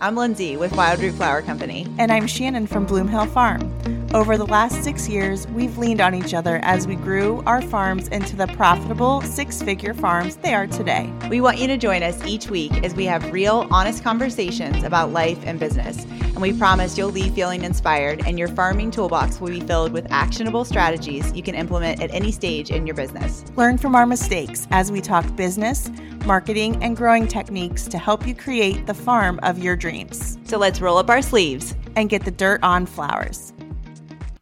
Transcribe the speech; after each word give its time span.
I'm 0.00 0.14
Lyndsay 0.14 0.56
with 0.56 0.74
Wildroot 0.74 1.14
Flower 1.14 1.42
Company. 1.42 1.84
And 1.98 2.12
I'm 2.12 2.28
Shannon 2.28 2.68
from 2.68 2.86
Bloomhill 2.86 3.28
Farm. 3.30 3.74
Over 4.14 4.36
the 4.36 4.46
last 4.46 4.84
six 4.84 5.08
years, 5.08 5.48
we've 5.48 5.76
leaned 5.76 6.00
on 6.00 6.14
each 6.14 6.34
other 6.34 6.60
as 6.62 6.86
we 6.86 6.94
grew 6.94 7.42
our 7.46 7.60
farms 7.60 8.06
into 8.08 8.36
the 8.36 8.46
profitable 8.46 9.22
six 9.22 9.60
figure 9.60 9.94
farms 9.94 10.36
they 10.36 10.54
are 10.54 10.68
today. 10.68 11.12
We 11.28 11.40
want 11.40 11.58
you 11.58 11.66
to 11.66 11.76
join 11.76 12.04
us 12.04 12.24
each 12.24 12.48
week 12.48 12.84
as 12.84 12.94
we 12.94 13.06
have 13.06 13.32
real, 13.32 13.66
honest 13.72 14.04
conversations 14.04 14.84
about 14.84 15.10
life 15.10 15.40
and 15.44 15.58
business. 15.58 16.06
And 16.38 16.42
we 16.44 16.52
promise 16.56 16.96
you'll 16.96 17.10
leave 17.10 17.34
feeling 17.34 17.64
inspired, 17.64 18.24
and 18.24 18.38
your 18.38 18.46
farming 18.46 18.92
toolbox 18.92 19.40
will 19.40 19.48
be 19.48 19.58
filled 19.58 19.90
with 19.90 20.06
actionable 20.12 20.64
strategies 20.64 21.32
you 21.32 21.42
can 21.42 21.56
implement 21.56 22.00
at 22.00 22.14
any 22.14 22.30
stage 22.30 22.70
in 22.70 22.86
your 22.86 22.94
business. 22.94 23.44
Learn 23.56 23.76
from 23.76 23.96
our 23.96 24.06
mistakes 24.06 24.68
as 24.70 24.92
we 24.92 25.00
talk 25.00 25.34
business, 25.34 25.90
marketing, 26.26 26.80
and 26.80 26.96
growing 26.96 27.26
techniques 27.26 27.88
to 27.88 27.98
help 27.98 28.24
you 28.24 28.36
create 28.36 28.86
the 28.86 28.94
farm 28.94 29.40
of 29.42 29.58
your 29.58 29.74
dreams. 29.74 30.38
So 30.44 30.58
let's 30.58 30.80
roll 30.80 30.98
up 30.98 31.10
our 31.10 31.22
sleeves 31.22 31.74
and 31.96 32.08
get 32.08 32.24
the 32.24 32.30
dirt 32.30 32.62
on 32.62 32.86
flowers. 32.86 33.52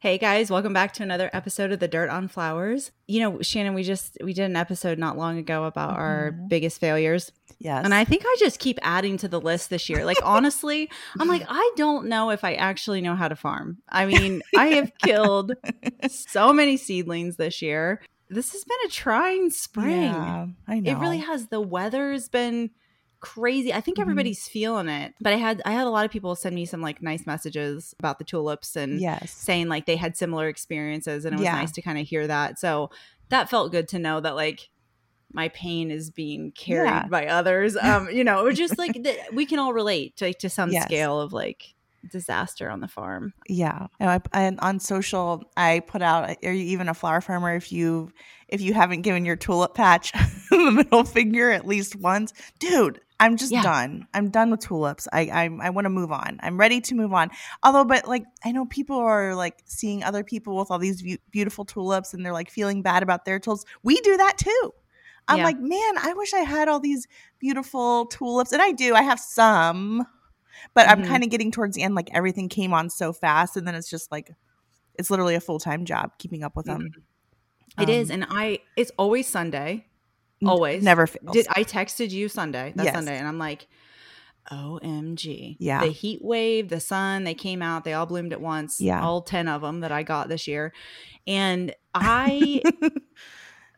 Hey 0.01 0.19
guys, 0.19 0.51
welcome 0.51 0.75
back 0.75 0.93
to 0.93 1.03
another 1.03 1.31
episode 1.33 1.73
of 1.73 1.81
the 1.81 1.89
Dirt 1.89 2.11
on 2.11 2.29
Flowers. 2.29 2.93
You 3.09 3.21
know, 3.21 3.41
Shannon, 3.41 3.73
we 3.73 3.83
just 3.83 4.19
we 4.23 4.35
did 4.35 4.45
an 4.45 4.55
episode 4.55 4.99
not 4.99 5.17
long 5.17 5.39
ago 5.39 5.65
about 5.65 5.93
mm-hmm. 5.93 6.01
our 6.01 6.31
biggest 6.31 6.79
failures. 6.79 7.33
Yes. 7.59 7.85
And 7.85 7.95
I 7.95 8.05
think 8.05 8.23
I 8.25 8.37
just 8.39 8.59
keep 8.59 8.79
adding 8.83 9.17
to 9.19 9.29
the 9.29 9.41
list 9.41 9.71
this 9.71 9.89
year. 9.89 10.05
Like 10.05 10.19
honestly, 10.23 10.91
I'm 11.19 11.29
like 11.29 11.45
I 11.49 11.73
don't 11.77 12.07
know 12.07 12.31
if 12.31 12.45
I 12.45 12.55
actually 12.55 13.01
know 13.01 13.15
how 13.15 13.29
to 13.29 13.37
farm. 13.37 13.79
I 13.89 14.07
mean, 14.07 14.43
I 14.57 14.67
have 14.69 14.93
killed 15.03 15.53
so 16.09 16.53
many 16.53 16.77
seedlings 16.77 17.37
this 17.37 17.63
year. 17.63 18.03
This 18.29 18.53
has 18.53 18.65
been 18.65 18.79
a 18.87 18.89
trying 18.89 19.51
spring. 19.51 20.03
Yeah, 20.03 20.47
I 20.67 20.81
know. 20.81 20.91
It 20.91 20.99
really 20.99 21.19
has. 21.19 21.47
The 21.47 21.61
weather's 21.61 22.29
been 22.29 22.71
crazy. 23.21 23.73
I 23.73 23.81
think 23.81 23.97
mm-hmm. 23.97 24.03
everybody's 24.03 24.41
mm-hmm. 24.41 24.53
feeling 24.53 24.89
it. 24.89 25.15
But 25.21 25.33
I 25.33 25.37
had 25.37 25.63
I 25.65 25.73
had 25.73 25.87
a 25.87 25.91
lot 25.91 26.05
of 26.05 26.11
people 26.11 26.35
send 26.35 26.55
me 26.55 26.67
some 26.67 26.83
like 26.83 27.03
nice 27.03 27.27
messages 27.27 27.95
about 27.99 28.19
the 28.19 28.25
tulips 28.25 28.77
and 28.77 29.01
yes. 29.01 29.31
saying 29.31 29.69
like 29.69 29.87
they 29.87 29.97
had 29.97 30.17
similar 30.17 30.49
experiences 30.49 31.25
and 31.25 31.35
it 31.35 31.39
was 31.39 31.45
yeah. 31.45 31.55
nice 31.55 31.73
to 31.73 31.83
kind 31.83 31.99
of 31.99 32.07
hear 32.07 32.27
that. 32.27 32.59
So 32.59 32.91
that 33.29 33.49
felt 33.49 33.73
good 33.73 33.89
to 33.89 33.99
know 33.99 34.21
that 34.21 34.37
like 34.37 34.69
my 35.33 35.49
pain 35.49 35.91
is 35.91 36.11
being 36.11 36.53
carried 36.53 36.89
yeah. 36.89 37.07
by 37.09 37.27
others. 37.27 37.77
Um, 37.87 38.11
you 38.11 38.25
know, 38.25 38.41
it 38.41 38.45
was 38.45 38.59
just 38.59 38.79
like 38.79 38.95
the, 38.95 39.17
we 39.33 39.47
can 39.47 39.61
all 39.61 39.73
relate 39.73 40.17
to 40.17 40.33
to 40.35 40.51
some 40.51 40.73
yes. 40.73 40.85
scale 40.85 41.21
of 41.21 41.33
like 41.33 41.77
disaster 42.11 42.71
on 42.71 42.81
the 42.81 42.89
farm. 42.89 43.33
Yeah, 43.49 43.87
and, 44.01 44.11
I, 44.11 44.21
and 44.33 44.59
on 44.61 44.81
social, 44.81 45.45
I 45.57 45.81
put 45.81 46.03
out, 46.03 46.37
"Are 46.43 46.53
you 46.53 46.65
even 46.65 46.89
a 46.89 46.95
flower 46.95 47.21
farmer?" 47.21 47.55
If 47.55 47.71
you 47.71 48.11
if 48.49 48.61
you 48.61 48.75
haven't 48.75 49.03
given 49.03 49.25
your 49.25 49.37
tulip 49.37 49.75
patch 49.75 50.13
the 50.51 50.71
middle 50.73 51.05
finger 51.05 51.51
at 51.51 51.67
least 51.67 51.97
once, 51.97 52.33
dude, 52.59 53.01
I'm 53.19 53.37
just 53.37 53.53
yeah. 53.53 53.63
done. 53.63 54.07
I'm 54.15 54.31
done 54.31 54.51
with 54.51 54.61
tulips. 54.61 55.09
I 55.13 55.23
I, 55.23 55.51
I 55.63 55.71
want 55.71 55.85
to 55.85 55.91
move 55.91 56.13
on. 56.13 56.39
I'm 56.43 56.59
ready 56.59 56.81
to 56.83 56.95
move 56.95 57.13
on. 57.13 57.31
Although, 57.63 57.85
but 57.85 58.09
like 58.09 58.25
I 58.45 58.53
know 58.53 58.67
people 58.67 58.97
are 58.97 59.35
like 59.35 59.59
seeing 59.65 60.03
other 60.03 60.25
people 60.25 60.57
with 60.57 60.71
all 60.71 60.79
these 60.79 61.03
be- 61.03 61.21
beautiful 61.31 61.65
tulips, 61.65 62.15
and 62.15 62.25
they're 62.25 62.33
like 62.33 62.51
feeling 62.51 62.83
bad 62.83 63.03
about 63.03 63.25
their 63.25 63.39
tulips. 63.39 63.65
We 63.83 64.01
do 64.01 64.17
that 64.17 64.39
too. 64.39 64.73
I'm 65.29 65.39
yeah. 65.39 65.45
like, 65.45 65.59
man, 65.59 65.99
I 65.99 66.15
wish 66.17 66.33
I 66.35 66.41
had 66.41 66.69
all 66.69 66.81
these 66.81 67.07
beautiful 67.39 68.07
tulips, 68.07 68.53
and 68.53 68.63
I 68.63 68.73
do. 68.73 68.95
I 68.95 69.03
have 69.03 69.19
some, 69.19 70.07
but 70.75 70.87
mm-hmm. 70.87 71.03
I'm 71.03 71.09
kind 71.09 71.25
of 71.25 71.31
getting 71.31 71.51
towards 71.51 71.77
the 71.77 71.83
end. 71.83 71.95
Like 71.95 72.11
everything 72.13 72.49
came 72.49 72.73
on 72.73 72.91
so 72.91 73.13
fast, 73.13 73.57
and 73.57 73.67
then 73.67 73.75
it's 73.75 73.91
just 73.91 74.13
like 74.13 74.31
it's 74.95 75.11
literally 75.11 75.35
a 75.35 75.41
full 75.41 75.59
time 75.59 75.85
job 75.85 76.13
keeping 76.19 76.43
up 76.43 76.57
with 76.57 76.67
them. 76.67 76.83
Mm-hmm. 76.83 77.83
It 77.83 77.89
um, 77.89 77.95
is, 77.95 78.11
and 78.11 78.27
I. 78.29 78.61
It's 78.77 78.93
always 78.99 79.27
Sunday 79.27 79.87
Always. 80.45 80.83
Never 80.83 81.07
fails. 81.07 81.33
Did 81.33 81.47
I 81.51 81.65
texted 81.65 82.11
you 82.11 82.29
Sunday? 82.29 82.73
That 82.77 82.85
yes. 82.85 82.95
Sunday. 82.95 83.17
And 83.17 83.27
I'm 83.27 83.39
like, 83.39 83.67
OMG. 84.51 85.57
Yeah. 85.59 85.81
The 85.81 85.91
heat 85.91 86.23
wave, 86.23 86.69
the 86.69 86.81
sun, 86.81 87.25
they 87.25 87.35
came 87.35 87.63
out, 87.63 87.85
they 87.85 87.95
all 87.95 88.07
bloomed 88.07 88.33
at 88.33 88.41
once. 88.41 88.81
Yeah. 88.81 89.03
All 89.03 89.23
10 89.23 89.49
of 89.49 89.63
them 89.63 89.81
that 89.81 89.93
I 89.93 90.03
got 90.03 90.29
this 90.29 90.47
year. 90.47 90.73
And 91.27 91.75
I, 91.95 92.63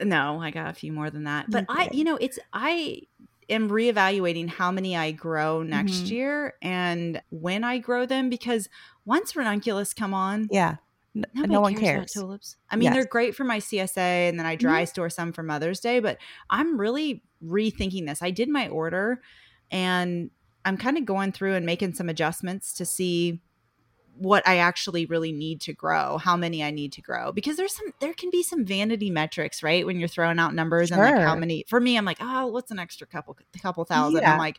no, 0.03 0.41
I 0.41 0.51
got 0.51 0.71
a 0.71 0.75
few 0.75 0.93
more 0.93 1.11
than 1.11 1.25
that. 1.25 1.51
But 1.51 1.69
okay. 1.71 1.83
I, 1.85 1.89
you 1.93 2.05
know, 2.05 2.17
it's, 2.17 2.39
I, 2.53 3.03
am 3.49 3.71
reevaluating 3.71 4.49
how 4.49 4.71
many 4.71 4.95
I 4.97 5.11
grow 5.11 5.63
next 5.63 5.93
mm-hmm. 5.93 6.15
year 6.15 6.55
and 6.61 7.23
when 7.31 7.65
I 7.65 7.79
grow 7.79 8.05
them 8.05 8.29
because 8.29 8.69
once 9.07 9.35
ranunculus 9.35 9.95
come 9.95 10.13
on, 10.13 10.49
yeah, 10.51 10.77
Nobody 11.15 11.53
no 11.53 11.61
one 11.61 11.75
cares. 11.75 12.13
tulips. 12.13 12.57
I 12.71 12.77
mean, 12.77 12.85
yes. 12.85 12.95
they're 12.95 13.07
great 13.07 13.35
for 13.35 13.45
my 13.45 13.59
CSA, 13.59 14.29
and 14.29 14.39
then 14.39 14.47
I 14.47 14.57
dry 14.57 14.83
mm-hmm. 14.83 14.89
store 14.89 15.11
some 15.11 15.33
for 15.33 15.43
Mother's 15.43 15.81
Day. 15.81 16.01
But 16.01 16.19
I'm 16.51 16.79
really 16.79 17.23
rethinking 17.45 18.07
this. 18.07 18.23
I 18.23 18.31
did 18.31 18.49
my 18.49 18.69
order, 18.69 19.21
and 19.71 20.31
I'm 20.65 20.77
kind 20.77 20.97
of 20.97 21.05
going 21.05 21.33
through 21.33 21.55
and 21.55 21.67
making 21.67 21.95
some 21.95 22.09
adjustments 22.09 22.75
to 22.75 22.85
see 22.85 23.41
what 24.19 24.47
I 24.47 24.59
actually 24.59 25.07
really 25.07 25.33
need 25.33 25.61
to 25.63 25.73
grow, 25.73 26.19
how 26.19 26.37
many 26.37 26.63
I 26.63 26.71
need 26.71 26.93
to 26.93 27.03
grow. 27.03 27.33
Because 27.33 27.57
there's 27.57 27.75
some, 27.75 27.93
there 28.01 28.15
can 28.15 28.31
be 28.31 28.43
some 28.43 28.65
vanity 28.65 29.11
metrics, 29.11 29.63
right? 29.63 29.87
When 29.87 29.99
you're 29.99 30.09
throwing 30.09 30.39
out 30.39 30.55
numbers 30.55 30.89
sure. 30.89 31.03
and 31.03 31.17
like 31.17 31.25
how 31.25 31.35
many. 31.35 31.65
For 31.69 31.81
me, 31.81 31.97
I'm 31.97 32.05
like, 32.05 32.19
oh, 32.21 32.47
what's 32.49 32.71
an 32.71 32.79
extra 32.79 33.07
couple, 33.07 33.37
couple 33.63 33.85
thousand? 33.85 34.23
Yeah. 34.23 34.33
I'm 34.33 34.39
like, 34.39 34.59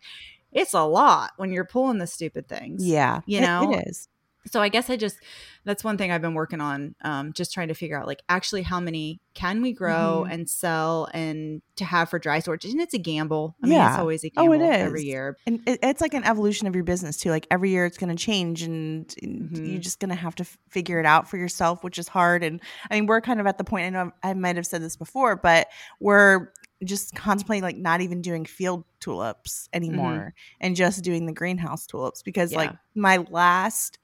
it's 0.52 0.74
a 0.74 0.84
lot 0.84 1.32
when 1.38 1.52
you're 1.52 1.66
pulling 1.66 2.00
the 2.00 2.08
stupid 2.08 2.48
things. 2.48 2.86
Yeah, 2.86 3.22
you 3.26 3.42
know, 3.42 3.72
it 3.72 3.88
is 3.88 4.08
so 4.52 4.62
i 4.62 4.70
guess 4.70 4.90
i 4.90 4.96
just 4.96 5.18
that's 5.66 5.84
one 5.84 5.98
thing 5.98 6.12
i've 6.12 6.22
been 6.22 6.34
working 6.34 6.62
on 6.62 6.96
um, 7.02 7.34
just 7.34 7.54
trying 7.54 7.68
to 7.68 7.74
figure 7.74 7.98
out 8.00 8.08
like 8.08 8.22
actually 8.30 8.62
how 8.62 8.80
many 8.80 9.20
can 9.34 9.62
we 9.62 9.72
grow 9.72 10.24
mm-hmm. 10.24 10.32
and 10.32 10.50
sell 10.50 11.08
and 11.14 11.62
to 11.76 11.86
have 11.86 12.10
for 12.10 12.20
dry 12.20 12.40
storage 12.40 12.66
and 12.66 12.82
it's 12.82 12.94
a 12.94 12.98
gamble 12.98 13.56
i 13.64 13.68
mean 13.68 13.80
it's 13.80 13.98
always 13.98 14.24
a 14.24 14.30
gamble 14.30 14.52
oh, 14.52 14.54
it 14.54 14.62
is. 14.62 14.86
every 14.86 15.04
year 15.04 15.38
and 15.46 15.62
it's 15.66 16.02
like 16.02 16.14
an 16.14 16.24
evolution 16.24 16.68
of 16.68 16.76
your 16.76 16.84
business 16.84 17.18
too 17.18 17.30
like 17.30 17.48
every 17.52 17.70
year 17.70 17.86
it's 17.86 17.98
going 17.98 18.16
to 18.16 18.22
change 18.22 18.64
and 18.64 19.08
mm-hmm. 19.22 19.66
you're 19.66 19.80
just 19.80 20.00
going 20.00 20.10
to 20.10 20.16
have 20.16 20.36
to 20.36 20.44
f- 20.44 20.58
figure 20.70 21.00
it 21.00 21.06
out 21.06 21.30
for 21.30 21.38
yourself 21.38 21.84
which 21.84 21.98
is 21.98 22.08
hard 22.08 22.44
and 22.44 22.62
i 22.90 22.96
mean 22.96 23.06
we're 23.06 23.22
kind 23.22 23.40
of 23.40 23.48
at 23.48 23.58
the 23.58 23.64
point 23.64 23.86
i 23.86 23.90
know 23.90 24.12
i 24.24 24.34
might 24.34 24.56
have 24.56 24.66
said 24.66 24.82
this 24.82 24.96
before 24.96 25.36
but 25.36 25.68
we're 26.00 26.52
just 26.84 27.14
contemplating 27.16 27.64
like 27.64 27.78
not 27.78 28.02
even 28.02 28.22
doing 28.22 28.46
field 28.46 28.84
tulips 29.00 29.68
anymore 29.74 30.14
mm-hmm. 30.14 30.58
and 30.62 30.76
just 30.76 31.04
doing 31.04 31.26
the 31.26 31.34
greenhouse 31.34 31.86
tulips 31.86 32.24
because 32.24 32.52
yeah. 32.52 32.58
like 32.58 32.72
my 32.96 33.18
last 33.30 34.00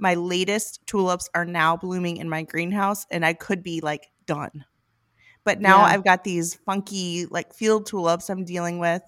my 0.00 0.14
latest 0.14 0.80
tulips 0.86 1.28
are 1.34 1.44
now 1.44 1.76
blooming 1.76 2.16
in 2.16 2.28
my 2.28 2.42
greenhouse 2.42 3.06
and 3.10 3.24
I 3.24 3.34
could 3.34 3.62
be 3.62 3.80
like 3.80 4.08
done. 4.26 4.64
But 5.44 5.60
now 5.60 5.78
yeah. 5.78 5.84
I've 5.84 6.04
got 6.04 6.24
these 6.24 6.54
funky 6.54 7.26
like 7.26 7.54
field 7.54 7.86
tulips 7.86 8.30
I'm 8.30 8.44
dealing 8.44 8.78
with 8.78 9.02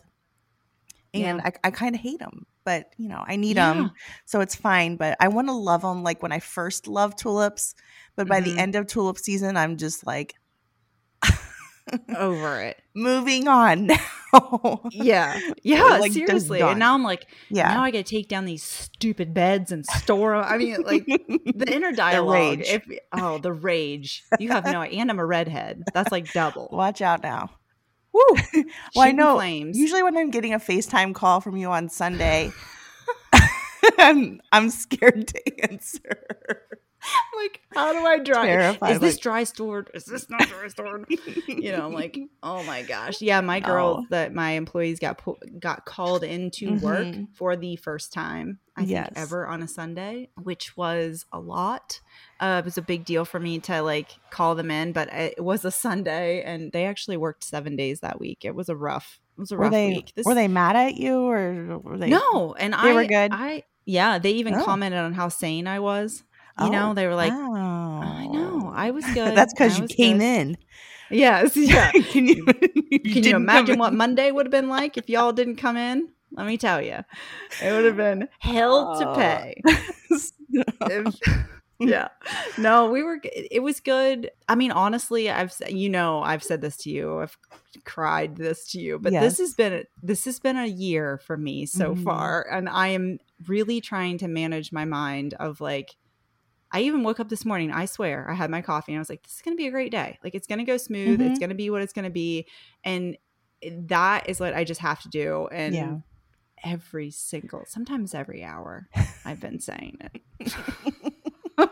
and 1.14 1.38
yeah. 1.38 1.50
I, 1.64 1.69
I 1.69 1.70
kind 1.70 1.94
of 1.94 2.00
hate 2.00 2.19
them, 2.19 2.47
but 2.64 2.86
you 2.97 3.08
know, 3.08 3.22
I 3.26 3.36
need 3.36 3.56
yeah. 3.56 3.75
them. 3.75 3.92
So 4.25 4.41
it's 4.41 4.54
fine, 4.54 4.97
but 4.97 5.16
I 5.20 5.28
want 5.28 5.48
to 5.48 5.54
love 5.54 5.82
them 5.82 6.02
like 6.02 6.22
when 6.22 6.32
I 6.32 6.38
first 6.38 6.88
loved 6.88 7.19
tulips, 7.19 7.75
but 8.16 8.28
by 8.28 8.41
mm-hmm. 8.41 8.54
the 8.54 8.60
end 8.60 8.75
of 8.76 8.86
tulip 8.86 9.19
season 9.19 9.56
I'm 9.56 9.76
just 9.76 10.06
like 10.06 10.34
over 12.16 12.60
it. 12.60 12.81
Moving 12.94 13.48
on 13.48 13.87
now. 13.87 14.82
yeah. 14.91 15.38
Yeah, 15.62 15.98
like, 15.98 16.12
seriously. 16.12 16.60
And 16.60 16.78
now 16.78 16.94
I'm 16.94 17.03
like, 17.03 17.26
yeah. 17.48 17.72
now 17.72 17.82
I 17.82 17.91
got 17.91 18.04
to 18.04 18.04
take 18.04 18.28
down 18.28 18.44
these 18.44 18.62
stupid 18.62 19.32
beds 19.34 19.72
and 19.72 19.84
store 19.87 20.37
them. 20.37 20.44
I 20.47 20.59
mean, 20.59 20.82
like 20.82 21.06
the 21.06 21.70
inner 21.70 21.93
dialogue. 21.93 22.59
The 22.59 22.75
if, 22.75 22.82
oh, 23.12 23.38
the 23.38 23.53
rage. 23.53 24.25
You 24.38 24.50
have 24.50 24.65
no 24.65 24.82
and 24.82 25.10
I'm 25.10 25.19
a 25.19 25.26
redhead. 25.26 25.84
That's 25.94 26.12
like 26.12 26.32
double. 26.32 26.69
Watch 26.72 27.00
out 27.00 27.22
now. 27.22 27.50
Woo. 28.12 28.22
well, 28.94 29.06
I 29.09 29.12
know. 29.12 29.37
Flames. 29.37 29.78
Usually 29.78 30.03
when 30.03 30.16
I'm 30.16 30.31
getting 30.31 30.53
a 30.53 30.59
FaceTime 30.59 31.14
call 31.14 31.41
from 31.41 31.56
you 31.56 31.70
on 31.70 31.88
Sunday, 31.88 32.53
I'm, 33.99 34.41
I'm 34.53 34.69
scared 34.69 35.28
to 35.28 35.70
answer. 35.70 36.62
like, 37.36 37.60
how 37.74 37.92
do 37.92 37.98
I 37.98 38.18
dry? 38.18 38.46
Terrified. 38.46 38.92
Is 38.92 39.00
this 39.00 39.18
dry 39.18 39.44
stored? 39.44 39.90
Is 39.94 40.04
this 40.04 40.28
not 40.30 40.48
dry 40.48 40.68
stored? 40.68 41.06
you 41.48 41.72
know, 41.72 41.88
like, 41.88 42.18
oh 42.42 42.62
my 42.64 42.82
gosh, 42.82 43.20
yeah. 43.20 43.40
My 43.40 43.60
girl, 43.60 44.00
oh. 44.00 44.06
that 44.10 44.34
my 44.34 44.52
employees 44.52 44.98
got 44.98 45.18
pu- 45.18 45.38
got 45.58 45.84
called 45.84 46.24
into 46.24 46.70
mm-hmm. 46.70 46.84
work 46.84 47.14
for 47.34 47.56
the 47.56 47.76
first 47.76 48.12
time, 48.12 48.58
I 48.76 48.82
yes. 48.82 49.06
think 49.06 49.18
ever 49.18 49.46
on 49.46 49.62
a 49.62 49.69
Sunday, 49.69 50.31
which 50.43 50.76
was 50.76 51.26
a 51.32 51.40
lot. 51.40 52.00
Uh, 52.40 52.60
it 52.62 52.64
was 52.64 52.78
a 52.78 52.82
big 52.82 53.05
deal 53.05 53.25
for 53.25 53.40
me 53.40 53.58
to 53.60 53.82
like 53.82 54.10
call 54.31 54.55
them 54.55 54.70
in, 54.70 54.93
but 54.93 55.12
it 55.12 55.43
was 55.43 55.64
a 55.64 55.70
Sunday, 55.70 56.43
and 56.43 56.72
they 56.72 56.87
actually 56.87 57.16
worked 57.16 57.44
seven 57.44 57.76
days 57.76 58.00
that 58.00 58.20
week. 58.20 58.44
It 58.44 58.55
was 58.55 58.69
a 58.69 58.76
rough. 58.76 59.20
It 59.37 59.40
was 59.40 59.52
a 59.52 59.56
were 59.56 59.62
rough 59.62 59.72
they, 59.72 59.88
week. 59.88 60.12
This, 60.14 60.26
were 60.26 60.34
they 60.34 60.48
mad 60.48 60.76
at 60.76 60.96
you, 60.96 61.20
or 61.20 61.78
were 61.78 61.98
they? 61.98 62.08
No, 62.08 62.55
and 62.55 62.72
they 62.72 62.78
I 62.78 62.93
were 62.93 63.06
good. 63.06 63.32
I 63.32 63.64
yeah, 63.84 64.19
they 64.19 64.32
even 64.32 64.55
oh. 64.55 64.64
commented 64.64 65.00
on 65.00 65.12
how 65.12 65.28
sane 65.28 65.66
I 65.66 65.81
was. 65.81 66.22
You 66.60 66.66
oh, 66.66 66.70
know, 66.70 66.94
they 66.94 67.06
were 67.06 67.14
like, 67.14 67.32
oh. 67.32 67.54
I 67.54 68.26
know, 68.26 68.72
I 68.75 68.90
was 68.90 69.04
good. 69.06 69.37
That's 69.37 69.52
because 69.52 69.78
you 69.78 69.87
came 69.87 70.19
good. 70.19 70.25
in. 70.25 70.58
Yes, 71.10 71.56
yeah. 71.56 71.90
can 72.10 72.26
you, 72.26 72.46
you 72.90 73.00
can 73.00 73.25
you 73.25 73.37
imagine 73.37 73.78
what 73.78 73.93
Monday 73.93 74.31
would 74.31 74.46
have 74.46 74.50
been 74.50 74.69
like 74.69 74.96
if 74.96 75.08
y'all 75.08 75.32
didn't 75.32 75.56
come 75.56 75.76
in? 75.76 76.08
Let 76.32 76.46
me 76.46 76.56
tell 76.56 76.81
you, 76.81 77.00
it 77.62 77.72
would 77.72 77.84
have 77.84 77.96
been 77.96 78.28
hell 78.38 78.94
oh. 78.96 79.00
to 79.00 79.14
pay. 79.14 79.60
if, 80.90 81.14
yeah. 81.78 82.08
No, 82.56 82.90
we 82.90 83.02
were 83.02 83.20
it 83.22 83.62
was 83.62 83.81
good. 83.81 84.31
I 84.48 84.55
mean, 84.55 84.72
honestly, 84.72 85.31
I've 85.31 85.55
you 85.69 85.90
know, 85.90 86.22
I've 86.22 86.43
said 86.43 86.62
this 86.62 86.78
to 86.78 86.90
you. 86.90 87.20
I've 87.20 87.37
cried 87.84 88.37
this 88.37 88.70
to 88.72 88.81
you, 88.81 88.98
but 88.98 89.12
yes. 89.12 89.22
this 89.22 89.38
has 89.38 89.55
been 89.55 89.84
this 90.02 90.25
has 90.25 90.38
been 90.38 90.56
a 90.56 90.66
year 90.66 91.19
for 91.19 91.37
me 91.37 91.66
so 91.66 91.93
mm-hmm. 91.93 92.05
far 92.05 92.46
and 92.50 92.69
I 92.69 92.88
am 92.88 93.19
really 93.46 93.81
trying 93.81 94.19
to 94.19 94.28
manage 94.28 94.72
my 94.72 94.84
mind 94.84 95.34
of 95.34 95.60
like 95.60 95.96
I 96.72 96.80
even 96.82 97.02
woke 97.02 97.20
up 97.20 97.28
this 97.28 97.44
morning, 97.44 97.70
I 97.70 97.84
swear, 97.84 98.28
I 98.30 98.34
had 98.34 98.50
my 98.50 98.62
coffee 98.62 98.92
and 98.92 98.98
I 98.98 99.00
was 99.00 99.10
like 99.10 99.22
this 99.22 99.36
is 99.36 99.42
going 99.42 99.56
to 99.56 99.60
be 99.60 99.66
a 99.66 99.70
great 99.70 99.92
day. 99.92 100.19
Like 100.24 100.34
it's 100.34 100.46
going 100.46 100.58
to 100.58 100.64
go 100.64 100.76
smooth, 100.76 101.20
mm-hmm. 101.20 101.30
it's 101.30 101.38
going 101.38 101.50
to 101.50 101.54
be 101.54 101.70
what 101.70 101.82
it's 101.82 101.92
going 101.92 102.04
to 102.04 102.10
be 102.10 102.46
and 102.84 103.16
that 103.62 104.28
is 104.28 104.40
what 104.40 104.54
I 104.54 104.64
just 104.64 104.80
have 104.80 105.00
to 105.02 105.08
do 105.08 105.48
and 105.52 105.74
yeah 105.74 105.96
every 106.64 107.10
single, 107.10 107.64
sometimes 107.66 108.14
every 108.14 108.44
hour. 108.44 108.88
I've 109.24 109.40
been 109.40 109.60
saying 109.60 109.98
it. 110.00 110.54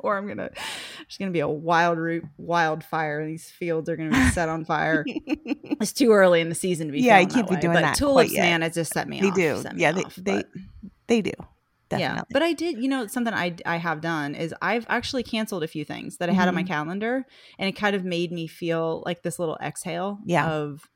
or 0.00 0.16
I'm 0.16 0.26
gonna 0.26 0.50
there's 0.52 1.18
gonna 1.18 1.30
be 1.30 1.40
a 1.40 1.48
wild 1.48 1.98
root 1.98 2.24
wildfire. 2.36 3.26
These 3.26 3.50
fields 3.50 3.88
are 3.88 3.96
gonna 3.96 4.10
be 4.10 4.30
set 4.30 4.48
on 4.48 4.64
fire. 4.64 5.04
it's 5.06 5.92
too 5.92 6.12
early 6.12 6.40
in 6.40 6.48
the 6.48 6.54
season 6.54 6.88
to 6.88 6.92
be. 6.92 7.00
Yeah, 7.00 7.18
you 7.18 7.26
can't 7.26 7.48
be 7.48 7.54
way. 7.54 7.60
doing 7.60 7.74
but 7.74 7.82
that. 7.82 7.96
Tulips, 7.96 8.34
man, 8.34 8.62
it 8.62 8.72
just 8.72 8.92
set 8.92 9.08
me 9.08 9.20
up. 9.20 9.34
they 9.34 9.50
off. 9.50 9.62
Do. 9.62 9.68
Yeah, 9.76 9.92
they 9.92 10.02
off, 10.02 10.16
they, 10.16 10.44
they 11.06 11.22
do. 11.22 11.32
Definitely. 11.88 12.16
Yeah, 12.16 12.22
but 12.30 12.42
I 12.42 12.52
did. 12.52 12.78
You 12.82 12.88
know, 12.88 13.06
something 13.06 13.34
I 13.34 13.56
I 13.66 13.76
have 13.76 14.00
done 14.00 14.34
is 14.34 14.54
I've 14.62 14.86
actually 14.88 15.22
canceled 15.22 15.62
a 15.62 15.68
few 15.68 15.84
things 15.84 16.16
that 16.16 16.28
I 16.28 16.32
had 16.32 16.42
mm-hmm. 16.42 16.48
on 16.48 16.54
my 16.54 16.62
mm-hmm. 16.62 16.68
calendar, 16.68 17.26
and 17.58 17.68
it 17.68 17.72
kind 17.72 17.94
of 17.94 18.04
made 18.04 18.32
me 18.32 18.46
feel 18.46 19.02
like 19.04 19.22
this 19.22 19.38
little 19.38 19.58
exhale. 19.62 20.18
Yeah. 20.24 20.48
Of 20.48 20.88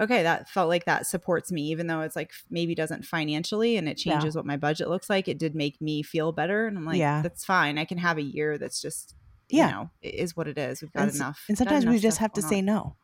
okay, 0.00 0.22
that 0.22 0.48
felt 0.48 0.68
like 0.68 0.86
that 0.86 1.06
supports 1.06 1.52
me, 1.52 1.62
even 1.62 1.86
though 1.86 2.00
it's 2.00 2.16
like 2.16 2.32
maybe 2.50 2.74
doesn't 2.74 3.04
financially 3.04 3.76
and 3.76 3.88
it 3.88 3.96
changes 3.96 4.34
yeah. 4.34 4.38
what 4.38 4.46
my 4.46 4.56
budget 4.56 4.88
looks 4.88 5.10
like. 5.10 5.28
It 5.28 5.38
did 5.38 5.54
make 5.54 5.80
me 5.80 6.02
feel 6.02 6.32
better. 6.32 6.66
And 6.66 6.78
I'm 6.78 6.86
like, 6.86 6.98
yeah. 6.98 7.20
that's 7.22 7.44
fine. 7.44 7.78
I 7.78 7.84
can 7.84 7.98
have 7.98 8.16
a 8.16 8.22
year 8.22 8.56
that's 8.56 8.80
just, 8.80 9.14
yeah. 9.50 9.66
you 9.66 9.72
know, 9.74 9.90
is 10.00 10.34
what 10.34 10.48
it 10.48 10.56
is. 10.56 10.80
We've 10.80 10.92
got 10.92 11.08
and, 11.08 11.16
enough. 11.16 11.44
And 11.48 11.58
sometimes 11.58 11.84
we 11.84 11.98
just 11.98 12.18
have 12.18 12.32
to 12.34 12.42
say 12.42 12.62
no. 12.62 12.96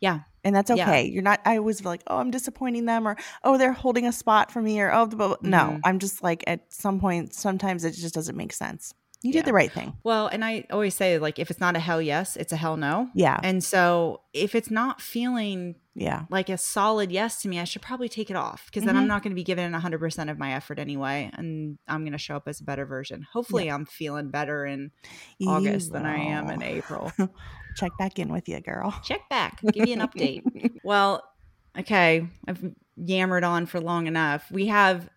Yeah. 0.00 0.20
And 0.44 0.54
that's 0.54 0.70
okay. 0.70 1.04
Yeah. 1.04 1.12
You're 1.12 1.22
not, 1.22 1.40
I 1.44 1.58
was 1.58 1.84
like, 1.84 2.02
oh, 2.06 2.18
I'm 2.18 2.30
disappointing 2.30 2.84
them 2.84 3.08
or, 3.08 3.16
oh, 3.42 3.56
they're 3.56 3.72
holding 3.72 4.06
a 4.06 4.12
spot 4.12 4.50
for 4.50 4.60
me 4.60 4.80
or, 4.80 4.92
oh, 4.92 5.06
blah. 5.06 5.36
no, 5.40 5.58
mm-hmm. 5.58 5.78
I'm 5.84 5.98
just 5.98 6.22
like, 6.22 6.44
at 6.46 6.72
some 6.72 7.00
point, 7.00 7.34
sometimes 7.34 7.84
it 7.84 7.92
just 7.92 8.14
doesn't 8.14 8.36
make 8.36 8.52
sense. 8.52 8.94
You 9.22 9.30
yeah. 9.30 9.40
did 9.40 9.46
the 9.46 9.54
right 9.54 9.72
thing. 9.72 9.94
Well, 10.04 10.26
and 10.26 10.44
I 10.44 10.66
always 10.70 10.94
say, 10.94 11.18
like, 11.18 11.38
if 11.38 11.50
it's 11.50 11.60
not 11.60 11.76
a 11.76 11.78
hell 11.78 12.02
yes, 12.02 12.36
it's 12.36 12.52
a 12.52 12.56
hell 12.56 12.76
no. 12.76 13.08
Yeah. 13.14 13.40
And 13.42 13.64
so 13.64 14.20
if 14.34 14.54
it's 14.54 14.70
not 14.70 15.00
feeling 15.00 15.76
yeah 15.94 16.24
like 16.30 16.48
a 16.48 16.58
solid 16.58 17.12
yes 17.12 17.42
to 17.42 17.48
me, 17.48 17.60
I 17.60 17.64
should 17.64 17.82
probably 17.82 18.08
take 18.08 18.30
it 18.30 18.36
off 18.36 18.66
because 18.66 18.80
mm-hmm. 18.80 18.86
then 18.88 18.96
I'm 18.96 19.02
mm-hmm. 19.02 19.08
not 19.08 19.22
going 19.22 19.30
to 19.30 19.36
be 19.36 19.44
giving 19.44 19.70
100% 19.70 20.30
of 20.30 20.38
my 20.38 20.54
effort 20.54 20.78
anyway. 20.78 21.30
And 21.34 21.78
I'm 21.86 22.02
going 22.02 22.12
to 22.12 22.18
show 22.18 22.36
up 22.36 22.48
as 22.48 22.60
a 22.60 22.64
better 22.64 22.86
version. 22.86 23.26
Hopefully, 23.32 23.66
yeah. 23.66 23.74
I'm 23.74 23.86
feeling 23.86 24.30
better 24.30 24.66
in 24.66 24.90
you 25.38 25.48
August 25.48 25.92
will. 25.92 26.00
than 26.00 26.06
I 26.06 26.16
am 26.16 26.50
in 26.50 26.62
April. 26.62 27.12
Check 27.76 27.92
back 27.98 28.18
in 28.18 28.32
with 28.32 28.48
you, 28.48 28.60
girl. 28.60 28.94
Check 29.04 29.28
back. 29.28 29.60
Give 29.72 29.88
you 29.88 29.94
an 29.94 30.00
update. 30.00 30.42
well, 30.84 31.22
okay. 31.78 32.26
I've 32.46 32.64
yammered 32.96 33.44
on 33.44 33.66
for 33.66 33.80
long 33.80 34.06
enough. 34.06 34.50
We 34.50 34.66
have 34.66 35.08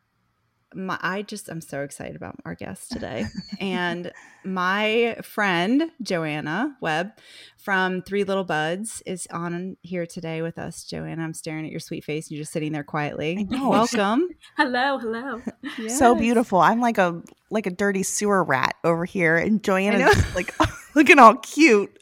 my, 0.73 0.97
I 1.01 1.21
just 1.21 1.49
I'm 1.49 1.61
so 1.61 1.81
excited 1.81 2.15
about 2.15 2.35
our 2.45 2.55
guest 2.55 2.91
today. 2.91 3.25
and 3.59 4.11
my 4.43 5.17
friend 5.23 5.91
Joanna 6.01 6.75
Webb 6.81 7.11
from 7.57 8.01
Three 8.01 8.23
Little 8.23 8.43
Buds 8.43 9.01
is 9.05 9.27
on 9.31 9.77
here 9.81 10.05
today 10.05 10.41
with 10.41 10.57
us. 10.57 10.83
Joanna, 10.83 11.23
I'm 11.23 11.33
staring 11.33 11.65
at 11.65 11.71
your 11.71 11.79
sweet 11.79 12.03
face. 12.03 12.27
And 12.27 12.31
you're 12.31 12.41
just 12.41 12.53
sitting 12.53 12.71
there 12.71 12.83
quietly. 12.83 13.47
Welcome. 13.51 14.29
hello, 14.55 14.97
hello. 14.97 15.41
Yes. 15.77 15.97
So 15.99 16.15
beautiful. 16.15 16.59
I'm 16.59 16.81
like 16.81 16.97
a 16.97 17.21
like 17.49 17.65
a 17.65 17.71
dirty 17.71 18.03
sewer 18.03 18.43
rat 18.43 18.75
over 18.83 19.05
here, 19.05 19.37
and 19.37 19.63
Joanna's 19.63 20.35
like 20.35 20.53
looking 20.95 21.19
all 21.19 21.35
cute. 21.35 21.97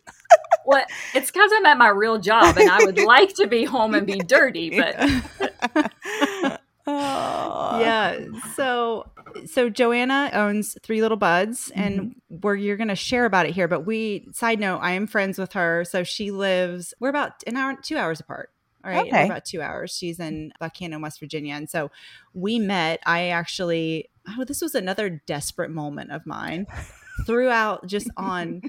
well, 0.66 0.84
it's 1.14 1.30
because 1.30 1.52
I'm 1.54 1.66
at 1.66 1.78
my 1.78 1.90
real 1.90 2.18
job, 2.18 2.58
and 2.58 2.70
I 2.70 2.84
would 2.84 3.00
like 3.00 3.36
to 3.36 3.48
be 3.48 3.64
home 3.64 3.94
and 3.94 4.08
be 4.08 4.18
dirty, 4.20 4.80
but. 4.80 6.55
Oh. 6.88 7.80
Yeah. 7.80 8.20
So 8.56 9.10
so 9.46 9.70
Joanna 9.70 10.30
owns 10.34 10.78
Three 10.82 11.02
Little 11.02 11.18
Buds 11.18 11.72
and 11.76 12.00
mm-hmm. 12.00 12.36
where 12.42 12.56
you're 12.56 12.78
going 12.78 12.90
to 12.90 12.96
share 12.96 13.26
about 13.26 13.48
it 13.48 13.54
here, 13.54 13.68
but 13.68 13.82
we 13.82 14.28
side 14.34 14.60
note, 14.60 14.80
I 14.80 14.92
am 14.92 15.08
friends 15.08 15.38
with 15.38 15.54
her, 15.54 15.84
so 15.84 16.04
she 16.04 16.32
lives 16.32 16.94
we're 17.00 17.10
about 17.10 17.44
an 17.48 17.58
hour 17.58 17.76
2 17.76 17.98
hours 17.98 18.20
apart. 18.20 18.52
All 18.84 18.92
right, 18.92 19.08
okay. 19.08 19.26
about 19.26 19.46
2 19.46 19.62
hours. 19.62 19.98
She's 19.98 20.20
in 20.20 20.54
Buckhannon, 20.62 21.02
West 21.02 21.20
Virginia. 21.20 21.56
And 21.56 21.70
so 21.70 21.90
we 22.34 22.60
met. 22.60 23.00
I 23.06 23.30
actually 23.30 24.10
oh, 24.38 24.44
this 24.44 24.62
was 24.62 24.76
another 24.76 25.10
desperate 25.10 25.72
moment 25.72 26.12
of 26.12 26.26
mine 26.26 26.68
threw 27.26 27.50
out 27.50 27.86
just 27.88 28.10
on 28.18 28.62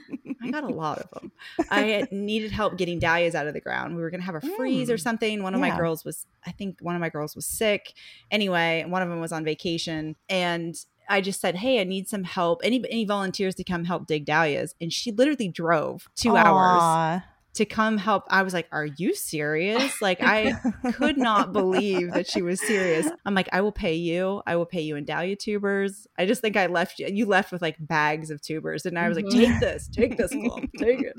I 0.43 0.51
got 0.51 0.65
a 0.65 0.69
lot 0.69 0.99
of 0.99 1.11
them. 1.11 1.33
I 1.71 2.07
needed 2.13 2.53
help 2.53 2.77
getting 2.77 2.99
dahlias 2.99 3.35
out 3.35 3.47
of 3.47 3.55
the 3.55 3.61
ground. 3.61 3.97
We 3.97 4.03
were 4.03 4.11
going 4.11 4.21
to 4.21 4.27
have 4.27 4.37
a 4.37 4.41
freeze 4.41 4.89
mm. 4.89 4.93
or 4.93 4.99
something. 4.99 5.43
One 5.43 5.55
of 5.55 5.61
yeah. 5.61 5.71
my 5.71 5.77
girls 5.77 6.05
was 6.05 6.27
I 6.47 6.53
think 6.53 6.79
one 6.81 6.95
of 6.95 7.01
my 7.01 7.09
girls 7.09 7.35
was 7.35 7.47
sick. 7.47 7.95
Anyway, 8.31 8.85
one 8.87 9.03
of 9.03 9.09
them 9.09 9.21
was 9.21 9.33
on 9.33 9.45
vacation 9.45 10.17
and 10.29 10.77
I 11.09 11.21
just 11.21 11.41
said, 11.41 11.57
"Hey, 11.57 11.81
I 11.81 11.85
need 11.85 12.09
some 12.09 12.25
help. 12.25 12.61
Any 12.65 12.85
any 12.91 13.05
volunteers 13.05 13.55
to 13.57 13.65
come 13.65 13.85
help 13.85 14.07
dig 14.07 14.25
dahlias?" 14.25 14.75
And 14.81 14.93
she 14.93 15.13
literally 15.13 15.49
drove 15.49 16.09
2 16.17 16.31
Aww. 16.31 16.37
hours 16.37 17.23
to 17.57 17.65
come 17.65 17.99
help. 17.99 18.25
I 18.31 18.43
was 18.43 18.55
like, 18.55 18.69
Are 18.73 18.87
you 18.87 19.15
serious? 19.15 20.01
Like, 20.01 20.23
I 20.23 20.55
could 20.93 21.19
not 21.19 21.53
believe 21.53 22.13
that 22.13 22.29
she 22.29 22.43
was 22.43 22.61
serious. 22.61 23.09
I'm 23.25 23.35
like, 23.35 23.49
I 23.53 23.61
will 23.61 23.73
pay 23.73 23.95
you. 23.95 24.43
I 24.47 24.57
will 24.57 24.67
pay 24.67 24.81
you 24.83 24.97
in 24.97 25.05
dahlia 25.05 25.37
tubers. 25.37 26.07
I 26.19 26.27
just 26.27 26.41
think 26.41 26.57
I 26.57 26.67
left 26.67 26.99
you. 26.99 27.07
You 27.09 27.27
left 27.27 27.53
with 27.53 27.63
like 27.63 27.77
bags 27.81 28.31
of 28.31 28.41
tubers. 28.41 28.87
And 28.87 28.99
I 28.99 29.09
was 29.09 29.17
like, 29.17 29.27
mm-hmm. 29.27 29.37
Take 29.37 29.61
this, 29.61 29.89
take 29.89 30.17
this 30.17 30.31
clump, 30.31 30.71
take 30.79 31.01
it 31.01 31.17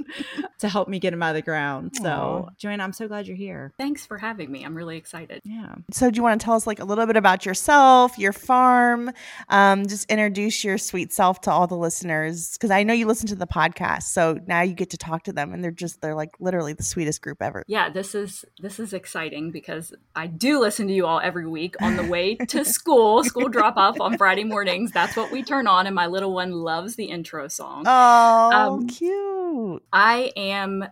to 0.59 0.67
help 0.67 0.87
me 0.87 0.99
get 0.99 1.11
them 1.11 1.21
out 1.21 1.29
of 1.29 1.35
the 1.35 1.41
ground. 1.41 1.95
So, 1.95 2.03
Aww. 2.03 2.57
Joanna, 2.57 2.83
I'm 2.83 2.93
so 2.93 3.07
glad 3.07 3.27
you're 3.27 3.37
here. 3.37 3.73
Thanks 3.77 4.05
for 4.05 4.17
having 4.17 4.51
me. 4.51 4.63
I'm 4.63 4.75
really 4.75 4.97
excited. 4.97 5.41
Yeah. 5.45 5.75
So, 5.91 6.09
do 6.09 6.17
you 6.17 6.23
want 6.23 6.39
to 6.39 6.45
tell 6.45 6.55
us 6.55 6.67
like 6.67 6.79
a 6.79 6.85
little 6.85 7.05
bit 7.05 7.15
about 7.15 7.45
yourself, 7.45 8.17
your 8.17 8.33
farm? 8.33 9.11
Um, 9.49 9.85
just 9.87 10.09
introduce 10.09 10.63
your 10.63 10.77
sweet 10.77 11.13
self 11.13 11.41
to 11.41 11.51
all 11.51 11.67
the 11.67 11.77
listeners 11.77 12.53
because 12.53 12.71
I 12.71 12.83
know 12.83 12.93
you 12.93 13.05
listen 13.05 13.27
to 13.27 13.35
the 13.35 13.47
podcast. 13.47 14.03
So 14.03 14.39
now 14.47 14.61
you 14.61 14.73
get 14.73 14.91
to 14.91 14.97
talk 14.97 15.23
to 15.23 15.33
them 15.33 15.53
and 15.53 15.63
they're 15.63 15.71
just, 15.71 16.01
they're 16.01 16.15
like, 16.15 16.26
like 16.27 16.39
literally 16.39 16.73
the 16.73 16.83
sweetest 16.83 17.21
group 17.21 17.41
ever. 17.41 17.63
Yeah, 17.67 17.89
this 17.89 18.13
is 18.13 18.45
this 18.59 18.79
is 18.79 18.93
exciting 18.93 19.51
because 19.51 19.93
I 20.15 20.27
do 20.27 20.59
listen 20.59 20.87
to 20.87 20.93
you 20.93 21.05
all 21.05 21.19
every 21.19 21.47
week 21.47 21.75
on 21.81 21.95
the 21.95 22.03
way 22.03 22.35
to 22.49 22.65
school, 22.65 23.23
school 23.23 23.49
drop 23.49 23.77
off 23.77 23.99
on 23.99 24.17
Friday 24.17 24.43
mornings. 24.43 24.91
That's 24.91 25.15
what 25.15 25.31
we 25.31 25.43
turn 25.43 25.67
on, 25.67 25.87
and 25.87 25.95
my 25.95 26.07
little 26.07 26.33
one 26.33 26.51
loves 26.51 26.95
the 26.95 27.05
intro 27.05 27.47
song. 27.47 27.83
Oh, 27.87 28.51
um, 28.51 28.87
cute! 28.87 29.83
I 29.93 30.31
am 30.35 30.85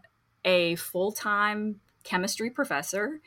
a 0.44 0.76
full 0.76 1.12
time 1.12 1.82
chemistry 2.04 2.50
professor 2.50 3.20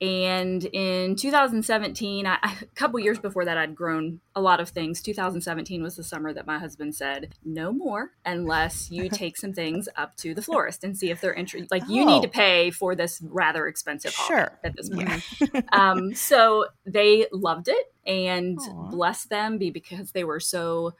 and 0.00 0.64
in 0.64 1.14
2017, 1.14 2.26
I, 2.26 2.38
a 2.42 2.66
couple 2.74 2.98
years 2.98 3.18
before 3.18 3.44
that, 3.44 3.56
I'd 3.56 3.76
grown 3.76 4.20
a 4.34 4.40
lot 4.40 4.58
of 4.58 4.70
things. 4.70 5.00
2017 5.00 5.82
was 5.82 5.96
the 5.96 6.02
summer 6.02 6.32
that 6.32 6.46
my 6.46 6.58
husband 6.58 6.94
said, 6.94 7.34
"No 7.44 7.72
more, 7.72 8.10
unless 8.24 8.90
you 8.90 9.08
take 9.12 9.36
some 9.36 9.52
things 9.52 9.88
up 9.96 10.16
to 10.16 10.34
the 10.34 10.42
florist 10.42 10.82
and 10.82 10.96
see 10.98 11.10
if 11.10 11.20
they're 11.20 11.34
interested. 11.34 11.70
Like 11.70 11.84
oh. 11.88 11.92
you 11.92 12.04
need 12.04 12.22
to 12.22 12.28
oh. 12.28 12.32
pay 12.32 12.70
for 12.70 12.94
this 12.94 13.22
rather 13.22 13.66
expensive 13.68 14.12
sure. 14.12 14.58
at 14.64 14.74
this 14.76 14.88
point." 14.88 15.10
Yeah. 15.40 15.60
um, 15.72 16.14
so 16.14 16.66
they 16.84 17.26
loved 17.32 17.68
it, 17.68 17.92
and 18.04 18.58
Aww. 18.58 18.90
bless 18.90 19.24
them, 19.24 19.58
be 19.58 19.70
because 19.70 20.10
they 20.10 20.24
were 20.24 20.40
so 20.40 20.94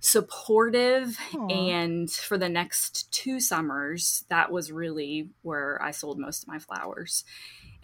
supportive 0.00 1.18
Aww. 1.32 1.52
and 1.52 2.10
for 2.10 2.38
the 2.38 2.48
next 2.48 3.12
two 3.12 3.38
summers 3.38 4.24
that 4.28 4.50
was 4.50 4.72
really 4.72 5.28
where 5.42 5.80
i 5.82 5.90
sold 5.90 6.18
most 6.18 6.42
of 6.42 6.48
my 6.48 6.58
flowers 6.58 7.24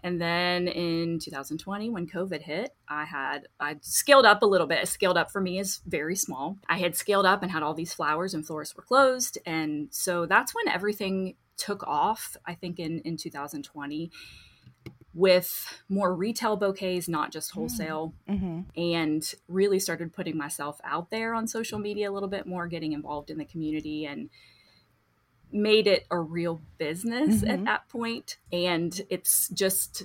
and 0.06 0.20
then 0.20 0.68
in 0.68 1.18
2020, 1.18 1.90
when 1.90 2.06
COVID 2.06 2.40
hit, 2.40 2.75
I 2.88 3.04
had 3.04 3.49
I 3.58 3.76
scaled 3.80 4.25
up 4.25 4.42
a 4.42 4.46
little 4.46 4.68
bit. 4.68 4.87
Scaled 4.87 5.16
up 5.16 5.32
for 5.32 5.40
me 5.40 5.58
is 5.58 5.80
very 5.85 6.14
small. 6.14 6.58
I 6.68 6.78
had 6.78 6.94
scaled 6.94 7.26
up 7.26 7.42
and 7.42 7.50
had 7.50 7.64
all 7.64 7.75
these 7.75 7.92
flowers, 7.92 8.32
and 8.32 8.46
florists 8.46 8.76
were 8.76 8.85
closed, 8.85 9.38
and 9.46 9.88
so 9.90 10.25
that's 10.26 10.54
when 10.54 10.68
everything 10.68 11.35
took 11.56 11.82
off. 11.88 12.37
I 12.46 12.54
think 12.54 12.78
in 12.78 13.00
in 13.00 13.16
2020 13.16 14.12
with 15.16 15.82
more 15.88 16.14
retail 16.14 16.56
bouquets, 16.56 17.08
not 17.08 17.32
just 17.32 17.50
mm. 17.50 17.54
wholesale, 17.54 18.14
mm-hmm. 18.28 18.61
and 18.76 19.35
really 19.49 19.80
started 19.80 20.12
putting 20.12 20.37
myself 20.37 20.78
out 20.85 21.11
there 21.11 21.35
on 21.35 21.49
social 21.49 21.78
media 21.78 22.11
a 22.11 22.12
little 22.12 22.28
bit 22.28 22.46
more, 22.46 22.68
getting 22.68 22.92
involved 22.92 23.30
in 23.30 23.38
the 23.38 23.44
community 23.44 24.04
and 24.04 24.28
made 25.50 25.87
it 25.87 26.06
a 26.11 26.18
real 26.18 26.61
business 26.76 27.37
mm-hmm. 27.37 27.50
at 27.50 27.64
that 27.64 27.88
point. 27.88 28.37
point 28.50 28.62
and 28.66 29.00
it's 29.08 29.49
just 29.49 30.04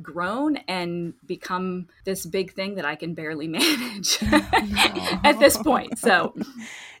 grown 0.00 0.56
and 0.68 1.14
become 1.26 1.88
this 2.04 2.24
big 2.24 2.52
thing 2.52 2.76
that 2.76 2.84
I 2.84 2.94
can 2.94 3.14
barely 3.14 3.48
manage 3.48 4.18
at 4.22 5.38
this 5.38 5.56
point. 5.56 5.98
So, 5.98 6.34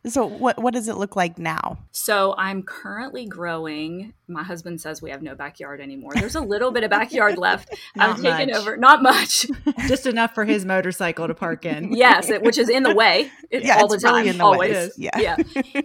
so 0.06 0.26
what 0.26 0.60
what 0.62 0.74
does 0.74 0.88
it 0.88 0.96
look 0.96 1.16
like 1.16 1.38
now? 1.38 1.78
So 1.90 2.34
I'm 2.36 2.62
currently 2.62 3.26
growing. 3.26 4.14
My 4.26 4.42
husband 4.42 4.80
says 4.80 5.00
we 5.00 5.10
have 5.10 5.22
no 5.22 5.34
backyard 5.34 5.80
anymore. 5.80 6.12
There's 6.14 6.34
a 6.34 6.40
little 6.40 6.70
bit 6.70 6.84
of 6.84 6.90
backyard 6.90 7.38
left. 7.38 7.74
I've 7.98 8.20
taken 8.20 8.54
over, 8.54 8.76
not 8.76 9.02
much, 9.02 9.46
just 9.86 10.06
enough 10.06 10.34
for 10.34 10.44
his 10.44 10.64
motorcycle 10.64 11.26
to 11.26 11.34
park 11.34 11.64
in. 11.64 11.92
yes, 11.92 12.28
it, 12.28 12.42
which 12.42 12.58
is 12.58 12.68
in 12.68 12.82
the 12.82 12.94
way 12.94 13.30
it, 13.50 13.64
yeah, 13.64 13.78
all 13.78 13.88
the 13.88 13.98
time. 13.98 14.24
Really 14.26 14.32
the 14.36 14.44
always, 14.44 14.74
way. 14.74 14.90
yeah, 14.96 15.36
yeah. 15.36 15.82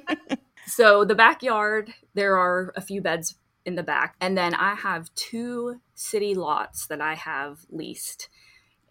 so 0.65 1.05
the 1.05 1.15
backyard, 1.15 1.93
there 2.13 2.38
are 2.38 2.74
a 2.75 2.82
few 2.82 3.01
beds 3.01 3.36
in 3.65 3.75
the 3.75 3.84
back. 3.84 4.15
And 4.20 4.38
then 4.38 4.53
I 4.55 4.75
have 4.75 5.13
two 5.15 5.82
city 5.93 6.36
lots 6.36 6.88
that 6.88 7.01
I 7.01 7.15
have 7.15 7.65
leased 7.70 8.29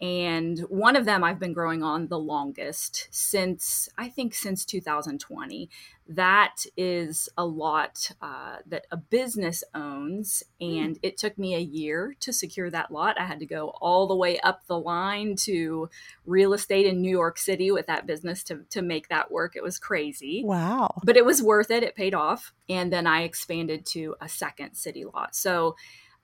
and 0.01 0.59
one 0.69 0.95
of 0.95 1.05
them 1.05 1.23
I've 1.23 1.39
been 1.39 1.53
growing 1.53 1.81
on 1.81 2.07
the 2.07 2.19
longest 2.19 3.07
since 3.11 3.87
I 3.97 4.09
think 4.09 4.33
since 4.33 4.65
2020. 4.65 5.69
That 6.05 6.65
is 6.75 7.29
a 7.37 7.45
lot 7.45 8.11
uh, 8.21 8.57
that 8.65 8.85
a 8.91 8.97
business 8.97 9.63
owns, 9.73 10.43
hmm. 10.59 10.65
and 10.65 10.99
it 11.01 11.17
took 11.17 11.37
me 11.37 11.55
a 11.55 11.59
year 11.59 12.13
to 12.19 12.33
secure 12.33 12.69
that 12.69 12.91
lot. 12.91 13.17
I 13.17 13.25
had 13.25 13.39
to 13.39 13.45
go 13.45 13.69
all 13.79 14.07
the 14.07 14.15
way 14.15 14.37
up 14.41 14.67
the 14.67 14.77
line 14.77 15.37
to 15.43 15.89
real 16.25 16.53
estate 16.53 16.85
in 16.85 17.01
New 17.01 17.09
York 17.09 17.37
City 17.37 17.71
with 17.71 17.87
that 17.87 18.05
business 18.05 18.43
to 18.45 18.65
to 18.71 18.81
make 18.81 19.07
that 19.07 19.31
work. 19.31 19.55
It 19.55 19.63
was 19.63 19.79
crazy. 19.79 20.43
Wow, 20.43 20.99
but 21.05 21.15
it 21.15 21.23
was 21.23 21.41
worth 21.41 21.71
it. 21.71 21.83
It 21.83 21.95
paid 21.95 22.13
off, 22.13 22.51
and 22.67 22.91
then 22.91 23.07
I 23.07 23.21
expanded 23.23 23.85
to 23.87 24.15
a 24.19 24.27
second 24.27 24.75
city 24.75 25.05
lot. 25.05 25.33
So 25.33 25.77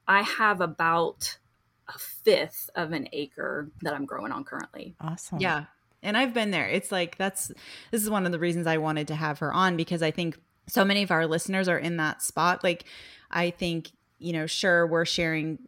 I 0.06 0.24
have 0.24 0.60
about 0.60 1.38
a 1.93 1.98
fifth 1.98 2.69
of 2.75 2.91
an 2.91 3.08
acre 3.12 3.69
that 3.81 3.93
I'm 3.93 4.05
growing 4.05 4.31
on 4.31 4.43
currently. 4.43 4.96
Awesome. 5.01 5.39
Yeah. 5.39 5.65
And 6.01 6.15
I've 6.15 6.34
been 6.34 6.51
there. 6.51 6.67
It's 6.67 6.91
like 6.91 7.17
that's 7.17 7.51
this 7.91 8.01
is 8.01 8.10
one 8.10 8.25
of 8.25 8.31
the 8.31 8.39
reasons 8.39 8.67
I 8.67 8.77
wanted 8.77 9.08
to 9.10 9.15
have 9.15 9.39
her 9.39 9.51
on 9.51 9.75
because 9.75 10.01
I 10.01 10.12
think 10.12 10.39
so 10.67 10.86
many 10.86 11.03
of 11.03 11.12
our 11.12 11.27
listeners 11.27 11.67
are 11.67 11.77
in 11.77 11.98
that 11.98 12.22
spot. 12.22 12.63
Like 12.63 12.86
I 13.31 13.50
think, 13.50 13.91
you 14.17 14.31
know, 14.31 14.46
sure 14.46 14.88
we're 14.88 15.05
sharing 15.05 15.60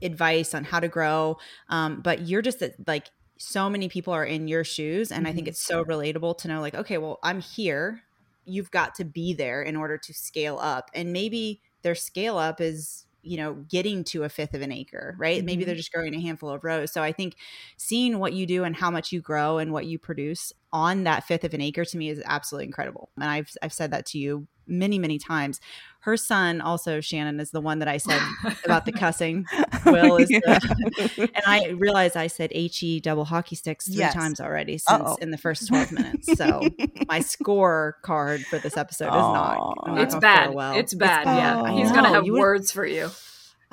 advice 0.00 0.54
on 0.54 0.64
how 0.64 0.80
to 0.80 0.88
grow, 0.88 1.38
um, 1.68 2.00
but 2.00 2.22
you're 2.22 2.42
just 2.42 2.62
like 2.86 3.10
so 3.36 3.68
many 3.68 3.88
people 3.88 4.12
are 4.12 4.24
in 4.24 4.48
your 4.48 4.64
shoes 4.64 5.10
and 5.10 5.24
mm-hmm. 5.24 5.26
I 5.26 5.32
think 5.32 5.44
mm-hmm. 5.44 5.50
it's 5.50 5.60
so 5.60 5.84
relatable 5.84 6.38
to 6.38 6.48
know 6.48 6.60
like 6.60 6.74
okay, 6.74 6.98
well, 6.98 7.18
I'm 7.22 7.40
here. 7.40 8.02
You've 8.46 8.70
got 8.70 8.94
to 8.96 9.04
be 9.04 9.34
there 9.34 9.62
in 9.62 9.74
order 9.74 9.98
to 9.98 10.14
scale 10.14 10.58
up. 10.60 10.90
And 10.94 11.12
maybe 11.12 11.62
their 11.82 11.94
scale 11.94 12.38
up 12.38 12.60
is 12.60 13.06
you 13.24 13.36
know 13.36 13.54
getting 13.68 14.04
to 14.04 14.24
a 14.24 14.28
fifth 14.28 14.54
of 14.54 14.62
an 14.62 14.72
acre 14.72 15.16
right? 15.18 15.38
Mm-hmm. 15.38 15.46
maybe 15.46 15.64
they're 15.64 15.74
just 15.74 15.92
growing 15.92 16.14
a 16.14 16.20
handful 16.20 16.50
of 16.50 16.64
rows. 16.64 16.92
So 16.92 17.02
i 17.02 17.12
think 17.12 17.36
seeing 17.76 18.18
what 18.18 18.32
you 18.32 18.46
do 18.46 18.64
and 18.64 18.76
how 18.76 18.90
much 18.90 19.12
you 19.12 19.20
grow 19.20 19.58
and 19.58 19.72
what 19.72 19.86
you 19.86 19.98
produce 19.98 20.52
on 20.72 21.04
that 21.04 21.24
fifth 21.24 21.44
of 21.44 21.54
an 21.54 21.60
acre 21.60 21.84
to 21.84 21.96
me 21.96 22.08
is 22.10 22.22
absolutely 22.26 22.66
incredible. 22.66 23.10
And 23.16 23.24
i've 23.30 23.50
i've 23.62 23.72
said 23.72 23.90
that 23.92 24.06
to 24.06 24.18
you 24.18 24.46
many 24.66 24.98
many 24.98 25.18
times 25.18 25.60
her 26.04 26.18
son 26.18 26.60
also 26.60 27.00
shannon 27.00 27.40
is 27.40 27.50
the 27.50 27.60
one 27.60 27.78
that 27.78 27.88
i 27.88 27.96
said 27.96 28.20
about 28.64 28.84
the 28.84 28.92
cussing 29.00 29.46
will 29.86 30.16
is 30.16 30.28
the, 30.28 31.30
and 31.34 31.44
i 31.46 31.68
realized 31.70 32.16
i 32.16 32.26
said 32.26 32.52
he 32.52 33.00
double 33.00 33.24
hockey 33.24 33.56
sticks 33.56 33.86
three 33.86 33.96
yes. 33.96 34.12
times 34.12 34.38
already 34.38 34.76
since 34.76 35.02
Uh-oh. 35.02 35.16
in 35.20 35.30
the 35.30 35.38
first 35.44 35.66
12 35.68 35.92
minutes 35.92 36.36
so 36.36 36.60
my 37.08 37.20
score 37.20 37.96
card 38.02 38.42
for 38.42 38.58
this 38.58 38.76
episode 38.76 39.06
is 39.06 39.12
not, 39.12 39.74
it's, 39.98 40.14
bad. 40.16 40.54
Well. 40.54 40.76
it's 40.76 40.92
bad 40.92 41.20
it's 41.20 41.24
bad 41.24 41.36
yeah 41.36 41.72
he's 41.72 41.90
gonna 41.90 42.10
oh, 42.10 42.14
have 42.14 42.26
words 42.26 42.70
for 42.70 42.86
you 42.86 43.10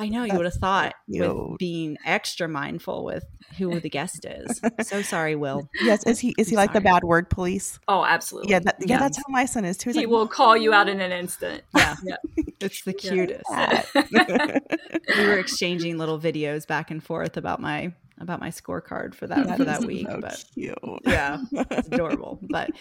I 0.02 0.10
know 0.10 0.24
you 0.24 0.36
would 0.36 0.46
have 0.46 0.56
thought 0.56 0.96
with 1.08 1.60
being 1.60 1.96
extra 2.04 2.48
mindful 2.48 3.06
with 3.06 3.24
who 3.60 3.80
the 3.80 3.90
guest 3.90 4.26
is. 4.26 4.60
so 4.82 5.04
sorry, 5.04 5.36
Will. 5.36 5.70
Yes, 5.84 6.04
is 6.08 6.20
he 6.20 6.34
is 6.40 6.50
he 6.50 6.56
like 6.56 6.74
the 6.74 6.82
bad 6.82 7.04
word 7.04 7.30
police? 7.30 7.80
Oh, 7.88 8.04
absolutely. 8.04 8.50
Yeah, 8.50 8.60
that, 8.62 8.78
yeah, 8.80 8.98
that's 8.98 9.18
how 9.18 9.26
my 9.28 9.46
son 9.46 9.64
is 9.64 9.78
too. 9.78 9.92
He's 9.92 9.98
he 9.98 10.02
like, 10.08 10.10
will 10.10 10.28
call 10.28 10.58
you 10.58 10.74
out 10.74 10.90
in 10.90 11.02
an 11.02 11.12
instant. 11.12 11.64
Yeah, 11.78 11.96
yeah. 12.04 12.44
it's 12.60 12.84
the 12.84 12.94
cutest. 12.94 13.44
we 15.18 15.26
were 15.26 15.38
exchanging 15.38 16.00
little 16.00 16.20
videos 16.20 16.66
back 16.66 16.90
and 16.90 17.04
forth 17.04 17.38
about 17.38 17.60
my 17.60 17.94
about 18.22 18.40
my 18.40 18.50
scorecard 18.50 19.14
for 19.14 19.28
that, 19.28 19.48
that 19.48 19.58
for 19.58 19.66
that 19.66 19.84
week. 19.84 20.08
So 20.10 20.20
but 20.22 20.44
cute. 20.54 20.78
yeah, 21.06 21.40
it's 21.52 21.88
adorable. 21.92 22.40
But 22.42 22.72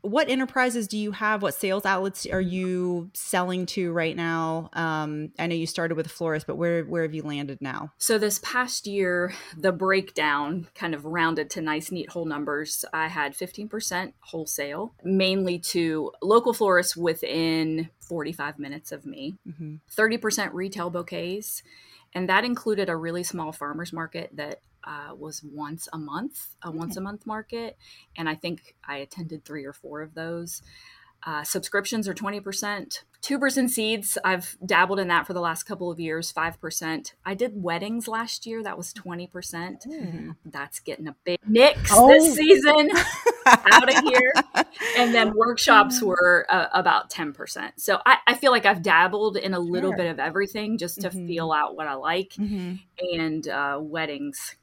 what 0.00 0.28
enterprises 0.28 0.86
do 0.86 0.96
you 0.96 1.10
have? 1.12 1.42
What 1.42 1.54
sales 1.54 1.84
outlets 1.84 2.26
are 2.26 2.40
you 2.40 3.10
selling 3.14 3.66
to 3.66 3.92
right 3.92 4.14
now? 4.14 4.70
Um, 4.72 5.32
I 5.38 5.46
know 5.46 5.56
you 5.56 5.66
started 5.66 5.96
with 5.96 6.06
a 6.06 6.10
florist, 6.10 6.46
but 6.46 6.56
where 6.56 6.84
where 6.84 7.02
have 7.02 7.14
you 7.14 7.22
landed 7.22 7.58
now? 7.60 7.92
So 7.98 8.16
this 8.16 8.38
past 8.38 8.86
year, 8.86 9.34
the 9.56 9.72
breakdown 9.72 10.68
kind 10.74 10.94
of 10.94 11.04
rounded 11.04 11.50
to 11.50 11.60
nice, 11.60 11.90
neat 11.90 12.10
whole 12.10 12.26
numbers. 12.26 12.84
I 12.92 13.08
had 13.08 13.34
15% 13.34 14.12
wholesale, 14.20 14.94
mainly 15.02 15.58
to 15.58 16.12
local 16.22 16.52
florists 16.52 16.96
within 16.96 17.90
45 18.00 18.58
minutes 18.58 18.92
of 18.92 19.04
me. 19.04 19.36
Mm-hmm. 19.46 19.76
30% 19.96 20.50
retail 20.54 20.90
bouquets, 20.90 21.62
and 22.18 22.28
that 22.28 22.44
included 22.44 22.88
a 22.88 22.96
really 22.96 23.22
small 23.22 23.52
farmers 23.52 23.92
market 23.92 24.28
that 24.34 24.60
uh, 24.82 25.14
was 25.14 25.40
once 25.44 25.88
a 25.92 25.98
month, 25.98 26.56
a 26.64 26.68
once 26.68 26.96
a 26.96 27.00
month 27.00 27.24
market, 27.26 27.76
and 28.16 28.28
I 28.28 28.34
think 28.34 28.74
I 28.82 28.96
attended 28.96 29.44
three 29.44 29.64
or 29.64 29.72
four 29.72 30.02
of 30.02 30.14
those. 30.14 30.60
Uh, 31.24 31.42
subscriptions 31.42 32.08
are 32.08 32.14
20%. 32.14 33.02
Tubers 33.20 33.56
and 33.56 33.68
seeds, 33.68 34.16
I've 34.24 34.56
dabbled 34.64 35.00
in 35.00 35.08
that 35.08 35.26
for 35.26 35.32
the 35.32 35.40
last 35.40 35.64
couple 35.64 35.90
of 35.90 35.98
years, 35.98 36.32
5%. 36.32 37.12
I 37.26 37.34
did 37.34 37.52
weddings 37.54 38.06
last 38.06 38.46
year, 38.46 38.62
that 38.62 38.76
was 38.76 38.92
20%. 38.94 39.28
Mm. 39.86 40.36
That's 40.44 40.78
getting 40.78 41.08
a 41.08 41.16
big 41.24 41.40
mix 41.44 41.90
oh. 41.92 42.08
this 42.08 42.36
season. 42.36 42.90
Out 43.46 43.92
of 43.92 44.04
here. 44.04 44.32
And 44.98 45.12
then 45.14 45.34
workshops 45.34 46.02
were 46.02 46.46
uh, 46.50 46.66
about 46.72 47.10
10%. 47.10 47.72
So 47.76 47.98
I, 48.04 48.18
I, 48.26 48.34
feel 48.34 48.52
like 48.52 48.66
I've 48.66 48.82
dabbled 48.82 49.38
in 49.38 49.54
a 49.54 49.58
little 49.58 49.90
sure. 49.90 49.96
bit 49.96 50.06
of 50.10 50.20
everything 50.20 50.76
just 50.76 51.00
to 51.00 51.08
mm-hmm. 51.08 51.26
feel 51.26 51.50
out 51.50 51.74
what 51.74 51.86
I 51.86 51.94
like. 51.94 52.34
Mm-hmm. 52.34 52.74
And 53.14 53.48
uh, 53.48 53.78
weddings, 53.80 54.56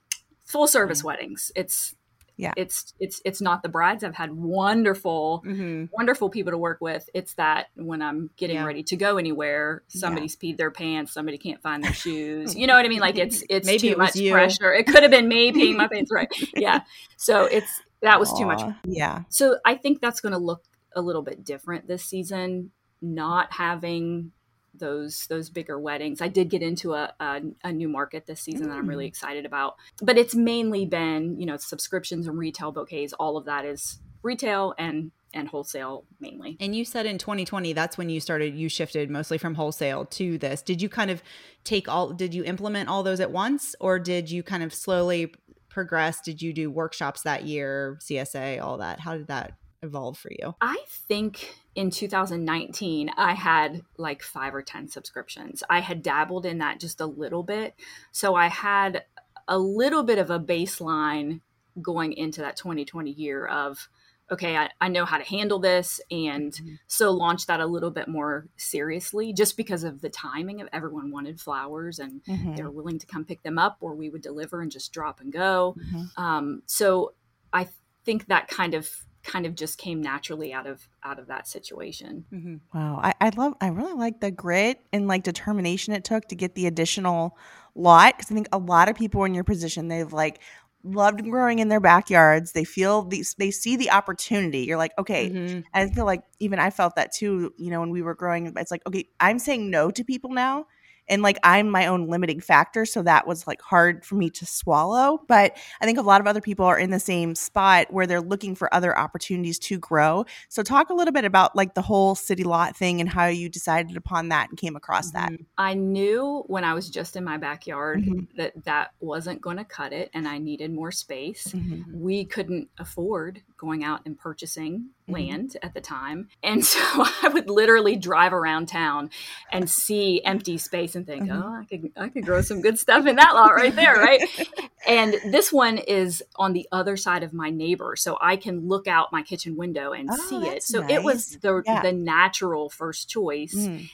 full 0.43 0.67
service 0.67 1.01
yeah. 1.01 1.07
weddings. 1.07 1.51
It's 1.55 1.95
yeah 2.37 2.53
it's 2.57 2.93
it's 2.99 3.21
it's 3.25 3.41
not 3.41 3.63
the 3.63 3.69
brides 3.69 4.03
i've 4.03 4.15
had 4.15 4.33
wonderful 4.33 5.43
mm-hmm. 5.45 5.85
wonderful 5.91 6.29
people 6.29 6.51
to 6.51 6.57
work 6.57 6.79
with 6.81 7.09
it's 7.13 7.33
that 7.35 7.67
when 7.75 8.01
i'm 8.01 8.29
getting 8.37 8.57
yeah. 8.57 8.65
ready 8.65 8.83
to 8.83 8.95
go 8.95 9.17
anywhere 9.17 9.83
somebody's 9.87 10.37
yeah. 10.41 10.51
peed 10.51 10.57
their 10.57 10.71
pants 10.71 11.13
somebody 11.13 11.37
can't 11.37 11.61
find 11.61 11.83
their 11.83 11.93
shoes 11.93 12.55
you 12.55 12.67
know 12.67 12.75
what 12.75 12.85
i 12.85 12.89
mean 12.89 12.99
like 12.99 13.17
it's 13.17 13.43
it's 13.49 13.67
Maybe 13.67 13.79
too 13.79 13.93
it 13.93 13.97
much 13.97 14.15
you. 14.15 14.31
pressure 14.31 14.73
it 14.73 14.85
could 14.87 15.03
have 15.03 15.11
been 15.11 15.27
me 15.27 15.51
peeing 15.51 15.75
my 15.75 15.87
pants 15.87 16.11
right 16.11 16.31
yeah 16.55 16.81
so 17.17 17.45
it's 17.45 17.81
that 18.01 18.19
was 18.19 18.31
Aww. 18.31 18.39
too 18.39 18.45
much 18.45 18.75
yeah 18.85 19.23
so 19.29 19.57
i 19.65 19.75
think 19.75 20.01
that's 20.01 20.21
going 20.21 20.33
to 20.33 20.39
look 20.39 20.63
a 20.95 21.01
little 21.01 21.21
bit 21.21 21.43
different 21.43 21.87
this 21.87 22.03
season 22.03 22.71
not 23.01 23.53
having 23.53 24.31
those 24.79 25.27
those 25.27 25.49
bigger 25.49 25.79
weddings. 25.79 26.21
I 26.21 26.27
did 26.27 26.49
get 26.49 26.61
into 26.61 26.93
a, 26.93 27.13
a, 27.19 27.41
a 27.63 27.71
new 27.71 27.87
market 27.87 28.25
this 28.25 28.41
season 28.41 28.67
mm. 28.67 28.69
that 28.69 28.77
I'm 28.77 28.87
really 28.87 29.05
mm. 29.05 29.09
excited 29.09 29.45
about, 29.45 29.75
but 30.01 30.17
it's 30.17 30.35
mainly 30.35 30.85
been 30.85 31.39
you 31.39 31.45
know 31.45 31.57
subscriptions 31.57 32.27
and 32.27 32.37
retail 32.37 32.71
bouquets. 32.71 33.13
All 33.13 33.37
of 33.37 33.45
that 33.45 33.65
is 33.65 33.99
retail 34.23 34.73
and 34.77 35.11
and 35.33 35.49
wholesale 35.49 36.05
mainly. 36.19 36.57
And 36.59 36.75
you 36.75 36.85
said 36.85 37.05
in 37.05 37.17
2020 37.17 37.73
that's 37.73 37.97
when 37.97 38.09
you 38.09 38.19
started 38.19 38.55
you 38.55 38.69
shifted 38.69 39.09
mostly 39.09 39.37
from 39.37 39.55
wholesale 39.55 40.05
to 40.05 40.37
this. 40.37 40.61
Did 40.61 40.81
you 40.81 40.89
kind 40.89 41.11
of 41.11 41.21
take 41.63 41.89
all 41.89 42.11
did 42.11 42.33
you 42.33 42.43
implement 42.43 42.89
all 42.89 43.03
those 43.03 43.19
at 43.19 43.31
once 43.31 43.75
or 43.79 43.99
did 43.99 44.31
you 44.31 44.43
kind 44.43 44.63
of 44.63 44.73
slowly 44.73 45.33
progress? 45.69 46.21
Did 46.21 46.41
you 46.41 46.53
do 46.53 46.71
workshops 46.71 47.23
that 47.23 47.43
year, 47.43 47.99
CSA, 48.01 48.61
all 48.61 48.77
that? 48.77 49.01
How 49.01 49.17
did 49.17 49.27
that 49.27 49.57
evolve 49.85 50.17
for 50.17 50.31
you? 50.31 50.55
I 50.59 50.77
think 50.87 51.55
in 51.75 51.89
2019, 51.89 53.11
I 53.17 53.33
had 53.33 53.81
like 53.97 54.21
five 54.21 54.53
or 54.53 54.61
10 54.61 54.87
subscriptions. 54.87 55.63
I 55.69 55.79
had 55.79 56.01
dabbled 56.01 56.45
in 56.45 56.57
that 56.59 56.79
just 56.79 57.01
a 57.01 57.05
little 57.05 57.43
bit. 57.43 57.75
So 58.11 58.35
I 58.35 58.47
had 58.47 59.03
a 59.47 59.57
little 59.57 60.03
bit 60.03 60.17
of 60.17 60.29
a 60.29 60.39
baseline 60.39 61.41
going 61.81 62.13
into 62.13 62.41
that 62.41 62.55
2020 62.55 63.11
year 63.11 63.45
of, 63.45 63.89
okay, 64.31 64.55
I, 64.55 64.69
I 64.81 64.87
know 64.87 65.05
how 65.05 65.17
to 65.17 65.23
handle 65.23 65.59
this. 65.59 65.99
And 66.09 66.51
mm-hmm. 66.51 66.75
so 66.87 67.11
launched 67.11 67.47
that 67.47 67.59
a 67.59 67.65
little 67.65 67.91
bit 67.91 68.07
more 68.07 68.47
seriously 68.57 69.33
just 69.33 69.57
because 69.57 69.83
of 69.83 70.01
the 70.01 70.09
timing 70.09 70.61
of 70.61 70.69
everyone 70.73 71.11
wanted 71.11 71.39
flowers 71.39 71.99
and 71.99 72.23
mm-hmm. 72.23 72.55
they 72.55 72.63
were 72.63 72.71
willing 72.71 72.99
to 72.99 73.05
come 73.05 73.25
pick 73.25 73.43
them 73.43 73.59
up 73.59 73.77
or 73.81 73.93
we 73.93 74.09
would 74.09 74.21
deliver 74.21 74.61
and 74.61 74.71
just 74.71 74.93
drop 74.93 75.19
and 75.19 75.31
go. 75.31 75.75
Mm-hmm. 75.77 76.23
Um, 76.23 76.63
so 76.65 77.13
I 77.51 77.67
think 78.05 78.27
that 78.27 78.47
kind 78.47 78.73
of 78.73 78.89
kind 79.25 79.45
of 79.45 79.55
just 79.55 79.77
came 79.77 80.01
naturally 80.01 80.53
out 80.53 80.67
of 80.67 80.87
out 81.03 81.19
of 81.19 81.27
that 81.27 81.47
situation. 81.47 82.25
Mm-hmm. 82.31 82.55
Wow, 82.73 82.99
I, 83.03 83.13
I 83.19 83.29
love 83.35 83.55
I 83.59 83.67
really 83.67 83.93
like 83.93 84.21
the 84.21 84.31
grit 84.31 84.79
and 84.93 85.07
like 85.07 85.23
determination 85.23 85.93
it 85.93 86.03
took 86.03 86.27
to 86.29 86.35
get 86.35 86.55
the 86.55 86.67
additional 86.67 87.37
lot 87.73 88.15
because 88.15 88.31
I 88.31 88.35
think 88.35 88.47
a 88.53 88.57
lot 88.57 88.87
of 88.87 88.95
people 88.95 89.23
in 89.25 89.33
your 89.33 89.43
position 89.43 89.87
they've 89.87 90.13
like 90.13 90.39
loved 90.83 91.23
growing 91.23 91.59
in 91.59 91.67
their 91.67 91.79
backyards. 91.79 92.51
They 92.51 92.63
feel 92.63 93.01
these 93.03 93.33
they 93.37 93.51
see 93.51 93.75
the 93.75 93.91
opportunity. 93.91 94.59
You're 94.59 94.77
like, 94.77 94.93
okay. 94.99 95.29
Mm-hmm. 95.29 95.59
I 95.73 95.89
feel 95.89 96.05
like 96.05 96.21
even 96.39 96.59
I 96.59 96.69
felt 96.69 96.95
that 96.95 97.11
too, 97.11 97.53
you 97.57 97.71
know, 97.71 97.79
when 97.79 97.89
we 97.89 98.03
were 98.03 98.15
growing. 98.15 98.53
It's 98.55 98.71
like, 98.71 98.85
okay, 98.87 99.09
I'm 99.19 99.39
saying 99.39 99.69
no 99.69 99.91
to 99.91 100.03
people 100.03 100.31
now 100.31 100.67
and 101.07 101.21
like 101.21 101.37
I'm 101.43 101.69
my 101.69 101.87
own 101.87 102.07
limiting 102.07 102.39
factor. 102.39 102.85
So 102.85 103.01
that 103.03 103.27
was 103.27 103.47
like 103.47 103.61
hard 103.61 104.05
for 104.05 104.15
me 104.15 104.29
to 104.31 104.45
swallow. 104.45 105.21
But 105.27 105.57
I 105.81 105.85
think 105.85 105.97
a 105.97 106.01
lot 106.01 106.21
of 106.21 106.27
other 106.27 106.41
people 106.41 106.65
are 106.65 106.77
in 106.77 106.89
the 106.91 106.99
same 106.99 107.35
spot 107.35 107.87
where 107.91 108.07
they're 108.07 108.21
looking 108.21 108.55
for 108.55 108.73
other 108.73 108.97
opportunities 108.97 109.59
to 109.59 109.77
grow. 109.79 110.25
So 110.49 110.63
talk 110.63 110.89
a 110.89 110.93
little 110.93 111.11
bit 111.13 111.25
about 111.25 111.55
like 111.55 111.73
the 111.73 111.81
whole 111.81 112.15
city 112.15 112.43
lot 112.43 112.75
thing 112.75 112.99
and 113.01 113.09
how 113.09 113.25
you 113.27 113.49
decided 113.49 113.97
upon 113.97 114.29
that 114.29 114.49
and 114.49 114.57
came 114.57 114.75
across 114.75 115.11
that. 115.11 115.31
Mm-hmm. 115.31 115.43
I 115.57 115.73
knew 115.73 116.43
when 116.47 116.63
I 116.63 116.73
was 116.73 116.89
just 116.89 117.15
in 117.15 117.23
my 117.23 117.37
backyard 117.37 118.03
Mhm. 118.03 118.27
that 118.37 118.65
that 118.65 118.91
wasn't 118.99 119.41
going 119.41 119.57
to 119.57 119.65
cut 119.65 119.93
it 119.93 120.09
and 120.13 120.27
I 120.27 120.37
needed 120.37 120.71
more 120.73 120.91
space. 120.91 121.47
Mhm. 121.53 121.83
we 121.93 122.25
couldn't 122.25 122.69
afford 122.77 123.41
going 123.57 123.83
out 123.83 124.01
and 124.05 124.17
purchasing 124.17 124.89
Mhm. 125.07 125.13
land 125.13 125.57
at 125.63 125.73
the 125.73 125.81
time. 125.81 126.29
And 126.43 126.63
so 126.65 126.79
I 126.81 127.29
would 127.33 127.49
literally 127.49 127.95
drive 127.95 128.33
around 128.33 128.67
town 128.67 129.09
and 129.51 129.69
see 129.69 130.23
empty 130.23 130.57
space 130.57 130.95
and 130.95 131.05
think, 131.05 131.29
Mhm. 131.29 131.43
oh, 131.43 131.61
I 131.61 131.65
could 131.65 131.91
I 131.95 132.09
could 132.09 132.25
grow 132.25 132.41
some 132.41 132.61
good 132.61 132.77
stuff 132.79 133.05
in 133.05 133.15
that 133.15 133.33
lot 133.33 133.55
right 133.55 133.75
there, 133.75 133.93
right? 133.95 134.21
and 134.87 135.15
this 135.31 135.51
one 135.53 135.77
is 135.77 136.23
on 136.35 136.53
the 136.53 136.67
other 136.71 136.97
side 136.97 137.23
of 137.23 137.33
my 137.33 137.49
neighbor, 137.49 137.95
so 137.95 138.17
I 138.21 138.35
can 138.35 138.67
look 138.67 138.87
out 138.87 139.11
my 139.11 139.21
kitchen 139.23 139.55
window 139.55 139.91
and 139.93 140.09
Oh, 140.11 140.15
see 140.15 140.47
it. 140.47 140.63
So 140.63 140.85
it 140.89 141.03
was 141.03 141.37
the 141.41 141.63
Yeah. 141.65 141.81
the 141.81 141.91
natural 141.91 142.69
first 142.69 143.09
choice 143.09 143.53
Mm. 143.55 143.89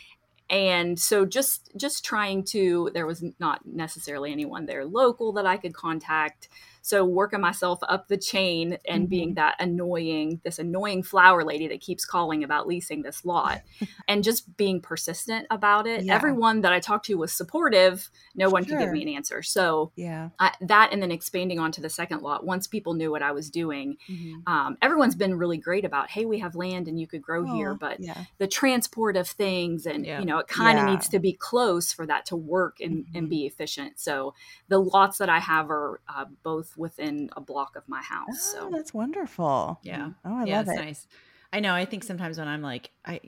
and 0.49 0.99
so 0.99 1.25
just 1.25 1.69
just 1.77 2.03
trying 2.03 2.43
to 2.43 2.89
there 2.93 3.05
was 3.05 3.23
not 3.39 3.65
necessarily 3.65 4.31
anyone 4.31 4.65
there 4.65 4.83
local 4.85 5.31
that 5.33 5.45
i 5.45 5.55
could 5.55 5.73
contact 5.73 6.49
so 6.83 7.05
working 7.05 7.39
myself 7.41 7.79
up 7.83 8.07
the 8.07 8.17
chain 8.17 8.77
and 8.87 9.07
being 9.07 9.35
that 9.35 9.55
annoying 9.59 10.41
this 10.43 10.59
annoying 10.59 11.03
flower 11.03 11.43
lady 11.43 11.67
that 11.67 11.79
keeps 11.81 12.05
calling 12.05 12.43
about 12.43 12.67
leasing 12.67 13.01
this 13.03 13.23
lot 13.25 13.61
and 14.07 14.23
just 14.23 14.57
being 14.57 14.81
persistent 14.81 15.45
about 15.51 15.85
it 15.87 16.03
Yeah. 16.03 16.15
everyone 16.15 16.61
that 16.61 16.73
i 16.73 16.79
talked 16.79 17.05
to 17.05 17.15
was 17.15 17.31
supportive 17.31 18.09
no 18.35 18.49
one 18.49 18.65
could 18.65 18.79
give 18.79 18.91
me 18.91 19.01
an 19.03 19.09
answer 19.09 19.41
so 19.43 19.91
Yeah. 19.95 20.29
I, 20.39 20.53
that 20.61 20.89
and 20.91 21.01
then 21.01 21.11
expanding 21.11 21.59
onto 21.59 21.81
the 21.81 21.89
second 21.89 22.21
lot 22.21 22.45
once 22.45 22.67
people 22.67 22.93
knew 22.95 23.11
what 23.11 23.21
i 23.21 23.31
was 23.31 23.49
doing 23.49 23.97
Mhm. 24.09 24.41
um, 24.47 24.77
everyone's 24.81 25.15
been 25.15 25.35
really 25.37 25.57
great 25.57 25.85
about 25.85 26.09
hey 26.09 26.25
we 26.25 26.39
have 26.39 26.55
land 26.55 26.87
and 26.87 26.99
you 26.99 27.07
could 27.07 27.21
grow 27.21 27.43
here 27.45 27.71
Oh, 27.73 27.77
but 27.79 27.99
yeah. 27.99 28.25
the 28.39 28.47
transport 28.47 29.15
of 29.17 29.27
things 29.27 29.85
and 29.85 30.05
Yeah. 30.05 30.19
you 30.19 30.25
know 30.25 30.39
it 30.39 30.47
kind 30.47 30.79
of 30.79 30.85
needs 30.85 31.07
to 31.09 31.19
be 31.19 31.33
close 31.33 31.93
for 31.93 32.05
that 32.07 32.25
to 32.27 32.35
work 32.35 32.77
and, 32.79 33.05
and 33.13 33.27
Mhm. 33.27 33.29
be 33.29 33.45
efficient 33.45 33.99
so 33.99 34.33
the 34.67 34.79
lots 34.79 35.17
that 35.19 35.29
i 35.29 35.39
have 35.39 35.69
are 35.69 36.01
uh, 36.09 36.25
both 36.43 36.70
within 36.77 37.29
a 37.35 37.41
block 37.41 37.75
of 37.75 37.83
my 37.87 38.01
house 38.01 38.53
Oh, 38.55 38.69
so 38.69 38.69
that's 38.71 38.93
wonderful. 38.93 39.79
Yeah. 39.83 40.11
Oh, 40.25 40.37
I 40.37 40.45
yeah, 40.45 40.57
love 40.57 40.67
it's 40.69 40.77
it. 40.79 40.85
nice. 40.85 41.07
I 41.53 41.59
know. 41.59 41.73
I 41.73 41.85
think 41.85 42.03
sometimes 42.03 42.37
when 42.37 42.47
I'm 42.47 42.61
like, 42.61 42.91
I, 43.05 43.19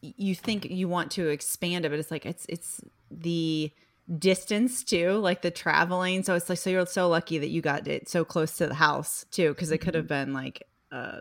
you 0.00 0.34
think 0.34 0.66
you 0.70 0.88
want 0.88 1.10
to 1.12 1.28
expand 1.28 1.84
it, 1.84 1.90
but 1.90 1.98
it's 1.98 2.10
like 2.10 2.26
it's 2.26 2.46
it's 2.48 2.80
the 3.10 3.72
distance 4.18 4.84
too, 4.84 5.12
like 5.18 5.42
the 5.42 5.50
traveling. 5.50 6.22
So 6.22 6.34
it's 6.34 6.48
like 6.48 6.58
so 6.58 6.70
you're 6.70 6.86
so 6.86 7.08
lucky 7.08 7.38
that 7.38 7.48
you 7.50 7.60
got 7.60 7.86
it 7.88 8.08
so 8.08 8.24
close 8.24 8.56
to 8.58 8.66
the 8.66 8.74
house 8.74 9.24
too, 9.30 9.50
because 9.50 9.70
it 9.70 9.78
could 9.78 9.94
have 9.94 10.08
been 10.08 10.32
like, 10.32 10.62
uh, 10.90 11.20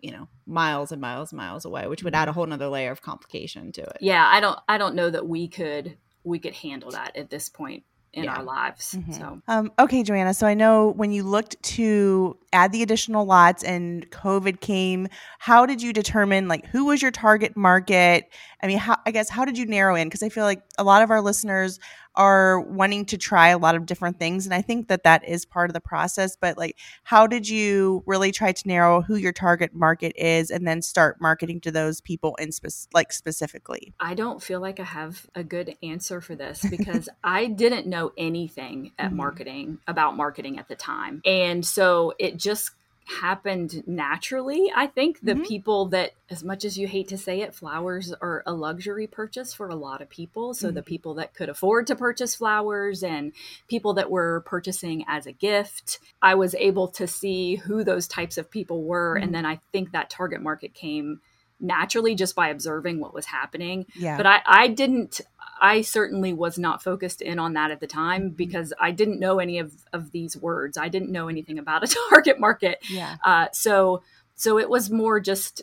you 0.00 0.12
know, 0.12 0.28
miles 0.46 0.92
and 0.92 1.00
miles 1.00 1.32
and 1.32 1.38
miles 1.38 1.64
away, 1.64 1.86
which 1.86 2.02
would 2.04 2.14
add 2.14 2.28
a 2.28 2.32
whole 2.32 2.46
nother 2.46 2.68
layer 2.68 2.90
of 2.90 3.00
complication 3.02 3.72
to 3.72 3.82
it. 3.82 3.96
yeah 4.00 4.26
i 4.30 4.38
don't 4.40 4.58
i 4.68 4.76
don't 4.78 4.94
know 4.94 5.08
that 5.10 5.26
we 5.26 5.48
could 5.48 5.96
we 6.24 6.38
could 6.38 6.54
handle 6.54 6.90
that 6.90 7.16
at 7.16 7.30
this 7.30 7.48
point 7.48 7.84
in 8.14 8.24
Yeah. 8.24 8.36
our 8.36 8.42
lives 8.44 8.94
Mhm. 8.98 9.18
so 9.18 9.40
Um, 9.48 9.72
okay, 9.78 10.02
Joanna. 10.02 10.32
So 10.34 10.46
I 10.46 10.54
know 10.54 10.92
when 10.96 11.10
you 11.12 11.22
looked 11.24 11.60
to 11.74 12.36
add 12.52 12.72
the 12.72 12.82
additional 12.82 13.26
lots 13.26 13.62
and 13.64 14.08
COVID 14.10 14.60
came, 14.60 15.08
how 15.38 15.66
did 15.66 15.82
you 15.82 15.92
determine 15.92 16.48
like 16.48 16.64
who 16.66 16.84
was 16.86 17.02
your 17.02 17.10
target 17.10 17.56
market? 17.56 18.30
I 18.62 18.66
mean, 18.68 18.78
how 18.78 18.96
I 19.04 19.10
guess 19.10 19.28
how 19.28 19.44
did 19.44 19.58
you 19.58 19.66
narrow 19.66 19.94
in? 19.96 20.08
Because 20.08 20.22
I 20.22 20.28
feel 20.28 20.44
like 20.44 20.62
a 20.78 20.84
lot 20.84 21.02
of 21.02 21.10
our 21.10 21.20
listeners 21.20 21.78
are 22.16 22.60
wanting 22.60 23.04
to 23.06 23.18
try 23.18 23.48
a 23.48 23.58
lot 23.58 23.74
of 23.74 23.86
different 23.86 24.18
things, 24.18 24.46
and 24.46 24.54
I 24.54 24.62
think 24.62 24.88
that 24.88 25.02
that 25.04 25.26
is 25.28 25.44
part 25.44 25.70
of 25.70 25.74
the 25.74 25.80
process. 25.80 26.36
But 26.36 26.56
like, 26.56 26.76
how 27.02 27.26
did 27.26 27.48
you 27.48 28.02
really 28.06 28.32
try 28.32 28.52
to 28.52 28.68
narrow 28.68 29.02
who 29.02 29.16
your 29.16 29.32
target 29.32 29.74
market 29.74 30.12
is, 30.16 30.50
and 30.50 30.66
then 30.66 30.82
start 30.82 31.20
marketing 31.20 31.60
to 31.62 31.70
those 31.70 32.00
people 32.00 32.34
in 32.36 32.52
spec- 32.52 32.92
like 32.92 33.12
specifically? 33.12 33.94
I 34.00 34.14
don't 34.14 34.42
feel 34.42 34.60
like 34.60 34.80
I 34.80 34.84
have 34.84 35.26
a 35.34 35.44
good 35.44 35.76
answer 35.82 36.20
for 36.20 36.34
this 36.34 36.64
because 36.70 37.08
I 37.22 37.46
didn't 37.46 37.86
know 37.86 38.12
anything 38.16 38.92
at 38.98 39.10
Mhm. 39.10 39.16
marketing 39.16 39.78
about 39.86 40.16
marketing 40.16 40.58
at 40.58 40.68
the 40.68 40.76
time. 40.76 41.20
And 41.24 41.64
so 41.64 42.14
it 42.18 42.36
just 42.36 42.70
happened 43.06 43.86
naturally. 43.86 44.72
I 44.74 44.86
think 44.86 45.20
the 45.20 45.34
Mhm. 45.34 45.46
people 45.46 45.86
that, 45.86 46.12
as 46.30 46.42
much 46.42 46.64
as 46.64 46.78
you 46.78 46.86
hate 46.86 47.08
to 47.08 47.18
say 47.18 47.42
it, 47.42 47.54
flowers 47.54 48.12
are 48.14 48.42
a 48.46 48.54
luxury 48.54 49.06
purchase 49.06 49.52
for 49.52 49.68
a 49.68 49.74
lot 49.74 50.00
of 50.00 50.08
people. 50.08 50.54
So 50.54 50.70
the 50.70 50.82
people 50.82 51.14
that 51.14 51.34
could 51.34 51.48
afford 51.48 51.86
to 51.88 51.96
purchase 51.96 52.34
flowers 52.34 53.02
and 53.02 53.32
people 53.68 53.92
that 53.94 54.10
were 54.10 54.42
purchasing 54.46 55.04
as 55.06 55.26
a 55.26 55.32
gift, 55.32 55.98
I 56.22 56.34
was 56.34 56.54
able 56.54 56.88
to 56.88 57.06
see 57.06 57.56
who 57.56 57.84
those 57.84 58.08
types 58.08 58.38
of 58.38 58.50
people 58.50 58.84
were. 58.84 59.16
Mhm. 59.18 59.22
And 59.22 59.34
then 59.34 59.46
I 59.46 59.60
think 59.72 59.92
that 59.92 60.10
target 60.10 60.40
market 60.40 60.72
came 60.74 61.20
naturally 61.60 62.14
just 62.14 62.34
by 62.34 62.48
observing 62.48 63.00
what 63.00 63.14
was 63.14 63.26
happening 63.26 63.86
Yeah. 63.96 64.16
but 64.16 64.26
I, 64.26 64.40
I 64.46 64.68
didn't 64.68 65.20
i 65.60 65.82
certainly 65.82 66.32
was 66.32 66.58
not 66.58 66.82
focused 66.82 67.22
in 67.22 67.38
on 67.38 67.52
that 67.54 67.70
at 67.70 67.80
the 67.80 67.86
time 67.86 68.30
because 68.30 68.72
i 68.80 68.90
didn't 68.90 69.20
know 69.20 69.38
any 69.38 69.58
of, 69.60 69.72
of 69.92 70.10
these 70.10 70.36
words 70.36 70.76
i 70.76 70.88
didn't 70.88 71.10
know 71.12 71.28
anything 71.28 71.58
about 71.58 71.84
a 71.84 71.96
target 72.10 72.40
market 72.40 72.78
yeah. 72.90 73.16
uh, 73.24 73.46
so 73.52 74.02
so 74.34 74.58
it 74.58 74.68
was 74.68 74.90
more 74.90 75.20
just 75.20 75.62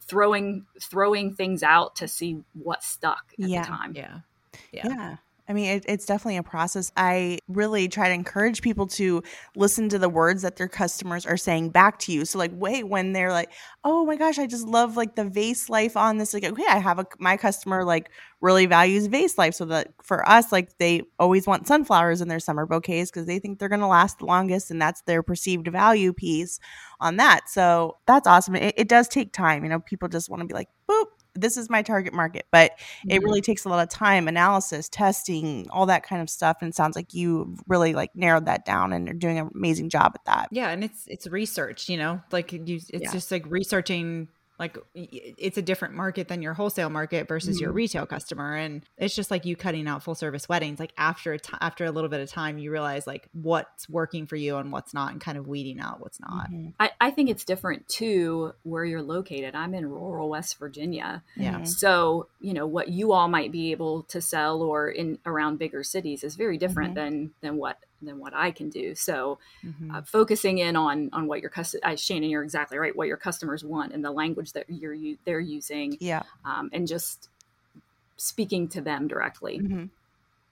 throwing 0.00 0.66
throwing 0.80 1.34
things 1.34 1.62
out 1.62 1.96
to 1.96 2.06
see 2.06 2.38
what 2.54 2.82
stuck 2.84 3.24
at 3.42 3.48
Yeah. 3.48 3.62
the 3.62 3.68
time 3.68 3.92
Yeah. 3.96 4.18
Yeah. 4.72 4.86
Yeah. 4.88 5.16
I 5.46 5.52
mean, 5.52 5.66
it, 5.70 5.84
it's 5.86 6.06
definitely 6.06 6.38
a 6.38 6.42
process. 6.42 6.90
I 6.96 7.38
really 7.48 7.86
try 7.88 8.08
to 8.08 8.14
encourage 8.14 8.62
people 8.62 8.86
to 8.88 9.22
listen 9.54 9.90
to 9.90 9.98
the 9.98 10.08
words 10.08 10.40
that 10.40 10.56
their 10.56 10.68
customers 10.68 11.26
are 11.26 11.36
saying 11.36 11.68
back 11.68 11.98
to 12.00 12.12
you. 12.12 12.24
So, 12.24 12.38
like, 12.38 12.52
wait, 12.54 12.88
when 12.88 13.12
they're 13.12 13.30
like, 13.30 13.52
"Oh 13.84 14.06
my 14.06 14.16
gosh, 14.16 14.38
I 14.38 14.46
just 14.46 14.66
love 14.66 14.96
like 14.96 15.16
the 15.16 15.24
vase 15.26 15.68
life 15.68 15.98
on 15.98 16.16
this," 16.16 16.32
like, 16.32 16.44
okay, 16.44 16.64
I 16.66 16.78
have 16.78 16.98
a 16.98 17.06
my 17.18 17.36
customer 17.36 17.84
like 17.84 18.08
really 18.40 18.64
values 18.64 19.06
vase 19.06 19.36
life, 19.36 19.54
so 19.54 19.66
that 19.66 19.88
for 20.02 20.26
us, 20.26 20.50
like, 20.50 20.78
they 20.78 21.02
always 21.18 21.46
want 21.46 21.66
sunflowers 21.66 22.22
in 22.22 22.28
their 22.28 22.40
summer 22.40 22.64
bouquets 22.64 23.10
because 23.10 23.26
they 23.26 23.38
think 23.38 23.58
they're 23.58 23.68
going 23.68 23.80
to 23.80 23.86
last 23.86 24.20
the 24.20 24.26
longest, 24.26 24.70
and 24.70 24.80
that's 24.80 25.02
their 25.02 25.22
perceived 25.22 25.68
value 25.68 26.14
piece 26.14 26.58
on 27.00 27.16
that. 27.18 27.50
So 27.50 27.98
that's 28.06 28.26
awesome. 28.26 28.56
It, 28.56 28.74
it 28.78 28.88
does 28.88 29.08
take 29.08 29.32
time. 29.32 29.62
You 29.62 29.68
know, 29.70 29.80
people 29.80 30.08
just 30.08 30.30
want 30.30 30.40
to 30.40 30.46
be 30.46 30.54
like, 30.54 30.68
"Boop." 30.90 31.04
This 31.36 31.56
is 31.56 31.68
my 31.68 31.82
target 31.82 32.14
market, 32.14 32.46
but 32.52 32.72
it 33.08 33.20
Mhm. 33.20 33.24
really 33.24 33.40
takes 33.40 33.64
a 33.64 33.68
lot 33.68 33.82
of 33.82 33.88
time 33.88 34.28
analysis 34.28 34.88
testing 34.88 35.68
all 35.70 35.84
that 35.86 36.04
kind 36.04 36.22
of 36.22 36.30
stuff 36.30 36.58
and 36.60 36.68
it 36.70 36.76
sounds 36.76 36.94
like 36.94 37.12
you 37.12 37.56
really 37.66 37.92
like 37.92 38.14
narrowed 38.14 38.46
that 38.46 38.64
down 38.64 38.92
and 38.92 39.08
are 39.08 39.12
doing 39.14 39.38
an 39.38 39.50
amazing 39.54 39.88
job 39.90 40.12
at 40.14 40.24
that 40.26 40.50
Yeah, 40.50 40.70
and 40.70 40.84
it's 40.84 41.06
it's 41.08 41.26
research, 41.26 41.88
you 41.88 41.96
know, 41.96 42.20
like 42.30 42.52
you, 42.52 42.80
it's 42.90 42.90
Yeah. 42.92 43.12
just 43.12 43.30
like 43.30 43.44
researching. 43.46 44.28
Like 44.58 44.78
it's 44.94 45.58
a 45.58 45.62
different 45.62 45.94
market 45.94 46.28
than 46.28 46.40
your 46.42 46.54
wholesale 46.54 46.90
market 46.90 47.26
versus 47.26 47.60
your 47.60 47.72
Mhm. 47.72 47.76
retail 47.76 48.06
customer, 48.06 48.54
and 48.54 48.82
it's 48.96 49.14
just 49.14 49.30
like 49.30 49.44
you 49.44 49.56
cutting 49.56 49.88
out 49.88 50.02
full 50.02 50.14
service 50.14 50.48
weddings. 50.48 50.78
Like 50.78 50.92
after 50.96 51.34
a 51.34 51.38
after 51.60 51.84
a 51.84 51.90
little 51.90 52.08
bit 52.10 52.20
of 52.20 52.28
time, 52.30 52.58
you 52.58 52.70
realize 52.70 53.06
like 53.06 53.28
what's 53.32 53.88
working 53.88 54.26
for 54.26 54.36
you 54.36 54.56
and 54.56 54.70
what's 54.70 54.94
not, 54.94 55.10
and 55.12 55.20
kind 55.20 55.36
of 55.38 55.48
weeding 55.48 55.80
out 55.80 56.00
what's 56.00 56.20
not. 56.20 56.50
Mhm. 56.50 56.72
I, 56.78 56.90
I 57.00 57.10
think 57.10 57.30
it's 57.30 57.44
different 57.44 57.88
too 57.88 58.52
where 58.62 58.84
you're 58.84 59.02
located 59.02 59.54
i'm 59.54 59.74
in 59.74 59.86
rural 59.86 60.28
west 60.28 60.58
virginia 60.58 61.22
Yeah. 61.36 61.60
Mhm. 61.60 61.66
so 61.68 62.28
you 62.40 62.54
know 62.54 62.66
what 62.66 62.88
you 62.88 63.12
all 63.12 63.28
might 63.28 63.52
be 63.52 63.72
able 63.72 64.02
to 64.04 64.20
sell 64.20 64.62
or 64.62 64.88
in 64.90 65.18
around 65.26 65.58
bigger 65.58 65.82
cities 65.82 66.24
is 66.24 66.36
very 66.36 66.58
different 66.58 66.92
Mhm. 66.92 66.94
than 66.94 67.34
than 67.40 67.56
what 67.56 67.78
than 68.04 68.18
what 68.18 68.32
i 68.34 68.50
can 68.50 68.68
do 68.68 68.94
so 68.94 69.38
Mhm. 69.64 69.94
uh, 69.94 70.02
focusing 70.02 70.58
in 70.58 70.76
on 70.76 71.10
on 71.12 71.26
what 71.26 71.40
your 71.40 71.50
custom 71.50 71.80
uh, 71.82 71.96
shannon 71.96 72.30
you're 72.30 72.42
exactly 72.44 72.78
right 72.78 72.94
what 72.96 73.08
your 73.08 73.16
customers 73.16 73.64
want 73.64 73.92
and 73.92 74.04
the 74.04 74.10
language 74.10 74.52
that 74.52 74.66
you're 74.68 74.94
u- 74.94 75.18
they're 75.24 75.40
using 75.40 75.96
yeah 76.00 76.22
um, 76.44 76.70
and 76.72 76.86
just 76.86 77.28
speaking 78.16 78.68
to 78.68 78.80
them 78.80 79.08
directly 79.08 79.58
Mhm. 79.58 79.90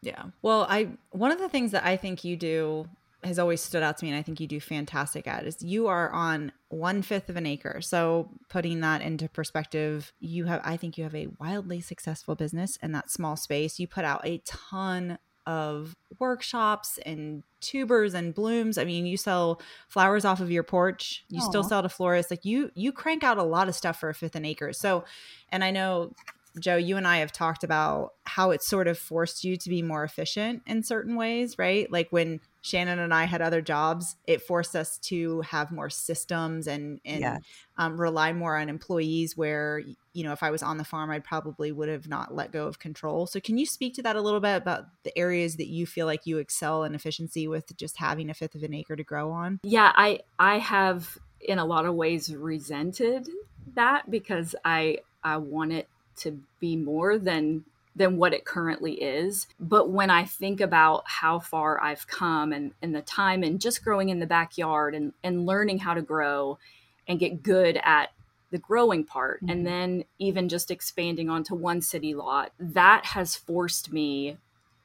Yeah. 0.05 0.25
Well, 0.43 0.67
I 0.69 0.89
one 1.11 1.31
of 1.31 1.39
the 1.39 1.49
things 1.49 1.71
that 1.71 1.85
I 1.85 1.97
think 1.97 2.25
you 2.25 2.37
do 2.37 2.89
has 3.23 3.39
always 3.39 3.61
stood 3.61 3.85
out 3.85 3.99
to 3.99 4.05
me, 4.05 4.11
and 4.11 4.19
I 4.19 4.23
think 4.23 4.41
you 4.41 4.49
do 4.49 4.59
fantastic 4.59 5.29
at 5.29 5.47
is 5.47 5.63
you 5.63 5.87
are 5.87 6.11
on 6.11 6.51
one 6.71 7.03
fifth 7.03 7.29
of 7.29 7.37
an 7.37 7.47
acre. 7.47 7.81
So 7.81 8.29
putting 8.49 8.81
that 8.81 9.01
into 9.01 9.29
perspective, 9.29 10.13
you 10.19 10.47
have 10.47 10.61
I 10.65 10.77
think 10.77 10.99
you 10.99 11.05
have 11.05 11.15
a 11.15 11.29
wildly 11.39 11.81
successful 11.81 12.35
business 12.35 12.77
in 12.83 12.91
that 12.93 13.13
small 13.13 13.37
space. 13.37 13.79
You 13.79 13.87
put 13.87 14.05
out 14.05 14.27
a 14.27 14.39
ton 14.45 15.19
of 15.47 15.97
workshops 16.19 16.99
and 17.05 17.43
tubers 17.61 18.15
and 18.15 18.35
blooms. 18.35 18.79
I 18.79 18.85
mean, 18.85 19.07
you 19.07 19.17
sell 19.17 19.61
flowers 19.89 20.25
off 20.25 20.41
of 20.41 20.51
your 20.51 20.63
porch. 20.63 21.25
You 21.29 21.41
still 21.41 21.65
sell 21.65 21.83
to 21.83 21.89
florists. 21.89 22.31
Like 22.31 22.45
you 22.45 22.71
you 22.75 22.93
crank 22.93 23.23
out 23.25 23.39
a 23.39 23.43
lot 23.43 23.69
of 23.69 23.75
stuff 23.75 23.99
for 23.99 24.09
a 24.09 24.15
fifth 24.15 24.37
an 24.37 24.45
acre. 24.45 24.73
So 24.73 25.05
and 25.51 25.65
I 25.65 25.71
know 25.71 26.13
Joe, 26.59 26.77
you 26.77 26.97
and 26.97 27.07
I 27.07 27.19
have 27.19 27.33
talked 27.33 27.65
about 27.65 28.13
how 28.25 28.51
it 28.51 28.63
sort 28.63 28.89
of 28.89 28.99
forced 28.99 29.45
you 29.45 29.57
to 29.57 29.69
be 29.69 29.83
more 29.83 30.05
efficient 30.05 30.63
in 30.67 30.83
certain 30.83 31.17
ways, 31.17 31.59
right? 31.59 31.91
Like 31.91 32.09
when 32.11 32.41
Shannon 32.61 32.99
and 32.99 33.13
I 33.13 33.25
had 33.25 33.43
other 33.43 33.61
jobs, 33.61 34.17
it 34.27 34.43
forced 34.43 34.77
us 34.77 34.99
to 35.05 35.41
have 35.43 35.73
more 35.73 35.91
systems 35.91 36.67
and 36.67 37.01
and 37.05 37.21
yes. 37.21 37.41
um, 37.77 38.01
rely 38.01 38.33
more 38.33 38.57
on 38.57 38.69
employees. 38.69 39.37
Where 39.37 39.83
you 40.13 40.25
know, 40.25 40.33
if 40.33 40.43
I 40.43 40.51
was 40.51 40.63
on 40.63 40.79
the 40.79 40.85
farm, 40.85 41.11
I 41.11 41.19
probably 41.19 41.73
would 41.73 41.89
have 41.89 42.07
not 42.07 42.35
let 42.35 42.53
go 42.53 42.67
of 42.67 42.79
control. 42.79 43.27
So, 43.27 43.41
can 43.41 43.59
you 43.59 43.67
speak 43.67 43.95
to 43.95 44.03
that 44.03 44.17
a 44.17 44.21
little 44.21 44.41
bit 44.41 44.57
about 44.57 44.87
the 45.03 45.17
areas 45.19 45.57
that 45.57 45.69
you 45.69 45.87
feel 45.87 46.07
like 46.07 46.27
you 46.27 46.39
excel 46.39 46.85
in 46.85 46.95
efficiency 46.95 47.49
with 47.49 47.77
just 47.77 47.97
having 47.97 48.31
a 48.31 48.35
fifth 48.35 48.55
of 48.55 48.63
an 48.63 48.75
acre 48.75 48.95
to 48.95 49.05
grow 49.05 49.33
on? 49.33 49.59
Yeah, 49.65 49.93
I 49.95 50.21
I 50.39 50.59
have 50.59 51.19
in 51.41 51.59
a 51.59 51.65
lot 51.65 51.87
of 51.87 51.95
ways 51.95 52.35
resented 52.35 53.29
that 53.75 54.11
because 54.11 54.55
I 54.65 54.99
I 55.25 55.39
want 55.39 55.73
it 55.73 55.89
to 56.17 56.41
be 56.61 56.77
more 56.77 57.19
than 57.19 57.65
than 57.95 58.17
what 58.17 58.33
it 58.33 58.45
currently 58.45 58.95
is. 58.95 59.47
But 59.61 59.91
when 59.91 60.11
I 60.11 60.25
think 60.25 60.61
about 60.61 61.05
how 61.07 61.39
far 61.39 61.83
I've 61.83 62.07
come 62.07 62.53
and, 62.53 62.73
and 62.81 62.95
the 62.95 63.03
time 63.03 63.43
and 63.43 63.61
just 63.61 63.85
growing 63.85 64.09
in 64.09 64.19
the 64.19 64.27
backyard 64.27 64.95
and, 64.95 65.13
and 65.23 65.45
learning 65.45 65.81
how 65.81 65.93
to 65.93 66.01
grow 66.01 66.59
and 67.07 67.19
get 67.19 67.43
good 67.43 67.79
at 67.83 68.13
the 68.51 68.57
growing 68.59 69.05
part, 69.05 69.43
mm-hmm. 69.43 69.51
and 69.51 69.67
then 69.67 70.05
even 70.19 70.49
just 70.49 70.71
expanding 70.71 71.29
onto 71.29 71.55
one 71.55 71.83
city 71.83 72.15
lot, 72.15 72.53
that 72.59 73.05
has 73.07 73.37
forced 73.37 73.93
me 73.93 74.39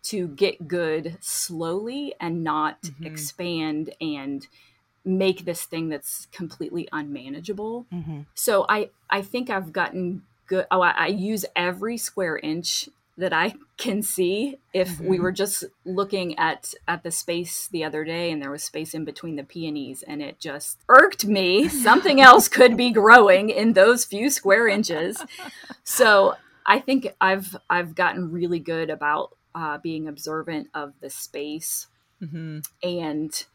to 0.04 0.28
get 0.28 0.68
good 0.68 1.18
slowly 1.20 2.14
and 2.20 2.44
not 2.44 2.82
mm-hmm. 2.82 3.06
expand 3.06 3.94
and 4.00 4.48
make 5.04 5.46
this 5.46 5.64
thing 5.64 5.90
that's 5.90 6.28
completely 6.32 6.88
unmanageable. 6.92 7.86
Mm-hmm. 7.94 8.22
So 8.36 8.66
I 8.68 8.90
I 9.10 9.22
think 9.22 9.50
I've 9.50 9.72
gotten 9.72 10.24
good. 10.48 10.66
Oh, 10.72 10.82
I, 10.82 10.92
I, 10.92 11.08
use 11.08 11.46
every 11.56 11.98
square 11.98 12.38
inch 12.38 12.90
that 13.18 13.34
I 13.34 13.56
can 13.78 14.02
see. 14.02 14.58
If 14.74 14.90
mm-hmm. 14.90 15.08
we 15.08 15.20
were 15.20 15.32
just 15.32 15.66
looking 15.86 16.38
at 16.40 16.74
at 16.88 17.04
the 17.04 17.12
space 17.12 17.68
the 17.68 17.84
other 17.84 18.04
day, 18.04 18.32
and 18.32 18.42
there 18.42 18.52
was 18.52 18.64
space 18.64 18.94
in 18.94 19.06
between 19.06 19.36
the 19.36 19.44
peonies, 19.44 20.04
and 20.08 20.22
it 20.22 20.40
just 20.40 20.80
irked 20.90 21.26
me. 21.26 21.68
Something 21.70 22.22
else 22.22 22.48
could 22.48 22.78
be 22.78 22.92
growing 22.92 23.50
in 23.50 23.74
those 23.74 24.06
few 24.06 24.30
square 24.30 24.68
inches. 24.68 25.24
So 25.84 26.36
I 26.66 26.80
think 26.80 27.08
I've 27.22 27.56
I've 27.70 27.96
gotten 27.96 28.32
really 28.32 28.60
good 28.60 28.90
about 28.90 29.36
uh, 29.56 29.78
being 29.78 30.08
observant 30.08 30.68
of 30.74 30.94
the 31.02 31.10
space 31.10 31.88
mm-hmm. 32.22 32.60
and 32.84 33.46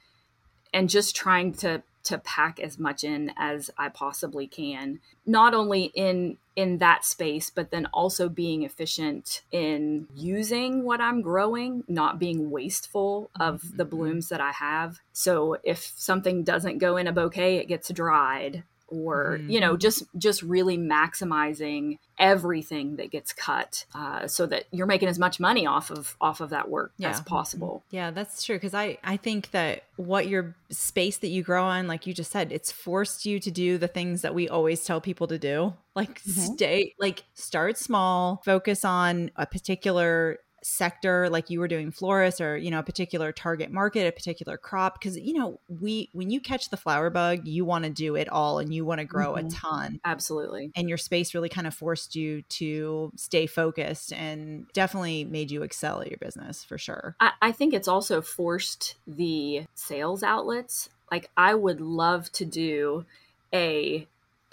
and 0.74 0.88
just 0.88 1.14
trying 1.14 1.52
to 1.52 1.82
to 2.04 2.18
pack 2.18 2.58
as 2.60 2.78
much 2.78 3.04
in 3.04 3.32
as 3.36 3.70
I 3.78 3.88
possibly 3.88 4.46
can, 4.46 5.00
not 5.26 5.54
only 5.54 5.84
in 5.94 6.38
in 6.54 6.78
that 6.78 7.04
space, 7.04 7.48
but 7.48 7.70
then 7.70 7.86
also 7.94 8.28
being 8.28 8.62
efficient 8.62 9.42
in 9.50 10.06
using 10.14 10.82
what 10.84 11.00
I'm 11.00 11.22
growing, 11.22 11.82
not 11.88 12.18
being 12.18 12.50
wasteful 12.50 13.30
of 13.40 13.76
the 13.76 13.84
mm-hmm. 13.84 13.96
blooms 13.96 14.28
that 14.28 14.40
I 14.40 14.52
have. 14.52 15.00
So 15.12 15.56
if 15.64 15.92
something 15.96 16.44
doesn't 16.44 16.78
go 16.78 16.98
in 16.98 17.06
a 17.06 17.12
bouquet, 17.12 17.56
it 17.56 17.68
gets 17.68 17.90
dried 17.90 18.64
or 18.92 19.38
mm-hmm. 19.38 19.50
you 19.50 19.60
know 19.60 19.76
just 19.76 20.04
just 20.16 20.42
really 20.42 20.76
maximizing 20.76 21.98
everything 22.18 22.96
that 22.96 23.10
gets 23.10 23.32
cut 23.32 23.84
uh, 23.94 24.26
so 24.28 24.46
that 24.46 24.64
you're 24.70 24.86
making 24.86 25.08
as 25.08 25.18
much 25.18 25.40
money 25.40 25.66
off 25.66 25.90
of 25.90 26.16
off 26.20 26.40
of 26.40 26.50
that 26.50 26.68
work 26.68 26.92
yeah. 26.98 27.08
as 27.08 27.20
possible 27.22 27.82
yeah 27.90 28.10
that's 28.10 28.44
true 28.44 28.56
because 28.56 28.74
i 28.74 28.96
i 29.02 29.16
think 29.16 29.50
that 29.50 29.84
what 29.96 30.28
your 30.28 30.54
space 30.70 31.16
that 31.18 31.28
you 31.28 31.42
grow 31.42 31.64
on 31.64 31.86
like 31.86 32.06
you 32.06 32.12
just 32.12 32.30
said 32.30 32.52
it's 32.52 32.70
forced 32.70 33.24
you 33.24 33.40
to 33.40 33.50
do 33.50 33.78
the 33.78 33.88
things 33.88 34.22
that 34.22 34.34
we 34.34 34.48
always 34.48 34.84
tell 34.84 35.00
people 35.00 35.26
to 35.26 35.38
do 35.38 35.72
like 35.96 36.20
mm-hmm. 36.22 36.54
stay 36.54 36.94
like 37.00 37.24
start 37.34 37.78
small 37.78 38.40
focus 38.44 38.84
on 38.84 39.30
a 39.36 39.46
particular 39.46 40.38
sector 40.62 41.28
like 41.28 41.50
you 41.50 41.58
were 41.58 41.68
doing 41.68 41.90
florists 41.90 42.40
or 42.40 42.56
you 42.56 42.70
know 42.70 42.78
a 42.78 42.82
particular 42.82 43.32
target 43.32 43.70
market 43.70 44.06
a 44.06 44.12
particular 44.12 44.56
crop 44.56 44.98
because 44.98 45.18
you 45.18 45.32
know 45.32 45.58
we 45.68 46.08
when 46.12 46.30
you 46.30 46.40
catch 46.40 46.70
the 46.70 46.76
flower 46.76 47.10
bug 47.10 47.46
you 47.46 47.64
want 47.64 47.84
to 47.84 47.90
do 47.90 48.16
it 48.16 48.28
all 48.28 48.58
and 48.58 48.72
you 48.72 48.84
want 48.84 49.00
to 49.00 49.04
grow 49.04 49.34
mm-hmm. 49.34 49.46
a 49.46 49.50
ton. 49.50 50.00
Absolutely. 50.04 50.70
And 50.74 50.88
your 50.88 50.98
space 50.98 51.34
really 51.34 51.48
kind 51.48 51.66
of 51.66 51.74
forced 51.74 52.14
you 52.14 52.42
to 52.42 53.12
stay 53.16 53.46
focused 53.46 54.12
and 54.12 54.66
definitely 54.72 55.24
made 55.24 55.50
you 55.50 55.62
excel 55.62 56.00
at 56.00 56.08
your 56.08 56.18
business 56.18 56.64
for 56.64 56.78
sure. 56.78 57.16
I, 57.20 57.32
I 57.40 57.52
think 57.52 57.74
it's 57.74 57.88
also 57.88 58.22
forced 58.22 58.94
the 59.06 59.66
sales 59.74 60.22
outlets. 60.22 60.88
Like 61.10 61.30
i 61.36 61.54
would 61.54 61.80
love 61.80 62.32
to 62.32 62.44
do 62.46 63.04
a 63.52 64.06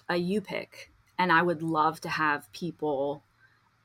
a 0.10 0.18
u 0.18 0.42
pick 0.42 0.92
and 1.18 1.32
i 1.32 1.42
would 1.42 1.64
love 1.64 2.02
to 2.02 2.10
have 2.10 2.52
people 2.52 3.24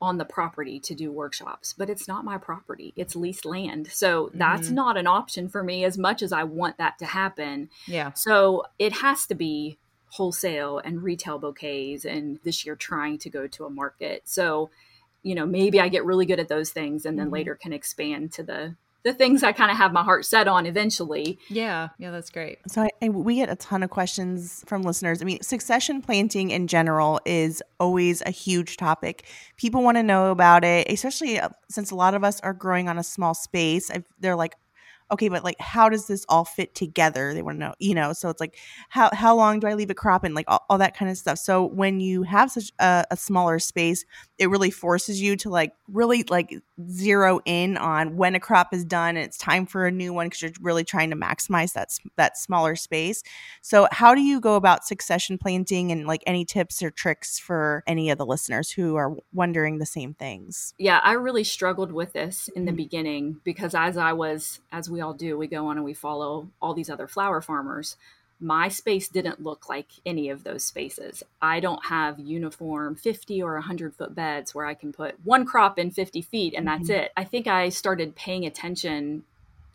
on 0.04 0.18
the 0.18 0.24
property 0.24 0.78
to 0.78 0.94
do 0.94 1.10
workshops, 1.10 1.72
but 1.72 1.88
it's 1.88 2.06
not 2.06 2.26
my 2.26 2.36
property. 2.36 2.92
It's 2.94 3.16
leased 3.16 3.46
land. 3.46 3.88
So 3.90 4.30
that's 4.34 4.66
mm-hmm. 4.66 4.74
not 4.74 4.96
an 4.98 5.06
option 5.06 5.48
for 5.48 5.62
me 5.62 5.82
as 5.84 5.96
much 5.96 6.22
as 6.22 6.30
I 6.30 6.44
want 6.44 6.76
that 6.76 6.98
to 6.98 7.06
happen. 7.06 7.70
Yeah. 7.86 8.12
So 8.12 8.64
it 8.78 8.92
has 8.92 9.26
to 9.28 9.34
be 9.34 9.78
wholesale 10.08 10.78
and 10.84 11.02
retail 11.02 11.38
bouquets 11.38 12.04
and 12.04 12.38
this 12.44 12.66
year 12.66 12.76
trying 12.76 13.16
to 13.18 13.30
go 13.30 13.46
to 13.46 13.64
a 13.64 13.70
market. 13.70 14.22
So, 14.26 14.70
you 15.22 15.34
know, 15.34 15.46
maybe 15.46 15.80
I 15.80 15.88
get 15.88 16.04
really 16.04 16.26
good 16.26 16.38
at 16.38 16.48
those 16.48 16.70
things 16.70 17.06
and 17.06 17.18
then 17.18 17.26
mm-hmm. 17.26 17.34
later 17.34 17.54
can 17.54 17.72
expand 17.72 18.32
to 18.32 18.42
the 18.42 18.76
the 19.04 19.12
things 19.12 19.42
I 19.42 19.52
kind 19.52 19.70
of 19.70 19.76
have 19.76 19.92
my 19.92 20.02
heart 20.02 20.24
set 20.24 20.48
on 20.48 20.64
eventually. 20.66 21.38
Yeah, 21.48 21.90
yeah, 21.98 22.10
that's 22.10 22.30
great. 22.30 22.58
So 22.68 22.82
I, 22.82 22.90
I, 23.02 23.10
we 23.10 23.36
get 23.36 23.50
a 23.50 23.56
ton 23.56 23.82
of 23.82 23.90
questions 23.90 24.64
from 24.66 24.82
listeners. 24.82 25.20
I 25.20 25.26
mean, 25.26 25.42
succession 25.42 26.00
planting 26.00 26.50
in 26.50 26.66
general 26.66 27.20
is 27.26 27.62
always 27.78 28.22
a 28.24 28.30
huge 28.30 28.78
topic. 28.78 29.24
People 29.58 29.82
want 29.82 29.98
to 29.98 30.02
know 30.02 30.30
about 30.30 30.64
it, 30.64 30.90
especially 30.90 31.38
uh, 31.38 31.50
since 31.68 31.90
a 31.90 31.94
lot 31.94 32.14
of 32.14 32.24
us 32.24 32.40
are 32.40 32.54
growing 32.54 32.88
on 32.88 32.98
a 32.98 33.04
small 33.04 33.34
space. 33.34 33.90
I've, 33.90 34.04
they're 34.18 34.36
like, 34.36 34.54
okay, 35.10 35.28
but 35.28 35.44
like, 35.44 35.60
how 35.60 35.88
does 35.88 36.06
this 36.06 36.24
all 36.28 36.44
fit 36.44 36.74
together? 36.74 37.34
They 37.34 37.42
want 37.42 37.56
to 37.56 37.60
know, 37.60 37.74
you 37.78 37.94
know, 37.94 38.12
so 38.12 38.30
it's 38.30 38.40
like, 38.40 38.56
how, 38.88 39.10
how 39.12 39.36
long 39.36 39.60
do 39.60 39.66
I 39.66 39.74
leave 39.74 39.90
a 39.90 39.94
crop 39.94 40.24
and 40.24 40.34
like 40.34 40.46
all, 40.48 40.64
all 40.68 40.78
that 40.78 40.96
kind 40.96 41.10
of 41.10 41.18
stuff. 41.18 41.38
So 41.38 41.64
when 41.64 42.00
you 42.00 42.22
have 42.22 42.50
such 42.50 42.72
a, 42.78 43.04
a, 43.10 43.16
smaller 43.16 43.58
space, 43.58 44.04
it 44.38 44.48
really 44.48 44.70
forces 44.70 45.20
you 45.20 45.36
to 45.36 45.50
like 45.50 45.72
really 45.88 46.24
like 46.24 46.54
zero 46.90 47.40
in 47.44 47.76
on 47.76 48.16
when 48.16 48.34
a 48.34 48.40
crop 48.40 48.72
is 48.72 48.84
done 48.84 49.16
and 49.16 49.24
it's 49.24 49.38
time 49.38 49.66
for 49.66 49.87
a 49.87 49.90
new 49.90 50.12
one 50.12 50.26
because 50.26 50.42
you're 50.42 50.52
really 50.60 50.84
trying 50.84 51.10
to 51.10 51.16
maximize 51.16 51.72
that, 51.72 51.90
that 52.16 52.37
smaller 52.37 52.76
space. 52.76 53.22
So 53.62 53.88
how 53.92 54.14
do 54.14 54.20
you 54.20 54.40
go 54.40 54.56
about 54.56 54.84
succession 54.84 55.38
planting 55.38 55.92
and 55.92 56.06
like 56.06 56.22
any 56.26 56.44
tips 56.44 56.82
or 56.82 56.90
tricks 56.90 57.38
for 57.38 57.82
any 57.87 58.10
of 58.10 58.18
the 58.18 58.26
listeners 58.26 58.70
who 58.70 58.96
are 58.96 59.14
wondering 59.32 59.78
the 59.78 59.87
same 59.87 60.14
things? 60.14 60.74
Yeah, 60.78 61.00
I 61.02 61.12
really 61.12 61.44
struggled 61.44 61.92
with 61.92 62.12
this 62.12 62.48
in 62.48 62.64
the 62.64 62.70
mm-hmm. 62.70 62.76
beginning 62.76 63.40
because 63.44 63.74
as 63.74 63.96
I 63.96 64.12
was, 64.12 64.60
as 64.72 64.90
we 64.90 65.00
all 65.00 65.14
do. 65.14 65.38
We 65.38 65.46
go 65.46 65.66
on 65.68 65.76
and 65.76 65.84
we 65.84 65.94
follow 65.94 66.50
all 66.60 66.74
these 66.74 66.90
other 66.90 67.06
flower 67.06 67.40
farmers. 67.40 67.96
My 68.40 68.68
space 68.68 69.09
didn't 69.09 69.42
look 69.42 69.68
like 69.68 69.87
any 70.05 70.29
of 70.29 70.44
those 70.44 70.64
spaces. 70.64 71.23
I 71.40 71.61
don't 71.61 71.87
have 71.87 72.18
uniform 72.18 72.97
50 72.97 73.42
or 73.42 73.55
100 73.55 73.94
foot 73.94 74.14
beds 74.14 74.55
where 74.55 74.66
I 74.66 74.75
can 74.75 74.92
put 74.92 75.14
one 75.25 75.44
crop 75.44 75.79
in 75.79 75.90
50 75.90 76.23
feet 76.23 76.55
and 76.57 76.66
that's 76.66 76.85
mm-hmm. 76.85 77.05
it. 77.05 77.12
I 77.16 77.25
think 77.25 77.47
I 77.47 77.68
started 77.68 78.16
paying 78.16 78.44
attention 78.44 79.25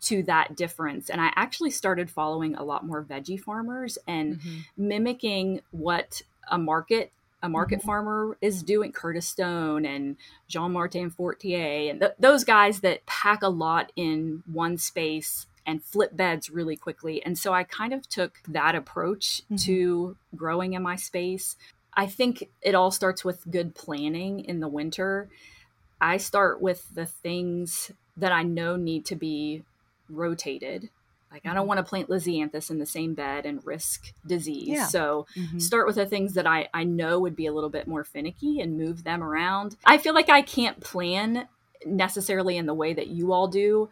to 0.02 0.22
that 0.24 0.56
difference. 0.56 1.10
And 1.10 1.20
I 1.20 1.30
actually 1.36 1.70
started 1.70 2.10
following 2.10 2.54
a 2.54 2.64
lot 2.64 2.86
more 2.86 3.04
veggie 3.04 3.40
farmers 3.40 3.98
and 4.06 4.36
mm-hmm. 4.36 4.58
mimicking 4.76 5.60
what 5.70 6.22
a 6.50 6.58
market 6.58 7.12
a 7.42 7.48
market 7.48 7.78
mm-hmm. 7.78 7.86
farmer 7.86 8.36
is 8.42 8.62
doing 8.62 8.92
Curtis 8.92 9.26
Stone 9.26 9.86
and 9.86 10.16
Jean 10.46 10.72
Martin 10.72 11.08
Fortier 11.08 11.90
and 11.90 12.00
th- 12.00 12.12
those 12.18 12.44
guys 12.44 12.80
that 12.80 13.06
pack 13.06 13.42
a 13.42 13.48
lot 13.48 13.92
in 13.96 14.42
one 14.46 14.76
space 14.76 15.46
and 15.66 15.82
flip 15.82 16.16
beds 16.16 16.50
really 16.50 16.76
quickly. 16.76 17.22
And 17.22 17.38
so 17.38 17.52
I 17.52 17.64
kind 17.64 17.92
of 17.92 18.08
took 18.08 18.38
that 18.48 18.74
approach 18.74 19.42
mm-hmm. 19.44 19.56
to 19.56 20.16
growing 20.34 20.72
in 20.72 20.82
my 20.82 20.96
space. 20.96 21.56
I 21.94 22.06
think 22.06 22.48
it 22.62 22.74
all 22.74 22.90
starts 22.90 23.24
with 23.24 23.50
good 23.50 23.74
planning 23.74 24.44
in 24.44 24.60
the 24.60 24.68
winter. 24.68 25.28
I 26.00 26.16
start 26.16 26.60
with 26.60 26.86
the 26.94 27.06
things 27.06 27.90
that 28.16 28.32
I 28.32 28.42
know 28.42 28.76
need 28.76 29.04
to 29.06 29.16
be 29.16 29.64
rotated 30.08 30.90
like 31.30 31.46
I 31.46 31.50
don't 31.50 31.62
mm-hmm. 31.62 31.68
want 31.68 31.78
to 31.78 31.84
plant 31.84 32.08
Lisianthus 32.08 32.70
in 32.70 32.78
the 32.78 32.86
same 32.86 33.14
bed 33.14 33.46
and 33.46 33.64
risk 33.64 34.12
disease. 34.26 34.68
Yeah. 34.68 34.86
So 34.86 35.26
mm-hmm. 35.36 35.58
start 35.58 35.86
with 35.86 35.96
the 35.96 36.06
things 36.06 36.34
that 36.34 36.46
I, 36.46 36.68
I 36.74 36.84
know 36.84 37.20
would 37.20 37.36
be 37.36 37.46
a 37.46 37.52
little 37.52 37.70
bit 37.70 37.86
more 37.86 38.04
finicky 38.04 38.60
and 38.60 38.76
move 38.76 39.04
them 39.04 39.22
around. 39.22 39.76
I 39.84 39.98
feel 39.98 40.14
like 40.14 40.28
I 40.28 40.42
can't 40.42 40.80
plan 40.80 41.46
necessarily 41.86 42.56
in 42.56 42.66
the 42.66 42.74
way 42.74 42.92
that 42.92 43.06
you 43.06 43.32
all 43.32 43.46
do. 43.46 43.88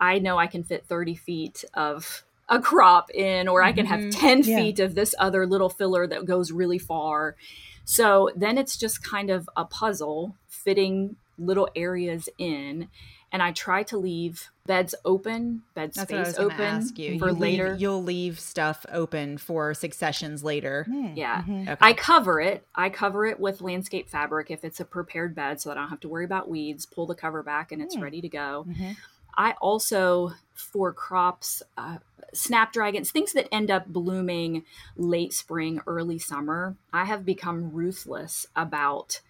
I 0.00 0.18
know 0.18 0.38
I 0.38 0.46
can 0.46 0.64
fit 0.64 0.86
30 0.86 1.14
feet 1.14 1.64
of 1.74 2.24
a 2.48 2.60
crop 2.60 3.10
in, 3.10 3.48
or 3.48 3.62
I 3.62 3.72
can 3.72 3.86
have 3.86 4.00
mm-hmm. 4.00 4.20
10 4.20 4.42
yeah. 4.42 4.56
feet 4.56 4.80
of 4.80 4.94
this 4.94 5.14
other 5.18 5.46
little 5.46 5.70
filler 5.70 6.06
that 6.06 6.26
goes 6.26 6.52
really 6.52 6.78
far. 6.78 7.36
So 7.84 8.30
then 8.36 8.58
it's 8.58 8.76
just 8.76 9.02
kind 9.02 9.30
of 9.30 9.48
a 9.56 9.64
puzzle 9.64 10.36
fitting 10.48 11.16
little 11.38 11.68
areas 11.74 12.28
in 12.38 12.88
and 13.34 13.42
I 13.42 13.50
try 13.50 13.82
to 13.84 13.98
leave 13.98 14.48
beds 14.64 14.94
open, 15.04 15.62
bed 15.74 15.92
That's 15.92 16.08
space 16.08 16.38
open 16.38 16.86
for 17.18 17.30
you 17.30 17.34
later. 17.34 17.70
Leave, 17.72 17.80
you'll 17.80 18.02
leave 18.02 18.38
stuff 18.38 18.86
open 18.92 19.38
for 19.38 19.74
successions 19.74 20.44
later. 20.44 20.84
Hmm. 20.84 21.14
Yeah. 21.16 21.42
Mhm. 21.42 21.62
Okay. 21.62 21.76
I 21.80 21.94
cover 21.94 22.40
it. 22.40 22.64
I 22.76 22.90
cover 22.90 23.26
it 23.26 23.40
with 23.40 23.60
landscape 23.60 24.08
fabric 24.08 24.52
if 24.52 24.64
it's 24.64 24.78
a 24.78 24.84
prepared 24.84 25.34
bed 25.34 25.60
so 25.60 25.68
that 25.68 25.78
I 25.78 25.80
don't 25.80 25.90
have 25.90 25.98
to 26.00 26.08
worry 26.08 26.24
about 26.24 26.48
weeds. 26.48 26.86
Pull 26.86 27.06
the 27.06 27.16
cover 27.16 27.42
back 27.42 27.72
and 27.72 27.82
it's 27.82 27.96
Hmm. 27.96 28.02
ready 28.02 28.20
to 28.20 28.28
go. 28.28 28.66
Mhm. 28.68 28.96
I 29.36 29.52
also, 29.60 30.32
for 30.54 30.92
crops, 30.92 31.62
uh, 31.76 31.98
snapdragons, 32.32 33.10
things 33.10 33.32
that 33.32 33.52
end 33.52 33.70
up 33.70 33.86
blooming 33.86 34.64
late 34.96 35.32
spring, 35.32 35.80
early 35.86 36.18
summer, 36.18 36.76
I 36.92 37.04
have 37.04 37.24
become 37.24 37.72
ruthless 37.72 38.46
about 38.56 39.20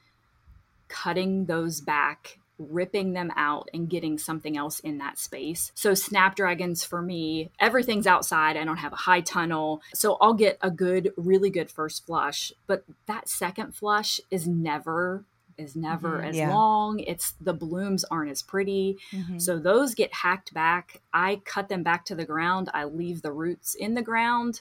cutting 0.88 1.46
those 1.46 1.80
back, 1.80 2.38
ripping 2.58 3.12
them 3.12 3.32
out, 3.36 3.68
and 3.74 3.90
getting 3.90 4.16
something 4.16 4.56
else 4.56 4.78
in 4.80 4.98
that 4.98 5.18
space. 5.18 5.72
So, 5.74 5.94
snapdragons 5.94 6.84
for 6.84 7.02
me, 7.02 7.50
everything's 7.58 8.06
outside. 8.06 8.56
I 8.56 8.64
don't 8.64 8.76
have 8.76 8.92
a 8.92 8.96
high 8.96 9.20
tunnel. 9.20 9.82
So, 9.92 10.16
I'll 10.20 10.34
get 10.34 10.58
a 10.60 10.70
good, 10.70 11.12
really 11.16 11.50
good 11.50 11.70
first 11.70 12.06
flush, 12.06 12.52
but 12.66 12.84
that 13.06 13.28
second 13.28 13.74
flush 13.74 14.20
is 14.30 14.46
never. 14.46 15.24
Is 15.56 15.76
never 15.76 16.18
Mhm, 16.20 16.28
as 16.28 16.36
yeah. 16.36 16.50
long. 16.50 16.98
It's 17.00 17.32
the 17.40 17.52
blooms 17.52 18.04
aren't 18.04 18.30
as 18.30 18.42
pretty. 18.42 18.98
Mhm. 19.12 19.40
So 19.40 19.58
those 19.58 19.94
get 19.94 20.12
hacked 20.12 20.52
back. 20.52 21.00
I 21.12 21.36
cut 21.44 21.68
them 21.68 21.82
back 21.82 22.04
to 22.06 22.14
the 22.14 22.24
ground. 22.24 22.70
I 22.74 22.84
leave 22.84 23.22
the 23.22 23.32
roots 23.32 23.74
in 23.74 23.94
the 23.94 24.02
ground 24.02 24.60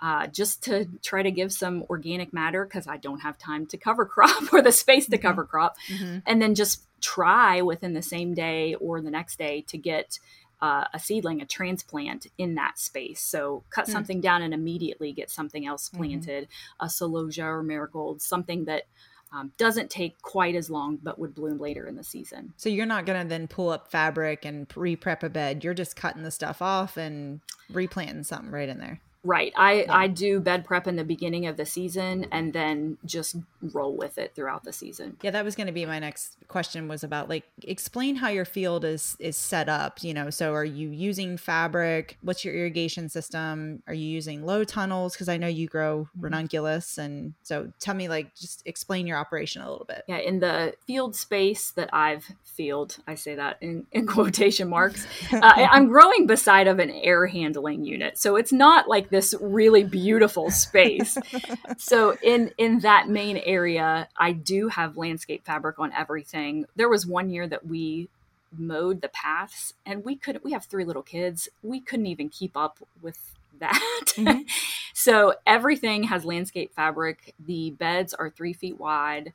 uh, 0.00 0.28
just 0.28 0.62
to 0.62 0.88
try 1.02 1.24
to 1.24 1.30
give 1.32 1.52
some 1.52 1.82
organic 1.90 2.32
matter 2.32 2.64
because 2.64 2.86
I 2.86 2.98
don't 2.98 3.18
have 3.18 3.36
time 3.36 3.66
to 3.66 3.76
cover 3.76 4.06
crop 4.14 4.52
or 4.52 4.62
the 4.62 4.70
space 4.70 5.06
to 5.08 5.18
Mhm. 5.18 5.22
cover 5.22 5.44
crop. 5.44 5.76
Mhm. 5.88 6.22
And 6.24 6.40
then 6.40 6.54
just 6.54 6.86
try 7.00 7.62
within 7.62 7.94
the 7.94 8.02
same 8.02 8.32
day 8.32 8.74
or 8.76 9.00
the 9.00 9.10
next 9.10 9.38
day 9.38 9.62
to 9.62 9.76
get 9.76 10.20
uh, 10.60 10.84
a 10.92 10.98
seedling, 10.98 11.40
a 11.40 11.46
transplant 11.46 12.26
in 12.36 12.56
that 12.56 12.80
space. 12.80 13.20
So 13.20 13.62
cut 13.70 13.86
Hmm. 13.86 13.92
something 13.92 14.20
down 14.20 14.42
and 14.42 14.52
immediately 14.52 15.12
get 15.12 15.30
something 15.30 15.64
else 15.66 15.88
Mhm. 15.88 15.96
planted, 15.96 16.48
a 16.80 16.86
celosia 16.86 17.44
or 17.44 17.62
marigold, 17.62 18.20
something 18.22 18.64
that 18.64 18.88
um, 19.32 19.52
doesn't 19.58 19.90
take 19.90 20.20
quite 20.22 20.54
as 20.54 20.70
long 20.70 20.98
but 21.02 21.18
would 21.18 21.34
bloom 21.34 21.58
later 21.58 21.86
in 21.86 21.96
the 21.96 22.04
season. 22.04 22.52
So 22.56 22.68
you're 22.68 22.86
not 22.86 23.06
going 23.06 23.22
to 23.22 23.28
then 23.28 23.48
pull 23.48 23.70
up 23.70 23.90
fabric 23.90 24.44
and 24.44 24.66
re-prep 24.74 25.22
a 25.22 25.28
bed. 25.28 25.64
You're 25.64 25.74
just 25.74 25.96
cutting 25.96 26.22
the 26.22 26.30
stuff 26.30 26.62
off 26.62 26.96
and 26.96 27.40
replanting 27.70 28.24
something 28.24 28.50
right 28.50 28.68
in 28.68 28.78
there. 28.78 29.00
Right. 29.24 29.52
I, 29.56 29.82
Yeah. 29.82 29.96
I 29.96 30.06
do 30.08 30.40
bed 30.40 30.64
prep 30.64 30.86
in 30.86 30.96
the 30.96 31.04
beginning 31.04 31.46
of 31.46 31.56
the 31.56 31.66
season 31.66 32.26
and 32.30 32.52
then 32.52 32.98
just 33.04 33.36
roll 33.60 33.96
with 33.96 34.18
it 34.18 34.34
throughout 34.34 34.64
the 34.64 34.72
season. 34.72 35.16
Yeah, 35.22 35.32
that 35.32 35.44
was 35.44 35.56
going 35.56 35.66
to 35.66 35.72
be 35.72 35.84
my 35.86 35.98
next 35.98 36.36
question 36.46 36.88
was 36.88 37.04
about 37.04 37.28
like 37.28 37.44
explain 37.62 38.16
how 38.16 38.28
your 38.28 38.44
field 38.44 38.84
is 38.84 39.16
is 39.18 39.36
set 39.36 39.68
up, 39.68 40.02
you 40.02 40.14
know. 40.14 40.30
So 40.30 40.54
are 40.54 40.64
you 40.64 40.90
using 40.90 41.36
fabric? 41.36 42.16
What's 42.22 42.44
your 42.44 42.54
irrigation 42.54 43.08
system? 43.08 43.82
Are 43.86 43.94
you 43.94 44.06
using 44.06 44.44
low 44.44 44.64
tunnels 44.64 45.14
because 45.14 45.28
I 45.28 45.36
know 45.36 45.48
you 45.48 45.66
grow 45.66 46.08
ranunculus 46.18 46.98
and 46.98 47.34
so 47.42 47.72
tell 47.80 47.94
me 47.94 48.08
like 48.08 48.34
just 48.34 48.62
explain 48.66 49.06
your 49.06 49.18
operation 49.18 49.62
a 49.62 49.70
little 49.70 49.86
bit. 49.86 50.04
Yeah, 50.06 50.18
in 50.18 50.40
the 50.40 50.74
field 50.86 51.16
space 51.16 51.70
that 51.72 51.90
I've 51.92 52.30
field, 52.44 52.98
I 53.06 53.14
say 53.14 53.34
that 53.36 53.58
in, 53.60 53.86
in 53.92 54.06
quotation 54.14 54.68
marks, 54.68 55.06
uh, 55.32 55.38
I'm 55.42 55.88
growing 55.88 56.26
beside 56.26 56.66
of 56.66 56.78
an 56.78 56.90
air 56.90 57.26
handling 57.26 57.84
unit. 57.84 58.18
So 58.18 58.36
it's 58.36 58.52
not 58.52 58.88
like 58.88 59.07
this 59.10 59.34
really 59.40 59.84
beautiful 59.84 60.50
space. 60.50 61.18
so 61.78 62.16
in 62.22 62.52
in 62.58 62.80
that 62.80 63.08
main 63.08 63.38
area, 63.38 64.08
I 64.16 64.32
do 64.32 64.68
have 64.68 64.96
landscape 64.96 65.44
fabric 65.44 65.78
on 65.78 65.92
everything. 65.92 66.66
There 66.76 66.88
was 66.88 67.06
one 67.06 67.30
year 67.30 67.46
that 67.48 67.66
we 67.66 68.08
mowed 68.56 69.02
the 69.02 69.08
paths 69.08 69.74
and 69.84 70.04
we 70.04 70.16
couldn't 70.16 70.44
we 70.44 70.52
have 70.52 70.64
three 70.64 70.84
little 70.84 71.02
kids. 71.02 71.48
We 71.62 71.80
couldn't 71.80 72.06
even 72.06 72.28
keep 72.28 72.56
up 72.56 72.78
with 73.02 73.34
that. 73.60 73.80
Mhm. 74.16 74.48
so 74.94 75.34
everything 75.46 76.04
has 76.04 76.24
landscape 76.24 76.72
fabric. 76.74 77.34
The 77.44 77.70
beds 77.72 78.14
are 78.14 78.30
three 78.30 78.52
feet 78.52 78.78
wide. 78.78 79.32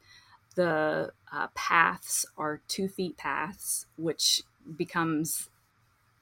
The 0.56 1.12
uh, 1.32 1.48
paths 1.56 2.26
are 2.38 2.62
two 2.68 2.88
feet 2.88 3.18
paths, 3.18 3.86
which 3.98 4.44
becomes 4.78 5.50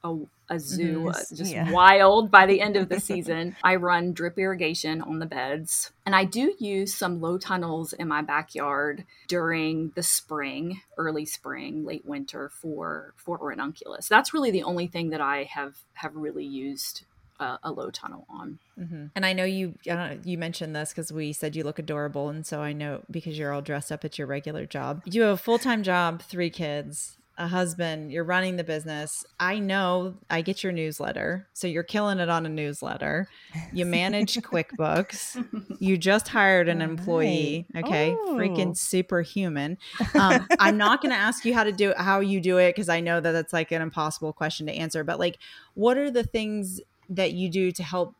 a, 0.04 0.16
a 0.50 0.60
zoo, 0.60 1.02
Mhm. 1.02 1.16
uh, 1.16 1.36
just 1.36 1.52
Yeah. 1.52 1.72
wild 1.72 2.32
by 2.32 2.46
the 2.46 2.60
end 2.62 2.76
of 2.76 2.90
the 2.90 3.00
season. 3.10 3.56
I 3.64 3.76
run 3.76 4.14
drip 4.14 4.38
irrigation 4.38 5.02
on 5.02 5.20
the 5.20 5.26
beds, 5.26 5.92
and 6.06 6.16
I 6.16 6.26
do 6.26 6.56
use 6.60 6.94
some 6.94 7.22
low 7.22 7.38
tunnels 7.38 7.94
in 7.94 8.08
my 8.08 8.22
backyard 8.22 9.06
during 9.28 9.92
the 9.96 10.04
spring, 10.04 10.82
early 10.98 11.26
spring, 11.26 11.86
late 11.86 12.06
winter 12.06 12.50
for 12.50 13.14
for 13.16 13.38
ranunculus. 13.38 14.08
That's 14.08 14.34
really 14.34 14.52
the 14.52 14.64
only 14.64 14.88
thing 14.88 15.10
that 15.12 15.22
I 15.22 15.44
have 15.44 15.76
have 15.94 16.16
really 16.16 16.46
used 16.46 17.04
uh, 17.40 17.58
a 17.64 17.72
low 17.72 17.90
tunnel 17.90 18.26
on. 18.30 18.60
hmm 18.78 19.06
And 19.16 19.26
I 19.26 19.34
know 19.34 19.46
you 19.46 19.74
I 19.88 19.96
don't 19.96 20.10
know, 20.10 20.20
you 20.24 20.38
mentioned 20.38 20.76
this 20.76 20.90
because 20.90 21.12
we 21.12 21.34
said 21.34 21.56
you 21.56 21.64
look 21.64 21.80
adorable, 21.80 22.30
and 22.30 22.46
so 22.46 22.62
I 22.62 22.74
know 22.74 23.02
because 23.10 23.38
you're 23.38 23.52
all 23.54 23.62
dressed 23.62 23.92
up 23.92 24.06
at 24.06 24.18
your 24.18 24.28
regular 24.28 24.66
job. 24.66 25.02
You 25.06 25.22
have 25.24 25.34
a 25.34 25.38
full 25.38 25.58
time 25.60 25.82
job, 25.84 26.22
three 26.22 26.50
kids, 26.52 27.18
a 27.38 27.48
husband. 27.48 28.12
You're 28.12 28.24
running 28.24 28.58
the 28.58 28.63
business. 28.63 29.26
I 29.39 29.58
know 29.60 30.15
I 30.30 30.41
get 30.41 30.63
your 30.63 30.72
newsletter, 30.72 31.48
so 31.54 31.65
you're 31.65 31.82
killing 31.84 32.20
it 32.20 32.30
on 32.30 32.46
a 32.46 32.50
newsletter. 32.50 33.28
You 33.74 33.86
manage 33.88 34.36
QuickBooks. 34.38 35.78
You 35.80 35.98
just 35.98 36.28
hired 36.28 36.67
an 36.70 36.82
employee. 36.82 37.65
Okay, 37.76 38.12
Oh. 38.17 38.36
freaking 38.38 38.78
superhuman. 38.78 39.78
Um, 40.13 40.48
I'm 40.60 40.78
not 40.78 41.02
going 41.02 41.12
to 41.12 41.17
ask 41.20 41.44
you 41.46 41.54
how 41.54 41.63
to 41.63 41.72
do 41.72 41.94
how 41.98 42.20
you 42.20 42.39
do 42.41 42.58
it 42.58 42.76
because 42.76 42.89
I 42.89 43.00
know 43.00 43.20
that 43.20 43.32
that's 43.32 43.54
like 43.54 43.72
an 43.72 43.82
impossible 43.82 44.34
question 44.34 44.67
to 44.67 44.74
answer. 44.74 45.04
But 45.04 45.20
like, 45.20 45.38
what 45.74 45.98
are 45.98 46.12
the 46.12 46.24
things 46.24 46.80
that 47.10 47.34
you 47.34 47.50
do 47.50 47.72
to 47.72 47.84
help 47.84 48.15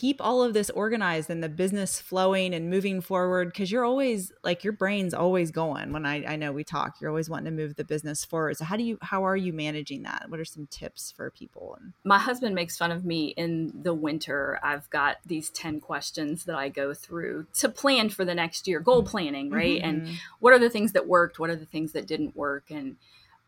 keep 0.00 0.20
all 0.20 0.42
of 0.42 0.54
this 0.54 0.70
organized 0.70 1.30
and 1.30 1.42
the 1.42 1.48
business 1.48 2.00
flowing 2.00 2.52
and 2.52 2.68
moving 2.68 3.00
forward? 3.00 3.48
Because 3.48 3.70
you're 3.70 3.84
always 3.84 4.32
like 4.42 4.64
your 4.64 4.72
brain's 4.72 5.14
always 5.14 5.50
going. 5.50 5.92
When 5.92 6.04
I 6.04 6.24
I 6.24 6.36
know 6.36 6.50
we 6.52 6.64
talk, 6.64 7.00
you're 7.00 7.10
always 7.10 7.30
wanting 7.30 7.44
to 7.46 7.50
move 7.62 7.76
the 7.76 7.84
business 7.84 8.24
forward. 8.24 8.56
So 8.56 8.64
how 8.64 8.76
do 8.76 8.82
you 8.82 8.98
how 9.02 9.24
are 9.24 9.36
you 9.36 9.52
managing 9.52 10.02
that? 10.02 10.26
What 10.28 10.40
are 10.40 10.44
some 10.44 10.66
tips 10.66 11.12
for 11.16 11.30
people? 11.30 11.78
My 12.04 12.18
husband 12.18 12.54
makes 12.54 12.76
fun 12.76 12.90
of 12.90 13.04
me 13.04 13.28
in 13.36 13.72
the 13.82 13.94
winter. 13.94 14.58
I've 14.62 14.88
got 14.90 15.18
these 15.24 15.50
10 15.50 15.80
questions 15.80 16.44
that 16.44 16.56
I 16.56 16.68
go 16.68 16.92
through 16.94 17.46
to 17.54 17.68
plan 17.68 18.10
for 18.10 18.24
the 18.24 18.34
next 18.34 18.66
year, 18.66 18.80
goal 18.80 19.02
planning, 19.04 19.50
right? 19.50 19.80
And 19.82 20.02
Mhm. 20.02 20.14
what 20.40 20.52
are 20.52 20.58
the 20.58 20.70
things 20.70 20.92
that 20.92 21.06
worked? 21.06 21.38
What 21.38 21.50
are 21.50 21.56
the 21.56 21.66
things 21.66 21.92
that 21.92 22.06
didn't 22.06 22.34
work? 22.36 22.70
And 22.70 22.96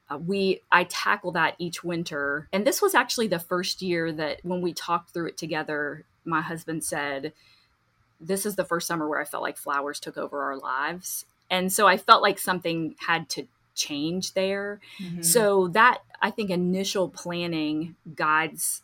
uh, 0.09 0.19
we, 0.19 0.63
I 0.71 0.85
tackle 0.85 1.33
that 1.33 1.57
each 1.59 1.83
winter. 1.83 2.49
And 2.53 2.65
this 2.65 2.81
was 2.81 2.95
actually 2.95 3.27
the 3.27 3.41
first 3.41 3.83
year 3.83 4.13
that 4.13 4.41
when 4.45 4.61
we 4.61 4.73
talked 4.73 5.11
through 5.11 5.27
it 5.27 5.37
together, 5.37 6.05
my 6.27 6.41
husband 6.43 6.85
said, 6.85 7.33
This 8.21 8.45
is 8.47 8.57
the 8.57 8.65
first 8.65 8.87
summer 8.87 9.09
where 9.09 9.21
I 9.21 9.25
felt 9.25 9.43
like 9.43 9.57
flowers 9.57 10.01
took 10.01 10.17
over 10.17 10.43
our 10.43 10.57
lives. 10.57 11.25
And 11.51 11.73
so 11.73 11.87
I 11.87 11.97
felt 11.97 12.23
like 12.23 12.39
something 12.39 12.97
had 13.07 13.29
to 13.31 13.47
change 13.75 14.33
there. 14.33 14.81
Mhm. 14.99 15.25
So 15.25 15.69
that 15.69 15.99
I 16.21 16.31
think 16.31 16.51
initial 16.51 17.09
planning 17.09 17.95
guides 18.15 18.83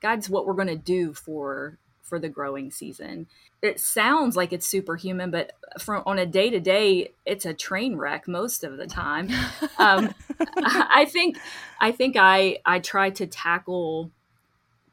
guides 0.00 0.28
what 0.28 0.46
we're 0.46 0.54
going 0.54 0.68
to 0.68 0.76
do 0.76 1.12
for 1.12 1.78
for 2.02 2.18
the 2.18 2.28
growing 2.28 2.70
season. 2.70 3.26
It 3.62 3.80
sounds 3.80 4.36
like 4.36 4.52
it's 4.52 4.66
superhuman, 4.66 5.30
but 5.30 5.52
from 5.78 6.02
on 6.04 6.18
a 6.18 6.26
day 6.26 6.50
to 6.50 6.60
day, 6.60 7.12
it's 7.24 7.46
a 7.46 7.54
train 7.54 7.96
wreck 7.96 8.26
most 8.28 8.64
of 8.64 8.76
the 8.76 8.86
time. 8.86 9.28
Um, 9.78 10.14
I 10.64 11.06
think 11.10 11.38
I 11.80 11.90
think 11.92 12.16
I 12.16 12.58
I 12.64 12.78
try 12.78 13.10
to 13.10 13.26
tackle 13.26 14.10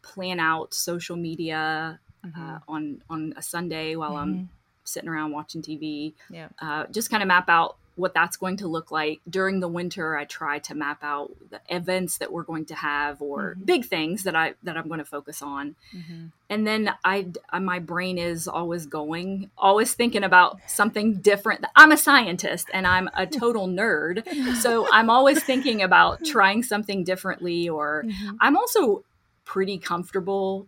plan 0.01 0.39
out 0.39 0.73
social 0.73 1.15
media 1.15 1.99
Mhm. 2.25 2.55
uh, 2.55 2.59
on 2.67 3.01
on 3.09 3.33
a 3.37 3.41
Sunday 3.41 3.95
while 3.95 4.17
I'm 4.17 4.49
sitting 4.83 5.07
around 5.09 5.31
watching 5.31 5.61
TV 5.61 6.13
yeah. 6.29 6.49
uh, 6.59 6.85
just 6.87 7.09
kind 7.09 7.21
of 7.23 7.27
map 7.27 7.47
out 7.47 7.75
what 7.95 8.13
that's 8.13 8.37
going 8.37 8.55
to 8.57 8.67
look 8.67 8.91
like 8.91 9.19
during 9.29 9.59
the 9.59 9.67
winter 9.67 10.15
i 10.15 10.23
try 10.23 10.57
to 10.57 10.73
map 10.73 10.99
out 11.03 11.31
the 11.49 11.59
events 11.67 12.17
that 12.19 12.31
we're 12.31 12.43
going 12.43 12.63
to 12.65 12.73
have 12.73 13.21
or 13.21 13.55
Mhm. 13.59 13.65
big 13.65 13.85
things 13.85 14.23
that 14.23 14.35
i 14.37 14.53
that 14.63 14.77
i'm 14.77 14.87
going 14.87 14.99
to 14.99 15.05
focus 15.05 15.41
on 15.41 15.75
Mhm. 15.93 16.31
and 16.49 16.65
then 16.65 16.93
I, 17.03 17.27
I 17.49 17.59
my 17.59 17.79
brain 17.79 18.17
is 18.17 18.47
always 18.47 18.85
going 18.85 19.51
always 19.57 19.93
thinking 19.93 20.23
about 20.23 20.59
something 20.65 21.15
different 21.19 21.65
i'm 21.75 21.91
a 21.91 21.97
scientist 21.97 22.69
and 22.73 22.87
i'm 22.87 23.09
a 23.13 23.27
total 23.41 23.67
nerd 23.67 24.23
so 24.61 24.87
i'm 24.93 25.09
always 25.09 25.43
thinking 25.43 25.81
about 25.81 26.23
trying 26.23 26.63
something 26.63 27.03
differently 27.03 27.67
or 27.67 28.05
Mhm. 28.07 28.37
i'm 28.39 28.55
also 28.55 29.03
pretty 29.49 29.79
comfortable 29.79 30.67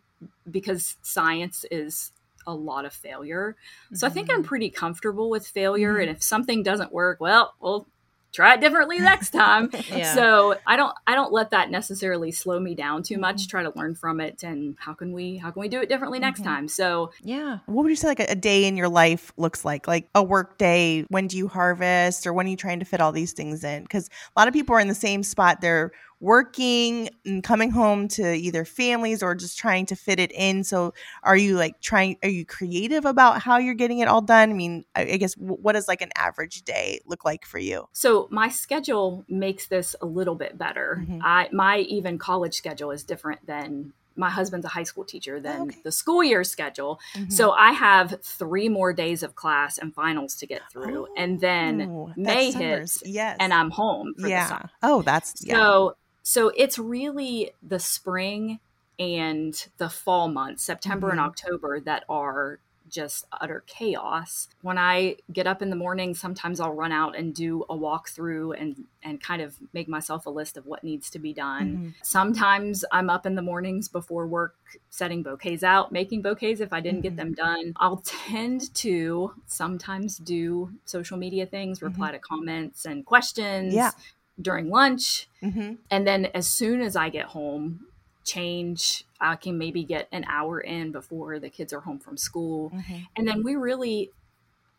because 0.49 0.97
science 1.03 1.65
is 1.69 2.11
a 2.47 2.53
lot 2.53 2.83
of 2.83 2.91
failure. 2.91 3.55
So 3.93 4.07
I 4.07 4.09
think 4.09 4.31
I'm 4.33 4.41
pretty 4.43 4.71
comfortable 4.71 5.29
with 5.29 5.45
failure. 5.45 5.93
Mhm. 5.97 6.01
And 6.01 6.09
if 6.09 6.23
something 6.23 6.63
doesn't 6.63 6.91
work, 6.91 7.21
well, 7.21 7.53
we'll 7.61 7.85
try 8.33 8.55
it 8.55 8.59
differently 8.61 8.97
next 8.97 9.29
time. 9.43 9.69
Yeah. 9.95 10.15
So 10.15 10.55
I 10.65 10.77
don't 10.77 10.95
I 11.05 11.13
don't 11.13 11.31
let 11.31 11.51
that 11.51 11.69
necessarily 11.69 12.31
slow 12.31 12.59
me 12.59 12.73
down 12.73 13.03
too 13.03 13.19
much. 13.19 13.47
Try 13.47 13.61
to 13.61 13.71
learn 13.75 13.93
from 13.93 14.19
it 14.19 14.41
and 14.41 14.75
how 14.79 14.93
can 14.93 15.13
we 15.13 15.37
how 15.37 15.51
can 15.51 15.59
we 15.61 15.67
do 15.67 15.79
it 15.79 15.87
differently 15.87 16.17
next 16.17 16.43
time? 16.43 16.67
So 16.67 17.11
Yeah. 17.21 17.59
What 17.67 17.83
would 17.83 17.89
you 17.91 17.95
say 17.95 18.07
like 18.07 18.19
a, 18.19 18.31
a 18.31 18.35
day 18.35 18.65
in 18.65 18.77
your 18.77 18.89
life 18.89 19.31
looks 19.37 19.63
like? 19.63 19.87
Like 19.87 20.09
a 20.15 20.23
work 20.23 20.57
day, 20.57 21.05
when 21.09 21.27
do 21.27 21.37
you 21.37 21.47
harvest 21.47 22.25
or 22.25 22.33
when 22.33 22.47
are 22.47 22.49
you 22.49 22.57
trying 22.57 22.79
to 22.79 22.85
fit 22.85 22.99
all 22.99 23.11
these 23.11 23.33
things 23.33 23.63
in? 23.63 23.83
Because 23.83 24.09
a 24.35 24.39
lot 24.39 24.47
of 24.47 24.55
people 24.55 24.75
are 24.75 24.79
in 24.79 24.87
the 24.87 24.95
same 24.95 25.21
spot. 25.21 25.61
They're 25.61 25.91
working 26.21 27.09
and 27.25 27.43
coming 27.43 27.71
home 27.71 28.07
to 28.07 28.33
either 28.33 28.63
families 28.63 29.21
or 29.21 29.35
just 29.35 29.57
trying 29.57 29.85
to 29.87 29.95
fit 29.95 30.19
it 30.19 30.31
in. 30.31 30.63
So 30.63 30.93
are 31.23 31.35
you 31.35 31.57
like 31.57 31.81
trying 31.81 32.17
are 32.23 32.29
you 32.29 32.45
creative 32.45 33.05
about 33.05 33.41
how 33.41 33.57
you're 33.57 33.73
getting 33.73 33.99
it 33.99 34.07
all 34.07 34.21
done? 34.21 34.49
I 34.51 34.53
mean, 34.53 34.85
I, 34.95 35.01
I 35.01 35.17
guess 35.17 35.33
what 35.33 35.73
does 35.73 35.87
like 35.87 36.01
an 36.01 36.11
average 36.15 36.61
day 36.61 37.01
look 37.05 37.25
like 37.25 37.45
for 37.45 37.59
you? 37.59 37.87
so 37.91 38.27
my 38.31 38.47
schedule 38.49 39.25
makes 39.27 39.67
this 39.67 39.95
a 40.01 40.05
little 40.05 40.35
bit 40.35 40.57
better. 40.57 41.03
Mhm. 41.05 41.19
I 41.23 41.49
my 41.51 41.79
even 41.79 42.17
college 42.17 42.53
schedule 42.55 42.91
is 42.91 43.03
different 43.03 43.45
than 43.47 43.93
my 44.15 44.29
husband's 44.29 44.65
a 44.65 44.69
high 44.69 44.83
school 44.83 45.05
teacher 45.05 45.39
than 45.39 45.61
okay. 45.63 45.77
the 45.83 45.91
school 45.91 46.23
year 46.23 46.43
schedule. 46.43 46.99
Mhm. 47.15 47.31
So 47.31 47.51
I 47.51 47.71
have 47.71 48.19
three 48.23 48.67
more 48.69 48.93
days 48.93 49.23
of 49.23 49.35
class 49.35 49.77
and 49.77 49.93
finals 49.95 50.35
to 50.35 50.45
get 50.45 50.61
through. 50.71 51.07
and 51.17 51.39
then 51.39 51.81
Oh, 51.89 52.11
May 52.17 52.51
hits 52.51 53.01
yes. 53.05 53.37
and 53.39 53.53
I'm 53.53 53.71
home 53.71 54.13
for 54.15 54.23
the 54.23 54.29
yeah. 54.29 54.47
summer. 54.47 54.69
Oh, 54.83 55.01
that's 55.01 55.33
yeah. 55.45 55.55
So 55.55 55.95
so 56.23 56.49
it's 56.55 56.77
really 56.79 57.51
the 57.63 57.79
spring 57.79 58.59
and 58.99 59.67
the 59.77 59.89
fall 59.89 60.27
months, 60.27 60.63
September 60.63 61.09
and 61.11 61.19
Mhm. 61.19 61.25
October, 61.25 61.79
that 61.81 62.03
are 62.09 62.59
just 62.89 63.25
utter 63.31 63.63
chaos. 63.67 64.49
When 64.61 64.77
I 64.77 65.15
get 65.31 65.47
up 65.47 65.61
in 65.61 65.69
the 65.69 65.75
morning, 65.77 66.13
sometimes 66.13 66.59
I'll 66.59 66.73
run 66.73 66.91
out 66.91 67.15
and 67.15 67.33
do 67.33 67.63
a 67.63 67.75
walkthrough 67.77 68.59
and 68.59 68.85
and 69.03 69.21
kind 69.21 69.41
of 69.41 69.55
make 69.73 69.87
myself 69.87 70.25
a 70.25 70.29
list 70.29 70.57
of 70.57 70.65
what 70.65 70.83
needs 70.83 71.09
to 71.11 71.19
be 71.19 71.33
done. 71.33 71.79
Mhm. 71.79 71.93
Sometimes 72.03 72.83
I'm 72.91 73.09
up 73.09 73.25
in 73.25 73.35
the 73.35 73.41
mornings 73.41 73.87
before 73.87 74.27
work 74.27 74.55
setting 74.89 75.23
bouquets 75.23 75.63
out, 75.63 75.91
making 75.91 76.21
bouquets 76.21 76.59
if 76.61 76.73
I 76.73 76.81
didn't 76.81 77.01
Mhm. 77.01 77.01
get 77.01 77.15
them 77.15 77.33
done. 77.33 77.73
I'll 77.77 78.01
tend 78.05 78.73
to 78.75 79.33
sometimes 79.47 80.17
do 80.17 80.71
social 80.85 81.17
media 81.17 81.45
things, 81.45 81.81
reply 81.81 82.11
to 82.11 82.19
comments 82.19 82.85
and 82.85 83.05
questions 83.05 83.73
Yeah. 83.73 83.91
During 84.39 84.69
lunch. 84.69 85.27
Mhm. 85.41 85.77
And 85.89 86.07
then 86.07 86.25
as 86.27 86.47
soon 86.47 86.81
as 86.81 86.95
I 86.95 87.09
get 87.09 87.27
home, 87.27 87.87
change, 88.23 89.05
I 89.19 89.35
can 89.35 89.57
maybe 89.57 89.83
get 89.83 90.07
an 90.11 90.25
hour 90.27 90.59
in 90.59 90.91
before 90.91 91.39
the 91.39 91.49
kids 91.49 91.73
are 91.73 91.81
home 91.81 91.99
from 91.99 92.17
school. 92.17 92.69
Mhm. 92.71 93.07
And 93.15 93.27
then 93.27 93.43
we 93.43 93.55
really 93.55 94.11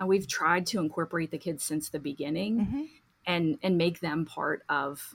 uh, 0.00 0.06
we've 0.06 0.26
tried 0.26 0.66
to 0.66 0.80
incorporate 0.80 1.30
the 1.30 1.38
kids 1.38 1.62
since 1.62 1.88
the 1.88 1.98
beginning 1.98 2.66
Mhm. 2.66 2.88
and 3.26 3.58
and 3.62 3.78
make 3.78 4.00
them 4.00 4.24
part 4.24 4.62
of 4.68 5.14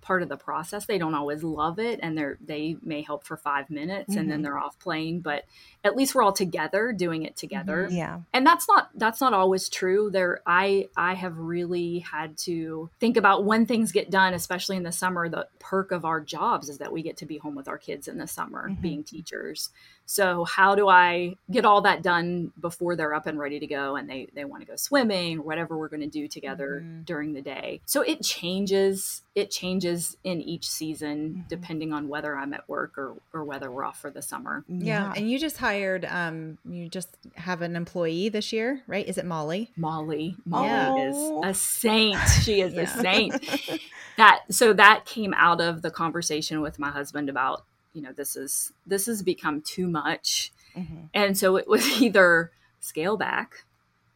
part 0.00 0.22
of 0.22 0.28
the 0.28 0.36
process 0.36 0.86
they 0.86 0.98
don't 0.98 1.14
always 1.14 1.42
love 1.42 1.78
it 1.78 2.00
and 2.02 2.16
they're 2.16 2.38
they 2.40 2.76
may 2.82 3.02
help 3.02 3.22
for 3.24 3.36
five 3.36 3.68
minutes 3.70 4.16
and 4.16 4.30
then 4.30 4.40
Mhm. 4.40 4.42
they're 4.44 4.58
off 4.58 4.78
playing 4.78 5.20
but 5.20 5.44
at 5.84 5.94
least 5.96 6.14
we're 6.14 6.22
all 6.22 6.32
together 6.32 6.92
doing 6.96 7.22
it 7.24 7.36
together 7.36 7.86
Yeah. 7.90 8.20
and 8.32 8.46
that's 8.46 8.66
not 8.68 8.90
that's 8.94 9.20
not 9.20 9.32
always 9.34 9.68
true 9.68 10.10
there 10.10 10.40
i 10.46 10.88
i 10.96 11.14
have 11.14 11.36
really 11.38 11.98
had 12.00 12.38
to 12.38 12.88
think 12.98 13.16
about 13.16 13.44
when 13.44 13.66
things 13.66 13.92
get 13.92 14.10
done 14.10 14.32
especially 14.34 14.76
in 14.76 14.82
the 14.84 14.92
summer 14.92 15.28
the 15.28 15.46
perk 15.58 15.92
of 15.92 16.04
our 16.04 16.20
jobs 16.20 16.68
is 16.68 16.78
that 16.78 16.92
we 16.92 17.02
get 17.02 17.16
to 17.18 17.26
be 17.26 17.38
home 17.38 17.54
with 17.54 17.68
our 17.68 17.78
kids 17.78 18.08
in 18.08 18.16
the 18.18 18.26
summer 18.26 18.70
Mhm. 18.70 18.80
being 18.80 19.04
teachers 19.04 19.70
so 20.10 20.44
how 20.44 20.74
do 20.74 20.88
i 20.88 21.34
get 21.52 21.64
all 21.64 21.80
that 21.82 22.02
done 22.02 22.50
before 22.60 22.96
they're 22.96 23.14
up 23.14 23.26
and 23.26 23.38
ready 23.38 23.60
to 23.60 23.66
go 23.66 23.94
and 23.96 24.10
they 24.10 24.26
they 24.34 24.44
want 24.44 24.60
to 24.60 24.66
go 24.66 24.74
swimming 24.74 25.38
or 25.38 25.42
whatever 25.42 25.78
we're 25.78 25.88
going 25.88 26.00
to 26.00 26.06
do 26.08 26.26
together 26.26 26.82
Mhm. 26.84 27.04
during 27.04 27.32
the 27.32 27.40
day 27.42 27.80
so 27.86 28.02
it 28.02 28.22
changes 28.22 29.22
it 29.36 29.50
changes 29.50 30.16
in 30.24 30.40
each 30.40 30.68
season 30.68 31.44
Mhm. 31.44 31.48
depending 31.48 31.92
on 31.92 32.08
whether 32.08 32.36
i'm 32.36 32.52
at 32.54 32.68
work 32.68 32.98
or 32.98 33.14
or 33.32 33.44
whether 33.44 33.70
we're 33.70 33.84
off 33.84 34.00
for 34.00 34.10
the 34.10 34.22
summer 34.22 34.64
Yeah. 34.68 35.12
And 35.16 35.30
you 35.30 35.38
just 35.38 35.58
hired 35.58 36.04
um 36.06 36.58
you 36.68 36.88
just 36.88 37.16
have 37.36 37.62
an 37.62 37.76
employee 37.76 38.28
this 38.30 38.52
year, 38.52 38.82
right? 38.86 39.06
Is 39.06 39.18
it 39.18 39.24
Molly? 39.26 39.70
Molly. 39.76 40.36
Molly 40.44 40.66
Yeah. 40.68 40.96
is 41.08 41.16
a 41.44 41.54
saint. 41.54 42.18
She 42.42 42.60
is 42.60 42.72
Yeah. 42.78 42.82
a 42.82 42.86
saint. 42.86 43.34
That 44.16 44.40
so 44.50 44.72
that 44.74 45.06
came 45.06 45.32
out 45.34 45.60
of 45.62 45.80
the 45.82 45.90
conversation 45.90 46.60
with 46.60 46.78
my 46.78 46.90
husband 46.90 47.28
about, 47.30 47.64
you 47.92 48.02
know, 48.02 48.12
this 48.12 48.36
is 48.36 48.72
this 48.86 49.06
has 49.06 49.22
become 49.22 49.60
too 49.62 49.88
much. 49.88 50.52
Mhm. 50.76 51.08
And 51.14 51.36
so 51.36 51.56
it 51.56 51.66
was 51.68 51.84
either 52.02 52.52
scale 52.80 53.16
back, 53.16 53.64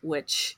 which 0.00 0.56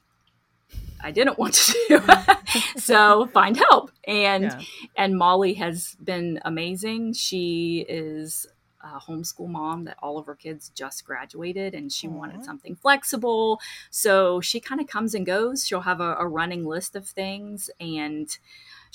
I 1.02 1.10
didn't 1.10 1.38
want 1.38 1.54
to 1.54 1.72
do. 1.88 2.00
so 2.80 3.26
find 3.26 3.56
help. 3.56 3.90
And 4.06 4.44
Yeah. 4.44 4.60
and 4.96 5.16
Molly 5.18 5.54
has 5.54 5.96
been 6.02 6.40
amazing. 6.44 7.12
She 7.14 7.84
is 7.88 8.46
a 8.82 9.00
homeschool 9.00 9.48
mom 9.48 9.84
that 9.84 9.96
all 10.00 10.16
of 10.16 10.26
her 10.26 10.34
kids 10.36 10.70
just 10.74 11.04
graduated 11.04 11.74
and 11.74 11.90
she 11.92 12.06
Aw. 12.06 12.10
wanted 12.12 12.44
something 12.44 12.76
flexible. 12.76 13.60
So 13.90 14.40
she 14.40 14.60
kind 14.60 14.80
of 14.80 14.86
comes 14.86 15.14
and 15.14 15.26
goes. 15.26 15.66
She'll 15.66 15.80
have 15.80 16.00
a, 16.00 16.14
a 16.16 16.26
running 16.28 16.64
list 16.64 16.94
of 16.94 17.06
things 17.08 17.68
and 17.80 18.36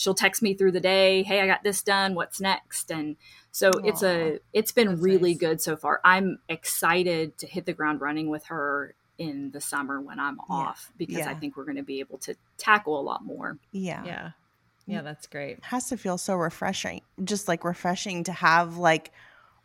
she'll 0.02 0.16
text 0.16 0.42
me 0.42 0.56
through 0.56 0.72
the 0.72 0.80
day, 0.80 1.22
"Hey, 1.22 1.42
I 1.42 1.46
got 1.46 1.62
this 1.64 1.84
done. 1.84 2.16
What's 2.16 2.42
next?" 2.42 2.92
And 2.92 3.18
so 3.52 3.70
it's 3.84 4.02
a 4.02 4.40
it's 4.52 4.72
been 4.72 4.88
That's 4.88 5.02
really 5.02 5.34
nice. 5.34 5.40
good 5.40 5.62
so 5.62 5.76
far. 5.78 6.02
I'm 6.04 6.40
excited 6.50 7.38
to 7.38 7.46
hit 7.46 7.68
the 7.68 7.74
ground 7.74 8.02
running 8.02 8.28
with 8.28 8.46
her 8.46 8.96
in 9.20 9.52
the 9.52 9.62
summer 9.62 10.02
when 10.02 10.20
I'm 10.20 10.40
off 10.50 10.92
because 10.98 11.28
I 11.28 11.36
think 11.36 11.56
we're 11.56 11.66
going 11.66 11.78
to 11.78 11.84
be 11.84 12.00
able 12.00 12.18
to 12.20 12.36
tackle 12.58 13.00
a 13.00 13.04
lot 13.04 13.24
more. 13.24 13.60
Yeah. 13.72 14.04
Yeah. 14.04 14.26
Mm, 14.90 14.94
yeah, 14.94 15.02
that's 15.04 15.28
great. 15.28 15.60
It 15.60 15.66
has 15.66 15.90
to 15.90 15.98
feel 15.98 16.18
so 16.18 16.36
refreshing. 16.36 17.02
Just 17.24 17.48
like 17.48 17.64
refreshing 17.64 18.24
to 18.24 18.32
have 18.32 18.78
like 18.78 19.12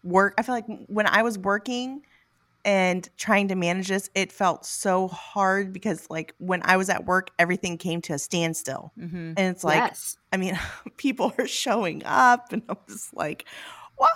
work. 0.04 0.34
I 0.36 0.42
feel 0.42 0.54
like 0.54 0.66
when 0.88 1.06
I 1.06 1.22
was 1.22 1.38
working 1.38 2.02
and 2.66 3.08
trying 3.16 3.48
to 3.48 3.54
manage 3.54 3.88
this, 3.88 4.10
it 4.14 4.30
felt 4.32 4.66
so 4.66 5.08
hard 5.08 5.72
because 5.72 6.06
like 6.10 6.34
when 6.38 6.60
I 6.64 6.76
was 6.76 6.90
at 6.90 7.06
work, 7.06 7.30
everything 7.38 7.78
came 7.78 8.02
to 8.02 8.12
a 8.14 8.18
standstill. 8.18 8.92
Mm-hmm. 8.98 9.34
And 9.36 9.38
it's 9.38 9.64
like, 9.64 9.76
yes. 9.78 10.18
I 10.32 10.36
mean, 10.36 10.58
people 10.98 11.32
are 11.38 11.46
showing 11.46 12.02
up, 12.04 12.52
and 12.52 12.62
I 12.68 12.74
was 12.86 13.08
like, 13.14 13.46
"Wow!" 13.98 14.08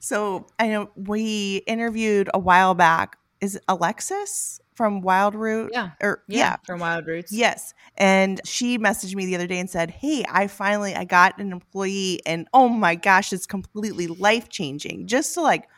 So 0.00 0.46
I 0.58 0.68
know 0.68 0.90
we 0.96 1.58
interviewed 1.66 2.28
a 2.34 2.38
while 2.38 2.74
back. 2.74 3.16
Is 3.40 3.58
Alexis 3.68 4.60
from 4.74 5.02
Wild 5.02 5.34
Root? 5.34 5.70
Yeah. 5.72 5.90
Or 6.00 6.22
Yeah. 6.26 6.38
yeah, 6.38 6.56
From 6.66 6.80
Wild 6.80 7.06
Roots. 7.06 7.30
yes. 7.30 7.74
And 7.96 8.40
she 8.44 8.78
messaged 8.78 9.14
me 9.14 9.26
the 9.26 9.34
other 9.36 9.46
day 9.46 9.58
and 9.60 9.70
said, 9.70 9.90
"Hey, 9.90 10.24
I 10.28 10.48
finally 10.48 10.94
I 10.96 11.04
got 11.04 11.38
an 11.38 11.52
employee, 11.52 12.20
and 12.26 12.48
oh 12.52 12.68
my 12.68 12.96
gosh, 12.96 13.32
it's 13.32 13.46
completely 13.46 14.08
life 14.08 14.48
changing. 14.48 15.06
Just 15.06 15.32
to 15.34 15.42
like." 15.42 15.68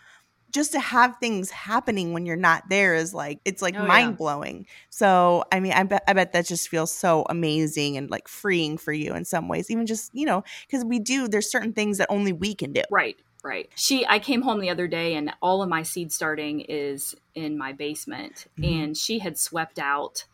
Just 0.57 0.73
to 0.73 0.81
have 0.81 1.19
things 1.19 1.51
happening 1.51 2.15
when 2.15 2.25
you're 2.25 2.35
not 2.35 2.63
there 2.71 2.95
is 2.95 3.13
like 3.13 3.41
it's 3.45 3.61
like 3.61 3.75
Oh, 3.77 3.87
mind 3.87 4.17
blowing. 4.17 4.67
So 4.89 5.45
I 5.53 5.61
mean, 5.61 5.73
I 5.73 5.83
bet 5.83 6.03
I 6.09 6.15
bet 6.15 6.33
that 6.33 6.47
just 6.47 6.71
feels 6.71 6.91
so 6.91 7.27
amazing 7.29 7.99
and 7.99 8.09
like 8.11 8.27
freeing 8.27 8.79
for 8.79 8.91
you 8.93 9.15
in 9.15 9.27
some 9.27 9.49
ways. 9.49 9.71
Even 9.71 9.85
just 9.85 10.15
you 10.15 10.25
know, 10.25 10.45
because 10.67 10.83
we 10.83 10.99
do 10.99 11.29
there's 11.29 11.51
certain 11.51 11.75
things 11.75 11.99
that 11.99 12.07
only 12.11 12.33
we 12.33 12.55
can 12.55 12.73
do. 12.73 12.81
Right, 12.91 13.17
right. 13.45 13.69
She 13.75 14.07
I 14.07 14.19
came 14.19 14.41
home 14.41 14.61
the 14.61 14.71
other 14.71 14.89
day 14.89 15.15
and 15.15 15.35
all 15.43 15.63
of 15.63 15.69
my 15.69 15.83
seed 15.83 16.11
starting 16.11 16.61
is 16.61 17.15
in 17.35 17.59
my 17.59 17.73
basement 17.75 18.47
Mhm. 18.59 18.83
and 18.83 18.97
she 18.97 19.19
had 19.19 19.37
swept 19.37 19.79
out 19.79 20.25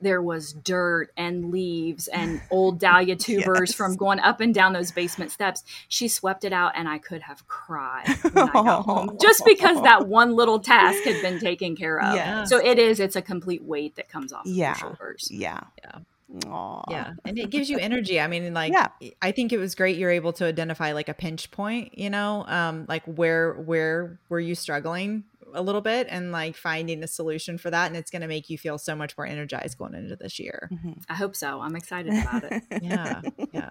there 0.00 0.20
was 0.22 0.52
dirt 0.52 1.10
and 1.16 1.50
leaves 1.50 2.06
and 2.08 2.40
old 2.50 2.78
dahlia 2.78 3.16
tubers 3.16 3.70
Yes. 3.70 3.74
from 3.74 3.96
going 3.96 4.20
up 4.20 4.40
and 4.40 4.54
down 4.54 4.72
those 4.72 4.90
basement 4.92 5.30
steps. 5.30 5.64
She 5.88 6.08
swept 6.08 6.44
it 6.44 6.52
out 6.52 6.72
and 6.74 6.88
I 6.88 6.98
could 6.98 7.22
have 7.22 7.46
cried 7.48 8.06
when 8.22 8.48
I 8.48 8.52
got 8.52 8.84
home 8.84 9.16
just 9.22 9.44
because 9.44 9.82
that 9.82 10.06
one 10.06 10.34
little 10.36 10.60
task 10.60 11.02
had 11.04 11.20
been 11.22 11.40
taken 11.40 11.76
care 11.76 12.00
of. 12.00 12.14
Yeah. 12.14 12.44
So 12.44 12.58
it 12.58 12.78
is 12.78 13.00
it's 13.00 13.16
a 13.16 13.22
complete 13.22 13.62
weight 13.64 13.96
that 13.96 14.08
comes 14.08 14.32
off 14.32 14.42
Yeah. 14.46 14.68
your 14.68 14.74
shoulders. 14.76 15.28
Yeah. 15.30 15.60
Yeah. 15.82 15.98
Aw. 16.48 16.82
Yeah. 16.90 17.12
And 17.24 17.38
it 17.38 17.50
gives 17.50 17.68
you 17.68 17.78
energy. 17.78 18.20
I 18.20 18.26
mean, 18.28 18.54
like 18.54 18.72
Yeah. 18.72 18.88
I 19.20 19.32
think 19.32 19.52
it 19.52 19.58
was 19.58 19.74
great 19.74 19.96
you're 19.96 20.10
able 20.10 20.32
to 20.34 20.44
identify 20.44 20.92
like 20.92 21.08
a 21.08 21.14
pinch 21.14 21.50
point, 21.50 21.98
you 21.98 22.08
know, 22.10 22.44
um, 22.46 22.84
like 22.88 23.02
where 23.04 23.54
where 23.54 24.18
were 24.28 24.38
you 24.40 24.54
struggling 24.54 25.24
a 25.54 25.62
little 25.62 25.80
bit 25.80 26.06
and 26.10 26.32
like 26.32 26.56
finding 26.56 27.02
a 27.02 27.06
solution 27.06 27.58
for 27.58 27.70
that. 27.70 27.86
And 27.86 27.96
it's 27.96 28.10
gonna 28.10 28.28
make 28.28 28.50
you 28.50 28.58
feel 28.58 28.78
so 28.78 28.94
much 28.94 29.16
more 29.16 29.26
energized 29.26 29.78
going 29.78 29.94
into 29.94 30.16
this 30.16 30.38
year. 30.38 30.68
Mhm. 30.72 31.02
I 31.08 31.14
hope 31.14 31.36
so. 31.36 31.60
I'm 31.60 31.76
excited 31.76 32.12
about 32.12 32.44
it. 32.44 32.62
Yeah. 32.82 33.20
Yeah. 33.52 33.70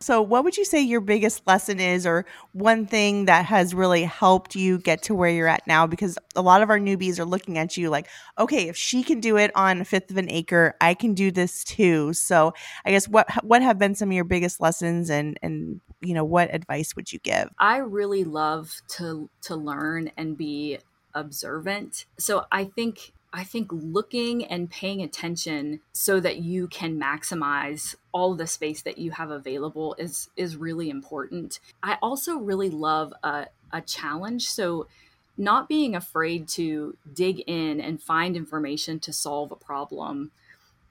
So, 0.00 0.22
what 0.22 0.44
would 0.44 0.56
you 0.56 0.64
say 0.64 0.80
your 0.80 1.00
biggest 1.00 1.46
lesson 1.46 1.78
is, 1.80 2.06
or 2.06 2.26
one 2.52 2.86
thing 2.86 3.26
that 3.26 3.44
has 3.46 3.74
really 3.74 4.04
helped 4.04 4.56
you 4.56 4.78
get 4.78 5.02
to 5.04 5.14
where 5.14 5.30
you're 5.30 5.48
at 5.48 5.66
now? 5.66 5.86
Because 5.86 6.18
a 6.36 6.42
lot 6.42 6.62
of 6.62 6.70
our 6.70 6.78
newbies 6.78 7.18
are 7.18 7.24
looking 7.24 7.58
at 7.58 7.76
you 7.76 7.90
like, 7.90 8.08
okay, 8.38 8.68
if 8.68 8.76
she 8.76 9.02
can 9.02 9.20
do 9.20 9.36
it 9.36 9.50
on 9.54 9.80
a 9.80 9.84
fifth 9.84 10.10
of 10.10 10.16
an 10.16 10.30
acre, 10.30 10.74
I 10.80 10.94
can 10.94 11.14
do 11.14 11.30
this 11.30 11.64
too. 11.64 12.12
So, 12.12 12.54
I 12.84 12.90
guess 12.90 13.08
what 13.08 13.30
what 13.44 13.62
have 13.62 13.78
been 13.78 13.94
some 13.94 14.08
of 14.08 14.14
your 14.14 14.24
biggest 14.24 14.60
lessons, 14.60 15.10
and 15.10 15.38
and 15.42 15.80
you 16.00 16.14
know, 16.14 16.24
what 16.24 16.52
advice 16.54 16.96
would 16.96 17.12
you 17.12 17.18
give? 17.18 17.50
I 17.58 17.78
really 17.78 18.24
love 18.24 18.72
to 18.96 19.28
to 19.42 19.56
learn 19.56 20.10
and 20.16 20.36
be 20.36 20.78
observant. 21.14 22.06
So 22.18 22.46
I 22.50 22.64
think 22.64 23.12
I 23.32 23.44
think 23.44 23.68
looking 23.70 24.44
and 24.44 24.68
paying 24.68 25.02
attention 25.02 25.80
so 25.92 26.18
that 26.18 26.38
you 26.38 26.66
can 26.66 26.98
maximize 26.98 27.94
all 28.10 28.34
the 28.34 28.46
space 28.46 28.82
that 28.82 28.98
you 28.98 29.12
have 29.12 29.30
available 29.30 29.94
is 29.98 30.28
is 30.36 30.56
really 30.56 30.90
important. 30.90 31.60
I 31.82 31.96
also 32.02 32.36
really 32.36 32.70
love 32.70 33.12
a, 33.22 33.46
a 33.72 33.80
challenge. 33.82 34.48
So 34.48 34.88
not 35.36 35.68
being 35.68 35.94
afraid 35.94 36.48
to 36.48 36.96
dig 37.14 37.40
in 37.46 37.80
and 37.80 38.02
find 38.02 38.36
information 38.36 38.98
to 39.00 39.12
solve 39.12 39.52
a 39.52 39.56
problem 39.56 40.32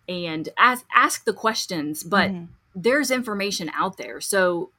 and 0.08 0.50
ask 0.58 0.86
ask 0.96 1.26
the 1.26 1.34
questions, 1.34 2.04
but 2.04 2.32
mm-hmm. 2.32 2.46
there's 2.74 3.12
information 3.12 3.70
out 3.76 3.98
there. 3.98 4.22
So 4.22 4.70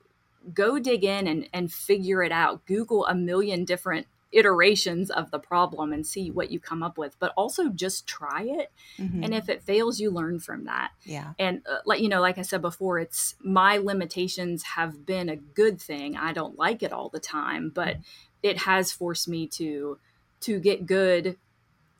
go 0.55 0.79
dig 0.79 1.05
in 1.05 1.27
and, 1.27 1.49
and 1.53 1.71
figure 1.73 2.23
it 2.23 2.33
out. 2.33 2.65
Google 2.67 3.07
a 3.07 3.15
million 3.15 3.65
different 3.65 4.07
iterations 4.33 5.11
of 5.11 5.31
the 5.31 5.39
problem 5.39 5.93
and 5.93 6.07
see 6.07 6.31
what 6.31 6.51
you 6.51 6.61
come 6.61 6.83
up 6.83 6.97
with 6.97 7.17
but 7.19 7.33
also 7.37 7.69
just 7.69 8.07
try 8.07 8.43
it 8.43 8.71
mm-hmm. 8.97 9.25
and 9.25 9.35
if 9.35 9.49
it 9.49 9.63
fails 9.63 9.99
you 9.99 10.11
learn 10.11 10.39
from 10.39 10.65
that 10.65 10.93
yeah 11.05 11.33
and 11.39 11.63
uh, 11.69 11.79
like 11.85 12.01
you 12.01 12.09
know 12.09 12.21
like 12.21 12.39
i 12.39 12.43
said 12.43 12.63
before 12.63 12.99
it's 12.99 13.35
my 13.43 13.77
limitations 13.77 14.63
have 14.63 15.05
been 15.05 15.29
a 15.29 15.37
good 15.37 15.81
thing 15.81 16.17
i 16.17 16.33
don't 16.33 16.59
like 16.59 16.83
it 16.83 16.93
all 16.93 17.09
the 17.09 17.21
time 17.21 17.71
but 17.75 17.97
it 18.43 18.59
has 18.59 18.93
forced 18.93 19.27
me 19.27 19.47
to 19.47 19.99
to 20.41 20.61
get 20.61 20.87
good 20.87 21.37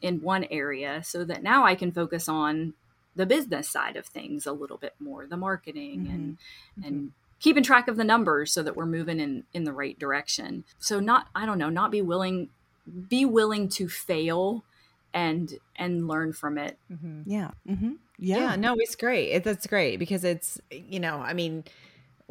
in 0.01 0.23
one 0.23 0.45
area 0.51 1.03
so 1.03 1.25
that 1.25 1.43
now 1.43 1.65
i 1.65 1.75
can 1.75 1.91
focus 1.91 2.29
on 2.29 2.75
the 3.17 3.27
business 3.27 3.69
side 3.69 3.97
of 3.97 4.07
things 4.07 4.47
a 4.47 4.53
little 4.53 4.79
bit 4.79 4.95
more 5.01 5.27
the 5.27 5.37
marketing 5.37 6.03
mm-hmm. 6.03 6.15
and 6.15 6.39
mm-hmm. 6.79 6.89
and 6.89 7.13
keeping 7.41 7.63
track 7.63 7.89
of 7.89 7.97
the 7.97 8.05
numbers 8.05 8.53
so 8.53 8.63
that 8.63 8.77
we're 8.77 8.87
moving 8.87 9.19
in 9.19 9.45
in 9.53 9.65
the 9.65 9.73
right 9.73 9.99
direction 9.99 10.65
so 10.79 11.01
not 11.01 11.29
i 11.35 11.45
don't 11.45 11.59
know 11.59 11.71
not 11.71 11.91
be 11.91 12.03
willing 12.03 12.49
be 13.09 13.25
willing 13.25 13.69
to 13.69 13.89
fail 13.89 14.65
and 15.13 15.55
and 15.77 16.07
learn 16.07 16.33
from 16.33 16.57
it 16.57 16.79
mm-hmm. 16.91 17.23
yeah 17.27 17.51
mm-hmm. 17.69 17.93
yeah 18.19 18.39
yeah 18.39 18.57
no 18.57 18.75
it's 18.79 18.95
great 18.95 19.31
it, 19.31 19.45
that's 19.45 19.67
great 19.67 19.99
because 19.99 20.25
it's 20.25 20.61
you 20.71 21.01
know 21.01 21.17
i 21.17 21.33
mean 21.33 21.65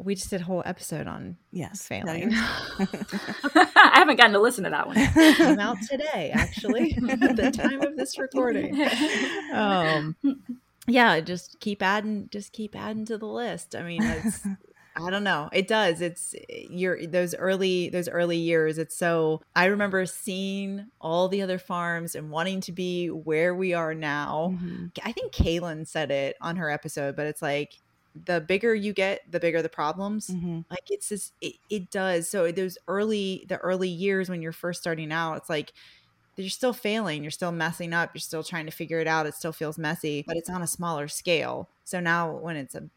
we 0.02 0.14
just 0.14 0.30
did 0.30 0.40
a 0.40 0.44
whole 0.44 0.62
episode 0.64 1.06
on 1.06 1.36
yes 1.52 1.86
failing. 1.86 2.30
I 2.34 3.92
haven't 3.94 4.16
gotten 4.16 4.32
to 4.32 4.40
listen 4.40 4.64
to 4.64 4.70
that 4.70 4.86
one. 4.86 4.96
Came 5.36 5.58
out 5.58 5.76
today, 5.88 6.30
actually, 6.32 6.92
at 7.10 7.36
the 7.36 7.50
time 7.50 7.82
of 7.82 7.96
this 7.96 8.18
recording. 8.18 8.80
Um, 9.52 10.16
yeah, 10.86 11.20
just 11.20 11.60
keep 11.60 11.82
adding, 11.82 12.28
just 12.32 12.52
keep 12.52 12.74
adding 12.74 13.04
to 13.06 13.18
the 13.18 13.26
list. 13.26 13.76
I 13.76 13.82
mean, 13.82 14.02
it's 14.02 14.46
I 14.96 15.10
don't 15.10 15.24
know. 15.24 15.48
It 15.52 15.68
does. 15.68 16.00
It's 16.00 16.34
your 16.68 17.06
those 17.06 17.34
early 17.34 17.88
those 17.90 18.08
early 18.08 18.36
years. 18.36 18.78
It's 18.78 18.96
so 18.96 19.40
I 19.54 19.66
remember 19.66 20.04
seeing 20.06 20.86
all 21.00 21.28
the 21.28 21.42
other 21.42 21.58
farms 21.58 22.14
and 22.14 22.30
wanting 22.30 22.60
to 22.62 22.72
be 22.72 23.08
where 23.08 23.54
we 23.54 23.72
are 23.72 23.94
now. 23.94 24.54
Mm-hmm. 24.54 24.86
I 25.04 25.12
think 25.12 25.32
Kaylin 25.32 25.86
said 25.86 26.10
it 26.10 26.36
on 26.40 26.56
her 26.56 26.70
episode, 26.70 27.16
but 27.16 27.26
it's 27.26 27.42
like 27.42 27.78
the 28.26 28.40
bigger 28.40 28.74
you 28.74 28.92
get, 28.92 29.20
the 29.30 29.40
bigger 29.40 29.62
the 29.62 29.68
problems. 29.68 30.28
Mm-hmm. 30.28 30.60
Like 30.70 30.90
it's 30.90 31.08
just 31.08 31.32
it, 31.40 31.54
it 31.68 31.90
does. 31.90 32.28
So 32.28 32.50
those 32.50 32.76
early 32.88 33.46
the 33.48 33.58
early 33.58 33.88
years 33.88 34.28
when 34.28 34.42
you're 34.42 34.52
first 34.52 34.80
starting 34.80 35.12
out, 35.12 35.36
it's 35.36 35.50
like 35.50 35.72
you're 36.36 36.48
still 36.48 36.72
failing, 36.72 37.22
you're 37.22 37.30
still 37.30 37.52
messing 37.52 37.92
up, 37.92 38.10
you're 38.14 38.20
still 38.20 38.42
trying 38.42 38.66
to 38.66 38.72
figure 38.72 38.98
it 38.98 39.06
out. 39.06 39.26
It 39.26 39.34
still 39.34 39.52
feels 39.52 39.78
messy, 39.78 40.24
but 40.26 40.36
it's 40.36 40.50
on 40.50 40.62
a 40.62 40.66
smaller 40.66 41.08
scale. 41.08 41.68
So 41.84 42.00
now 42.00 42.32
when 42.32 42.56
it's 42.56 42.74
a 42.74 42.88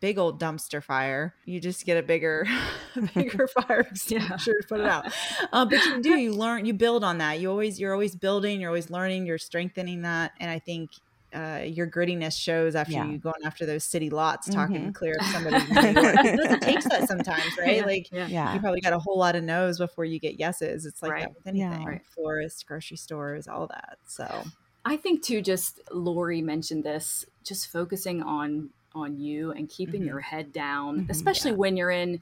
big 0.00 0.18
old 0.18 0.40
dumpster 0.40 0.82
fire. 0.82 1.34
You 1.44 1.60
just 1.60 1.84
get 1.84 1.96
a 1.96 2.02
bigger, 2.02 2.46
bigger 3.14 3.46
fire 3.48 3.80
extinguisher 3.80 4.60
to 4.60 4.68
put 4.68 4.80
it 4.80 4.86
out. 4.86 5.12
Um, 5.52 5.68
but 5.68 5.84
you 5.84 6.00
do, 6.00 6.16
you 6.16 6.32
learn, 6.32 6.64
you 6.64 6.72
build 6.72 7.04
on 7.04 7.18
that. 7.18 7.38
You 7.40 7.50
always, 7.50 7.78
you're 7.78 7.92
always 7.92 8.14
building, 8.14 8.60
you're 8.60 8.70
always 8.70 8.90
learning, 8.90 9.26
you're 9.26 9.38
strengthening 9.38 10.02
that. 10.02 10.32
And 10.40 10.50
I 10.50 10.58
think 10.58 10.90
uh, 11.34 11.62
your 11.64 11.86
grittiness 11.86 12.38
shows 12.38 12.74
after 12.74 12.92
yeah. 12.92 13.04
you 13.04 13.18
going 13.18 13.44
after 13.44 13.66
those 13.66 13.84
city 13.84 14.08
lots, 14.08 14.48
talking 14.48 14.76
mm-hmm. 14.76 14.90
clear 14.92 15.14
of 15.18 15.26
somebody. 15.26 15.56
it 15.68 16.62
takes 16.62 16.84
that 16.88 17.06
sometimes, 17.06 17.58
right? 17.58 17.76
Yeah. 17.78 17.84
Like, 17.84 18.08
yeah. 18.12 18.54
you 18.54 18.60
probably 18.60 18.80
got 18.80 18.92
a 18.94 18.98
whole 18.98 19.18
lot 19.18 19.36
of 19.36 19.44
no's 19.44 19.78
before 19.78 20.04
you 20.06 20.18
get 20.18 20.38
yeses. 20.38 20.86
It's 20.86 21.02
like 21.02 21.12
right. 21.12 21.20
that 21.22 21.34
with 21.34 21.46
anything, 21.46 21.84
right. 21.84 22.02
florists, 22.14 22.62
grocery 22.62 22.96
stores, 22.96 23.46
all 23.48 23.66
that. 23.66 23.98
So, 24.06 24.44
I 24.84 24.96
think 24.96 25.22
too. 25.22 25.42
Just 25.42 25.80
Lori 25.90 26.40
mentioned 26.40 26.84
this. 26.84 27.26
Just 27.44 27.70
focusing 27.70 28.22
on 28.22 28.70
on 28.94 29.18
you 29.18 29.52
and 29.52 29.68
keeping 29.68 30.00
mm-hmm. 30.00 30.08
your 30.08 30.20
head 30.20 30.52
down, 30.52 31.00
mm-hmm, 31.00 31.10
especially 31.10 31.52
yeah. 31.52 31.56
when 31.58 31.76
you're 31.76 31.90
in 31.90 32.20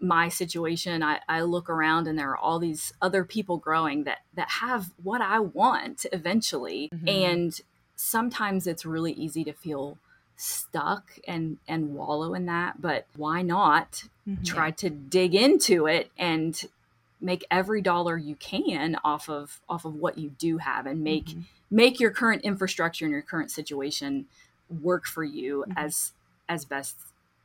my 0.00 0.28
situation. 0.28 1.02
I, 1.02 1.20
I 1.28 1.42
look 1.42 1.68
around 1.68 2.06
and 2.08 2.18
there 2.18 2.30
are 2.30 2.36
all 2.36 2.58
these 2.58 2.92
other 3.02 3.24
people 3.24 3.58
growing 3.58 4.04
that 4.04 4.18
that 4.34 4.50
have 4.60 4.90
what 5.02 5.20
I 5.20 5.40
want 5.40 6.06
eventually. 6.12 6.90
Mm-hmm. 6.94 7.08
And 7.08 7.60
sometimes 7.96 8.66
it's 8.66 8.84
really 8.84 9.12
easy 9.12 9.44
to 9.44 9.52
feel 9.52 9.98
stuck 10.36 11.12
and 11.28 11.58
and 11.68 11.94
wallow 11.94 12.34
in 12.34 12.46
that 12.46 12.80
but 12.82 13.06
why 13.16 13.40
not 13.40 14.02
mm-hmm. 14.28 14.42
try 14.42 14.70
to 14.70 14.90
dig 14.90 15.32
into 15.32 15.86
it 15.86 16.10
and 16.18 16.64
make 17.20 17.44
every 17.50 17.80
dollar 17.80 18.16
you 18.16 18.34
can 18.34 18.96
off 19.04 19.28
of 19.28 19.60
off 19.68 19.84
of 19.84 19.94
what 19.94 20.18
you 20.18 20.30
do 20.30 20.58
have 20.58 20.86
and 20.86 21.02
make 21.02 21.26
mm-hmm. 21.26 21.40
make 21.70 22.00
your 22.00 22.10
current 22.10 22.42
infrastructure 22.42 23.04
and 23.04 23.12
your 23.12 23.22
current 23.22 23.50
situation 23.50 24.26
work 24.68 25.06
for 25.06 25.24
you 25.24 25.64
mm-hmm. 25.68 25.78
as 25.78 26.12
as 26.48 26.64
best 26.64 26.96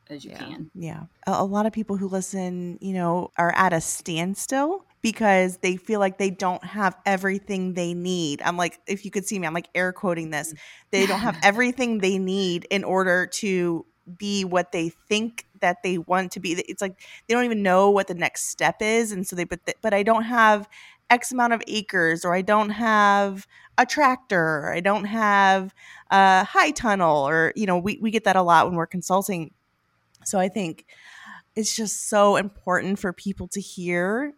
as 0.10 0.26
you 0.26 0.32
yeah. 0.32 0.38
can. 0.38 0.72
Yeah. 0.74 1.04
A, 1.28 1.32
a, 1.32 1.44
lot 1.44 1.66
of 1.66 1.74
people 1.74 1.96
who 1.96 2.08
listen, 2.08 2.78
you 2.82 2.94
know, 2.94 3.32
are 3.38 3.54
at 3.56 3.74
a 3.74 3.80
standstill 3.80 4.84
because 5.02 5.58
they 5.58 5.78
feel 5.78 6.00
like 6.00 6.18
they 6.18 6.30
don't 6.30 6.64
have 6.64 6.98
everything 7.06 7.74
they 7.74 7.94
need. 7.94 8.42
I'm 8.42 8.58
like, 8.58 8.80
if 8.88 9.06
you 9.06 9.12
could 9.12 9.26
see 9.26 9.40
me, 9.40 9.48
I'm 9.48 9.54
like 9.54 9.70
air 9.74 9.94
quoting 9.94 10.32
this. 10.32 10.54
They 10.92 11.06
don't 11.06 11.20
have 11.20 11.38
everything 11.44 12.00
they 12.00 12.18
need 12.18 12.68
in 12.70 12.84
order 12.84 13.28
to 13.28 13.86
be 14.18 14.44
what 14.44 14.72
they 14.72 14.90
think 14.90 15.46
that 15.62 15.84
they 15.84 15.98
want 15.98 16.32
to 16.34 16.40
be. 16.40 16.54
It's 16.54 16.82
like 16.82 17.00
they 17.28 17.34
don't 17.34 17.46
even 17.46 17.64
know 17.64 17.92
what 17.92 18.08
the 18.08 18.16
next 18.16 18.50
step 18.50 18.82
is, 18.82 19.12
and 19.12 19.26
so 19.26 19.36
they 19.36 19.44
but 19.44 19.60
but 19.82 19.94
I 19.94 20.04
don't 20.04 20.24
have 20.24 20.68
X 21.10 21.32
amount 21.32 21.54
of 21.54 21.62
acres, 21.68 22.24
or 22.24 22.34
I 22.34 22.42
don't 22.42 22.70
have 22.70 23.48
a 23.78 23.86
tractor, 23.86 24.40
or 24.40 24.74
I 24.74 24.80
don't 24.80 25.06
have 25.06 25.74
a 26.12 26.44
high 26.44 26.72
tunnel, 26.72 27.28
or, 27.28 27.54
you 27.56 27.66
know, 27.66 27.78
we, 27.78 27.98
we 28.02 28.12
get 28.12 28.26
that 28.26 28.36
a 28.36 28.42
lot 28.42 28.68
when 28.68 28.76
we're 28.76 28.86
consulting. 28.86 29.54
So 30.26 30.40
I 30.40 30.50
think 30.50 30.86
it's 31.56 31.76
just 31.76 32.10
so 32.10 32.36
important 32.36 33.00
for 33.00 33.14
people 33.14 33.48
to 33.50 33.62
hear 33.62 34.34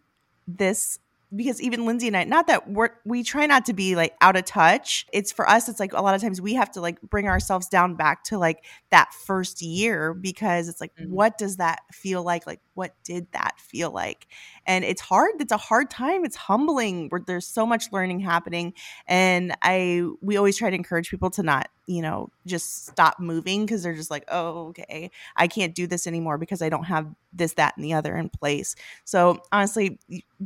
this 0.46 0.98
because 1.34 1.60
even 1.62 1.80
Lyndsay 1.80 2.08
and 2.08 2.16
I, 2.16 2.24
not 2.24 2.46
that 2.48 2.68
we're, 2.68 2.90
we 3.04 3.22
try 3.22 3.46
not 3.46 3.64
to 3.66 3.72
be 3.72 3.96
like 3.96 4.14
out 4.20 4.36
of 4.36 4.44
touch. 4.44 5.06
It's 5.12 5.32
for 5.32 5.48
us, 5.48 5.68
it's 5.68 5.80
like 5.80 5.92
a 5.92 6.02
lot 6.02 6.14
of 6.14 6.20
times 6.20 6.40
we 6.40 6.54
have 6.54 6.70
to 6.72 6.80
like 6.80 7.00
bring 7.00 7.28
ourselves 7.28 7.68
down 7.68 7.94
back 7.94 8.24
to 8.24 8.38
like 8.38 8.64
that 8.90 9.12
first 9.12 9.62
year 9.62 10.14
because 10.14 10.68
it's 10.68 10.80
like, 10.80 10.94
mm-hmm. 10.94 11.10
what 11.10 11.38
does 11.38 11.56
that 11.56 11.80
feel 11.92 12.22
like? 12.22 12.46
Like, 12.46 12.60
what 12.74 12.94
did 13.04 13.26
that 13.32 13.58
feel 13.58 13.90
like? 13.90 14.26
And 14.66 14.84
it's 14.84 15.00
hard. 15.00 15.32
It's 15.40 15.52
a 15.52 15.56
hard 15.56 15.90
time. 15.90 16.24
It's 16.24 16.36
humbling. 16.36 17.08
Where 17.08 17.22
there's 17.26 17.46
so 17.46 17.66
much 17.66 17.92
learning 17.92 18.20
happening. 18.20 18.74
And 19.06 19.54
I, 19.62 20.02
we 20.20 20.36
always 20.36 20.56
try 20.56 20.70
to 20.70 20.76
encourage 20.76 21.10
people 21.10 21.30
to 21.30 21.42
not, 21.42 21.68
you 21.86 22.02
know, 22.02 22.30
just 22.46 22.86
stop 22.86 23.18
moving 23.18 23.66
because 23.66 23.82
they're 23.82 23.94
just 23.94 24.10
like, 24.10 24.24
oh, 24.28 24.68
okay, 24.68 25.10
I 25.36 25.48
can't 25.48 25.74
do 25.74 25.86
this 25.86 26.06
anymore 26.06 26.38
because 26.38 26.62
I 26.62 26.68
don't 26.68 26.84
have 26.84 27.06
this, 27.32 27.54
that, 27.54 27.76
and 27.76 27.84
the 27.84 27.94
other 27.94 28.16
in 28.16 28.28
place. 28.28 28.76
So 29.04 29.42
honestly, 29.50 29.98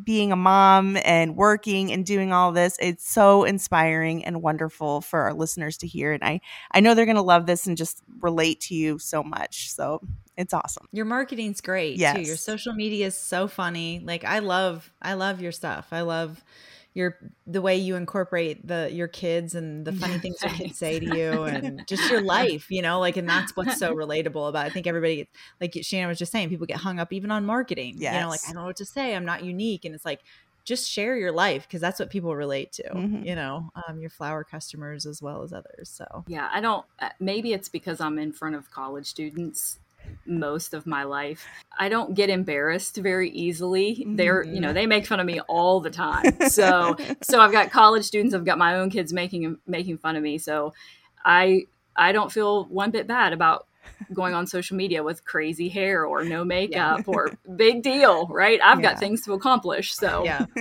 being 0.04 0.32
a 0.32 0.36
mom 0.36 0.96
and 1.04 1.36
working 1.36 1.92
and 1.92 2.06
doing 2.06 2.32
all 2.32 2.52
this, 2.52 2.76
it's 2.80 3.08
so 3.08 3.44
inspiring 3.44 4.24
and 4.24 4.42
wonderful 4.42 5.02
for 5.02 5.20
our 5.20 5.34
listeners 5.34 5.76
to 5.78 5.86
hear. 5.86 6.12
And 6.12 6.24
I, 6.24 6.40
I 6.72 6.80
know 6.80 6.94
they're 6.94 7.04
going 7.04 7.16
to 7.16 7.22
love 7.22 7.46
this 7.46 7.66
and 7.66 7.76
just 7.76 8.02
relate 8.20 8.60
to 8.62 8.74
you 8.74 8.98
so 8.98 9.22
much. 9.22 9.70
So 9.72 10.00
it's 10.36 10.52
awesome. 10.54 10.86
Your 10.92 11.06
marketing's 11.06 11.60
great 11.60 11.96
yes. 11.96 12.16
too. 12.16 12.22
Your 12.22 12.36
social 12.36 12.74
media 12.74 13.06
is 13.06 13.16
so 13.16 13.48
funny. 13.48 14.00
Like 14.04 14.24
I 14.24 14.40
love 14.40 14.90
I 15.00 15.14
love 15.14 15.40
your 15.40 15.52
stuff. 15.52 15.88
I 15.92 16.02
love 16.02 16.44
your 16.96 17.18
the 17.46 17.60
way 17.60 17.76
you 17.76 17.94
incorporate 17.94 18.66
the 18.66 18.88
your 18.90 19.06
kids 19.06 19.54
and 19.54 19.84
the 19.84 19.92
funny 20.00 20.18
things 20.18 20.42
your 20.42 20.50
kids 20.50 20.78
say 20.78 20.98
to 20.98 21.16
you 21.16 21.42
and 21.44 21.86
just 21.86 22.10
your 22.10 22.22
life, 22.22 22.70
you 22.70 22.80
know, 22.80 22.98
like 22.98 23.18
and 23.18 23.28
that's 23.28 23.54
what's 23.54 23.78
so 23.78 23.94
relatable 23.94 24.48
about. 24.48 24.64
It. 24.64 24.70
I 24.70 24.72
think 24.72 24.86
everybody 24.86 25.28
like 25.60 25.76
Shannon 25.82 26.08
was 26.08 26.18
just 26.18 26.32
saying, 26.32 26.48
people 26.48 26.66
get 26.66 26.78
hung 26.78 26.98
up 26.98 27.12
even 27.12 27.30
on 27.30 27.44
marketing. 27.44 27.96
Yes. 27.98 28.14
You 28.14 28.20
know, 28.20 28.28
like 28.30 28.40
I 28.48 28.52
don't 28.52 28.62
know 28.62 28.66
what 28.66 28.76
to 28.76 28.86
say. 28.86 29.14
I'm 29.14 29.26
not 29.26 29.44
unique. 29.44 29.84
And 29.84 29.94
it's 29.94 30.06
like 30.06 30.20
just 30.64 30.90
share 30.90 31.16
your 31.16 31.30
life 31.30 31.62
because 31.68 31.80
that's 31.80 32.00
what 32.00 32.10
people 32.10 32.34
relate 32.34 32.72
to 32.72 32.82
mm-hmm. 32.82 33.24
you 33.24 33.36
know 33.36 33.70
um, 33.86 34.00
your 34.00 34.10
flower 34.10 34.42
customers 34.42 35.06
as 35.06 35.22
well 35.22 35.44
as 35.44 35.52
others 35.52 35.88
so 35.88 36.24
yeah 36.26 36.48
i 36.52 36.60
don't 36.60 36.84
uh, 36.98 37.08
maybe 37.20 37.52
it's 37.52 37.68
because 37.68 38.00
i'm 38.00 38.18
in 38.18 38.32
front 38.32 38.56
of 38.56 38.68
college 38.72 39.06
students 39.06 39.78
most 40.28 40.74
of 40.74 40.86
my 40.86 41.04
life. 41.04 41.46
I 41.78 41.88
don't 41.88 42.14
get 42.14 42.30
embarrassed 42.30 42.96
very 42.96 43.30
easily. 43.30 44.04
They're, 44.06 44.44
you 44.44 44.60
know, 44.60 44.68
mm-hmm. 44.68 44.74
they 44.74 44.86
make 44.86 45.06
fun 45.06 45.20
of 45.20 45.26
me 45.26 45.40
all 45.40 45.80
the 45.80 45.90
time. 45.90 46.40
So, 46.48 46.96
so 47.22 47.40
I've 47.40 47.52
got 47.52 47.70
college 47.70 48.04
students, 48.04 48.34
I've 48.34 48.44
got 48.44 48.58
my 48.58 48.76
own 48.76 48.90
kids 48.90 49.12
making 49.12 49.58
making 49.66 49.98
fun 49.98 50.16
of 50.16 50.22
me. 50.22 50.38
So, 50.38 50.74
I 51.24 51.66
I 51.94 52.12
don't 52.12 52.30
feel 52.30 52.64
one 52.64 52.90
bit 52.90 53.06
bad 53.06 53.32
about 53.32 53.66
going 54.12 54.34
on 54.34 54.46
social 54.46 54.76
media 54.76 55.02
with 55.02 55.24
crazy 55.24 55.68
hair 55.68 56.04
or 56.04 56.24
no 56.24 56.44
makeup 56.56 56.98
yeah. 56.98 57.04
or 57.06 57.36
big 57.56 57.82
deal, 57.82 58.26
right? 58.28 58.60
I've 58.62 58.80
yeah. 58.80 58.92
got 58.92 59.00
things 59.00 59.22
to 59.22 59.32
accomplish. 59.32 59.94
So, 59.94 60.24
yeah. 60.24 60.46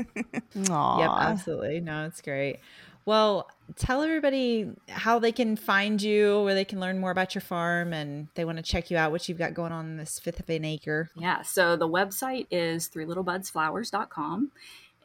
Aww. 0.55 0.99
Yep, 0.99 1.09
absolutely. 1.32 1.80
No, 1.82 2.05
it's 2.05 2.22
great. 2.22 2.59
Well, 3.06 3.49
tell 3.76 4.01
everybody 4.01 4.72
how 4.89 5.20
they 5.20 5.32
can 5.32 5.56
find 5.56 6.01
you, 6.01 6.41
where 6.41 6.56
they 6.56 6.66
can 6.66 6.80
learn 6.80 6.99
more 6.99 7.12
about 7.12 7.36
your 7.36 7.41
farm, 7.41 7.93
and 7.93 8.28
they 8.34 8.45
want 8.45 8.58
to 8.58 8.64
check 8.64 8.89
you 8.89 8.97
out, 8.97 9.12
what 9.12 9.30
you've 9.30 9.38
got 9.38 9.53
going 9.53 9.72
on 9.72 9.97
this 9.97 10.20
fifth 10.20 10.39
of 10.39 10.49
an 10.49 10.66
acre. 10.66 11.10
Yeah. 11.16 11.43
So 11.43 11.76
the 11.76 11.88
website 11.88 12.47
is 12.49 12.88
three 12.88 13.06
little 13.06 13.24
flowers.com 13.24 14.51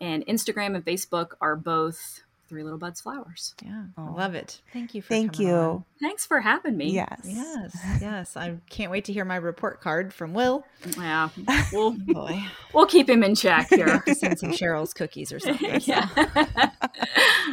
and 0.00 0.26
Instagram 0.26 0.74
and 0.74 0.84
Facebook 0.84 1.32
are 1.40 1.56
both 1.56 2.22
Three 2.50 2.64
Little 2.64 2.80
Buds 2.80 3.00
Flowers. 3.00 3.54
Yeah, 3.64 3.84
I 3.96 4.10
love 4.10 4.34
it. 4.34 4.60
Thank 4.72 4.92
you. 4.96 5.02
Thank 5.02 5.38
you. 5.38 5.54
On. 5.54 5.84
Thanks 6.02 6.26
for 6.26 6.40
having 6.40 6.76
me. 6.76 6.90
Yes, 6.90 7.20
yes, 7.22 7.78
yes. 8.00 8.36
I 8.36 8.56
can't 8.68 8.90
wait 8.90 9.04
to 9.04 9.12
hear 9.12 9.24
my 9.24 9.36
report 9.36 9.80
card 9.80 10.12
from 10.12 10.34
Will. 10.34 10.64
Yeah, 10.98 11.28
we'll 11.72 11.92
boy, 12.06 12.42
we'll 12.74 12.86
keep 12.86 13.08
him 13.08 13.22
in 13.22 13.36
check 13.36 13.68
here. 13.68 14.02
send 14.14 14.40
some 14.40 14.50
Cheryl's 14.50 14.92
cookies 14.92 15.32
or 15.32 15.38
something. 15.38 15.80
yeah, 15.84 16.08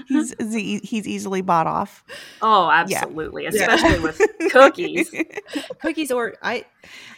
he's 0.08 0.34
he's 0.40 1.08
easily 1.08 1.42
bought 1.42 1.68
off. 1.68 2.04
Oh, 2.42 2.68
absolutely, 2.72 3.44
yeah. 3.44 3.50
especially 3.50 3.98
yeah. 3.98 4.02
with 4.02 4.22
cookies. 4.52 5.14
cookies, 5.80 6.10
or 6.10 6.34
I, 6.42 6.66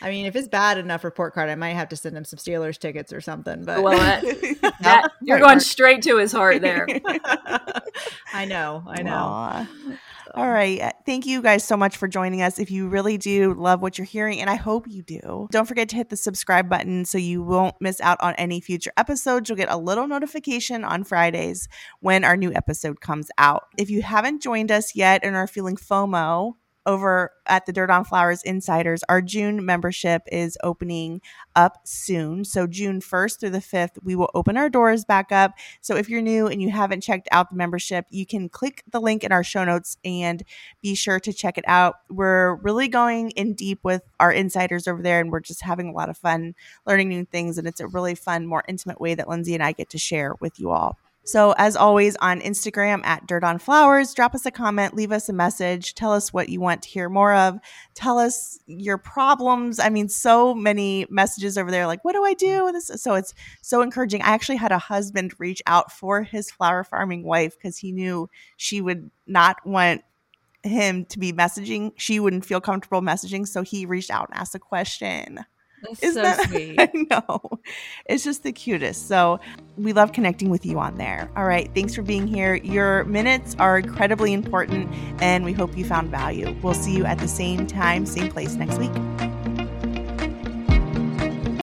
I 0.02 0.10
mean, 0.10 0.26
if 0.26 0.36
it's 0.36 0.50
bad 0.50 0.78
enough 0.78 1.06
report 1.06 1.34
card, 1.34 1.50
I 1.50 1.56
might 1.56 1.76
have 1.76 1.88
to 1.90 1.96
send 1.96 2.18
him 2.18 2.26
some 2.26 2.40
Steelers 2.40 2.78
tickets 2.78 3.14
or 3.14 3.22
something. 3.22 3.64
But 3.64 3.84
well, 3.84 3.98
that, 3.98 4.22
that, 4.82 5.12
you're 5.22 5.40
going 5.40 5.62
straight 5.62 6.02
to 6.02 6.18
his 6.18 6.34
heart 6.34 6.62
there. 6.62 6.86
I 8.34 8.46
know, 8.46 8.84
I 8.88 9.02
know. 9.02 9.12
Aww. 9.12 9.68
All 10.36 10.50
right. 10.50 10.80
Uh, 10.80 10.92
thank 11.06 11.26
you 11.26 11.42
guys 11.42 11.64
so 11.64 11.76
much 11.76 11.98
for 11.98 12.08
joining 12.08 12.42
us. 12.42 12.60
If 12.60 12.70
you 12.70 12.88
really 12.88 13.18
do 13.18 13.54
love 13.54 13.82
what 13.82 13.98
you're 13.98 14.06
hearing, 14.06 14.40
and 14.40 14.50
I 14.50 14.56
hope 14.56 14.88
you 14.88 15.02
do, 15.02 15.48
don't 15.52 15.66
forget 15.66 15.90
to 15.90 15.96
hit 15.96 16.10
the 16.10 16.18
subscribe 16.18 16.70
button 16.70 17.06
so 17.06 17.18
you 17.18 17.42
won't 17.42 17.76
miss 17.82 18.00
out 18.02 18.20
on 18.22 18.36
any 18.36 18.62
future 18.62 18.92
episodes. 18.96 19.50
You'll 19.50 19.58
get 19.58 19.72
a 19.72 19.78
little 19.78 20.08
notification 20.08 20.84
on 20.84 21.04
Fridays 21.04 21.68
when 22.00 22.24
our 22.24 22.38
new 22.38 22.54
episode 22.54 23.02
comes 23.02 23.30
out. 23.38 23.64
If 23.78 23.90
you 23.90 24.04
haven't 24.04 24.44
joined 24.44 24.72
us 24.72 24.96
yet 24.96 25.24
and 25.24 25.36
are 25.36 25.48
feeling 25.48 25.78
FOMO, 25.78 26.54
over 26.90 27.32
at 27.46 27.68
the 27.68 27.72
Dirt 27.72 27.92
on 27.92 28.04
Flowers 28.04 28.42
Insiders, 28.42 29.04
our 29.08 29.22
June 29.22 29.64
membership 29.64 30.24
is 30.32 30.58
opening 30.64 31.22
up 31.56 31.78
soon. 31.86 32.44
So, 32.44 32.66
June 32.66 33.00
1st 33.00 33.40
through 33.40 33.52
the 33.52 33.60
5th, 33.60 34.00
we 34.02 34.16
will 34.16 34.32
open 34.34 34.58
our 34.58 34.70
doors 34.70 35.06
back 35.06 35.32
up. 35.32 35.54
So, 35.82 35.96
if 35.96 36.10
you're 36.10 36.24
new 36.24 36.48
and 36.48 36.64
you 36.64 36.72
haven't 36.72 37.02
checked 37.02 37.30
out 37.32 37.52
the 37.52 37.56
membership, 37.56 38.06
you 38.10 38.26
can 38.26 38.50
click 38.50 38.84
the 38.92 39.00
link 39.00 39.24
in 39.24 39.32
our 39.32 39.44
show 39.44 39.64
notes 39.64 39.98
and 40.04 40.42
be 40.82 40.96
sure 40.96 41.20
to 41.20 41.32
check 41.32 41.60
it 41.60 41.66
out. 41.68 41.98
We're 42.10 42.56
really 42.56 42.88
going 42.88 43.30
in 43.32 43.54
deep 43.54 43.82
with 43.84 44.02
our 44.20 44.32
insiders 44.32 44.88
over 44.88 45.04
there, 45.04 45.20
and 45.20 45.32
we're 45.32 45.42
just 45.42 45.62
having 45.62 45.90
a 45.90 45.94
lot 45.94 46.10
of 46.10 46.18
fun 46.18 46.56
learning 46.88 47.10
new 47.10 47.24
things. 47.24 47.60
And 47.60 47.68
it's 47.68 47.80
a 47.80 47.88
really 47.88 48.16
fun, 48.16 48.48
more 48.48 48.64
intimate 48.68 49.00
way 49.00 49.14
that 49.14 49.28
Lyndsay 49.28 49.54
and 49.54 49.64
I 49.64 49.74
get 49.74 49.92
to 49.92 50.00
share 50.00 50.34
with 50.42 50.60
you 50.60 50.72
all. 50.72 50.98
So, 51.30 51.54
as 51.60 51.76
always, 51.76 52.16
on 52.16 52.42
Instagram 52.42 53.06
at 53.06 53.28
Dirt 53.28 53.44
on 53.44 53.60
Flowers, 53.60 54.16
drop 54.16 54.34
us 54.34 54.48
a 54.48 54.52
comment, 54.52 54.96
leave 54.96 55.12
us 55.12 55.30
a 55.30 55.34
message, 55.34 55.94
tell 55.94 56.12
us 56.12 56.34
what 56.34 56.50
you 56.50 56.60
want 56.60 56.82
to 56.82 56.90
hear 56.90 57.08
more 57.08 57.36
of, 57.36 57.60
tell 57.94 58.18
us 58.18 58.58
your 58.66 58.98
problems. 58.98 59.80
I 59.80 59.90
mean, 59.90 60.10
so 60.10 60.56
many 60.56 61.06
messages 61.12 61.56
over 61.56 61.70
there 61.70 61.86
like, 61.86 62.04
what 62.04 62.14
do 62.14 62.24
I 62.24 62.34
do? 62.34 62.72
This, 62.72 62.90
so, 62.96 63.14
it's 63.14 63.36
so 63.62 63.84
encouraging. 63.84 64.24
I 64.24 64.30
actually 64.30 64.56
had 64.56 64.72
a 64.72 64.80
husband 64.80 65.36
reach 65.38 65.62
out 65.68 65.92
for 65.92 66.24
his 66.24 66.50
flower 66.50 66.84
farming 66.84 67.24
wife 67.24 67.56
because 67.56 67.78
he 67.78 67.92
knew 67.92 68.28
she 68.58 68.82
would 68.82 69.12
not 69.28 69.58
want 69.64 70.02
him 70.64 71.06
to 71.06 71.20
be 71.20 71.32
messaging. 71.32 71.92
She 71.96 72.20
wouldn't 72.20 72.44
feel 72.44 72.60
comfortable 72.60 73.02
messaging. 73.02 73.48
So, 73.48 73.62
he 73.62 73.86
reached 73.86 74.10
out 74.10 74.30
and 74.30 74.40
asked 74.40 74.56
a 74.56 74.60
question. 74.60 75.46
That's 75.82 76.04
Isn't 76.04 76.16
so 76.16 76.22
that, 76.22 76.42
sweet. 76.50 76.80
I 76.80 76.90
know. 77.10 77.60
It's 78.06 78.24
just 78.24 78.44
the 78.44 78.52
cutest. 78.52 79.08
So 79.08 79.40
we 79.78 79.94
love 79.94 80.12
connecting 80.12 80.50
with 80.50 80.66
you 80.66 80.80
on 80.80 80.98
there. 80.98 81.30
All 81.36 81.46
right. 81.46 81.70
Thanks 81.74 81.96
for 81.96 82.02
being 82.02 82.28
here. 82.28 82.56
Your 82.56 83.06
minutes 83.06 83.56
are 83.60 83.80
incredibly 83.80 84.34
important, 84.34 84.94
and 85.22 85.46
we 85.46 85.54
hope 85.54 85.78
you 85.78 85.86
found 85.86 86.10
value. 86.10 86.56
We'll 86.62 86.74
see 86.74 86.96
you 86.96 87.06
at 87.06 87.20
the 87.20 87.28
same 87.28 87.68
time, 87.68 88.06
same 88.06 88.30
place 88.30 88.56
next 88.56 88.78
week. 88.78 88.92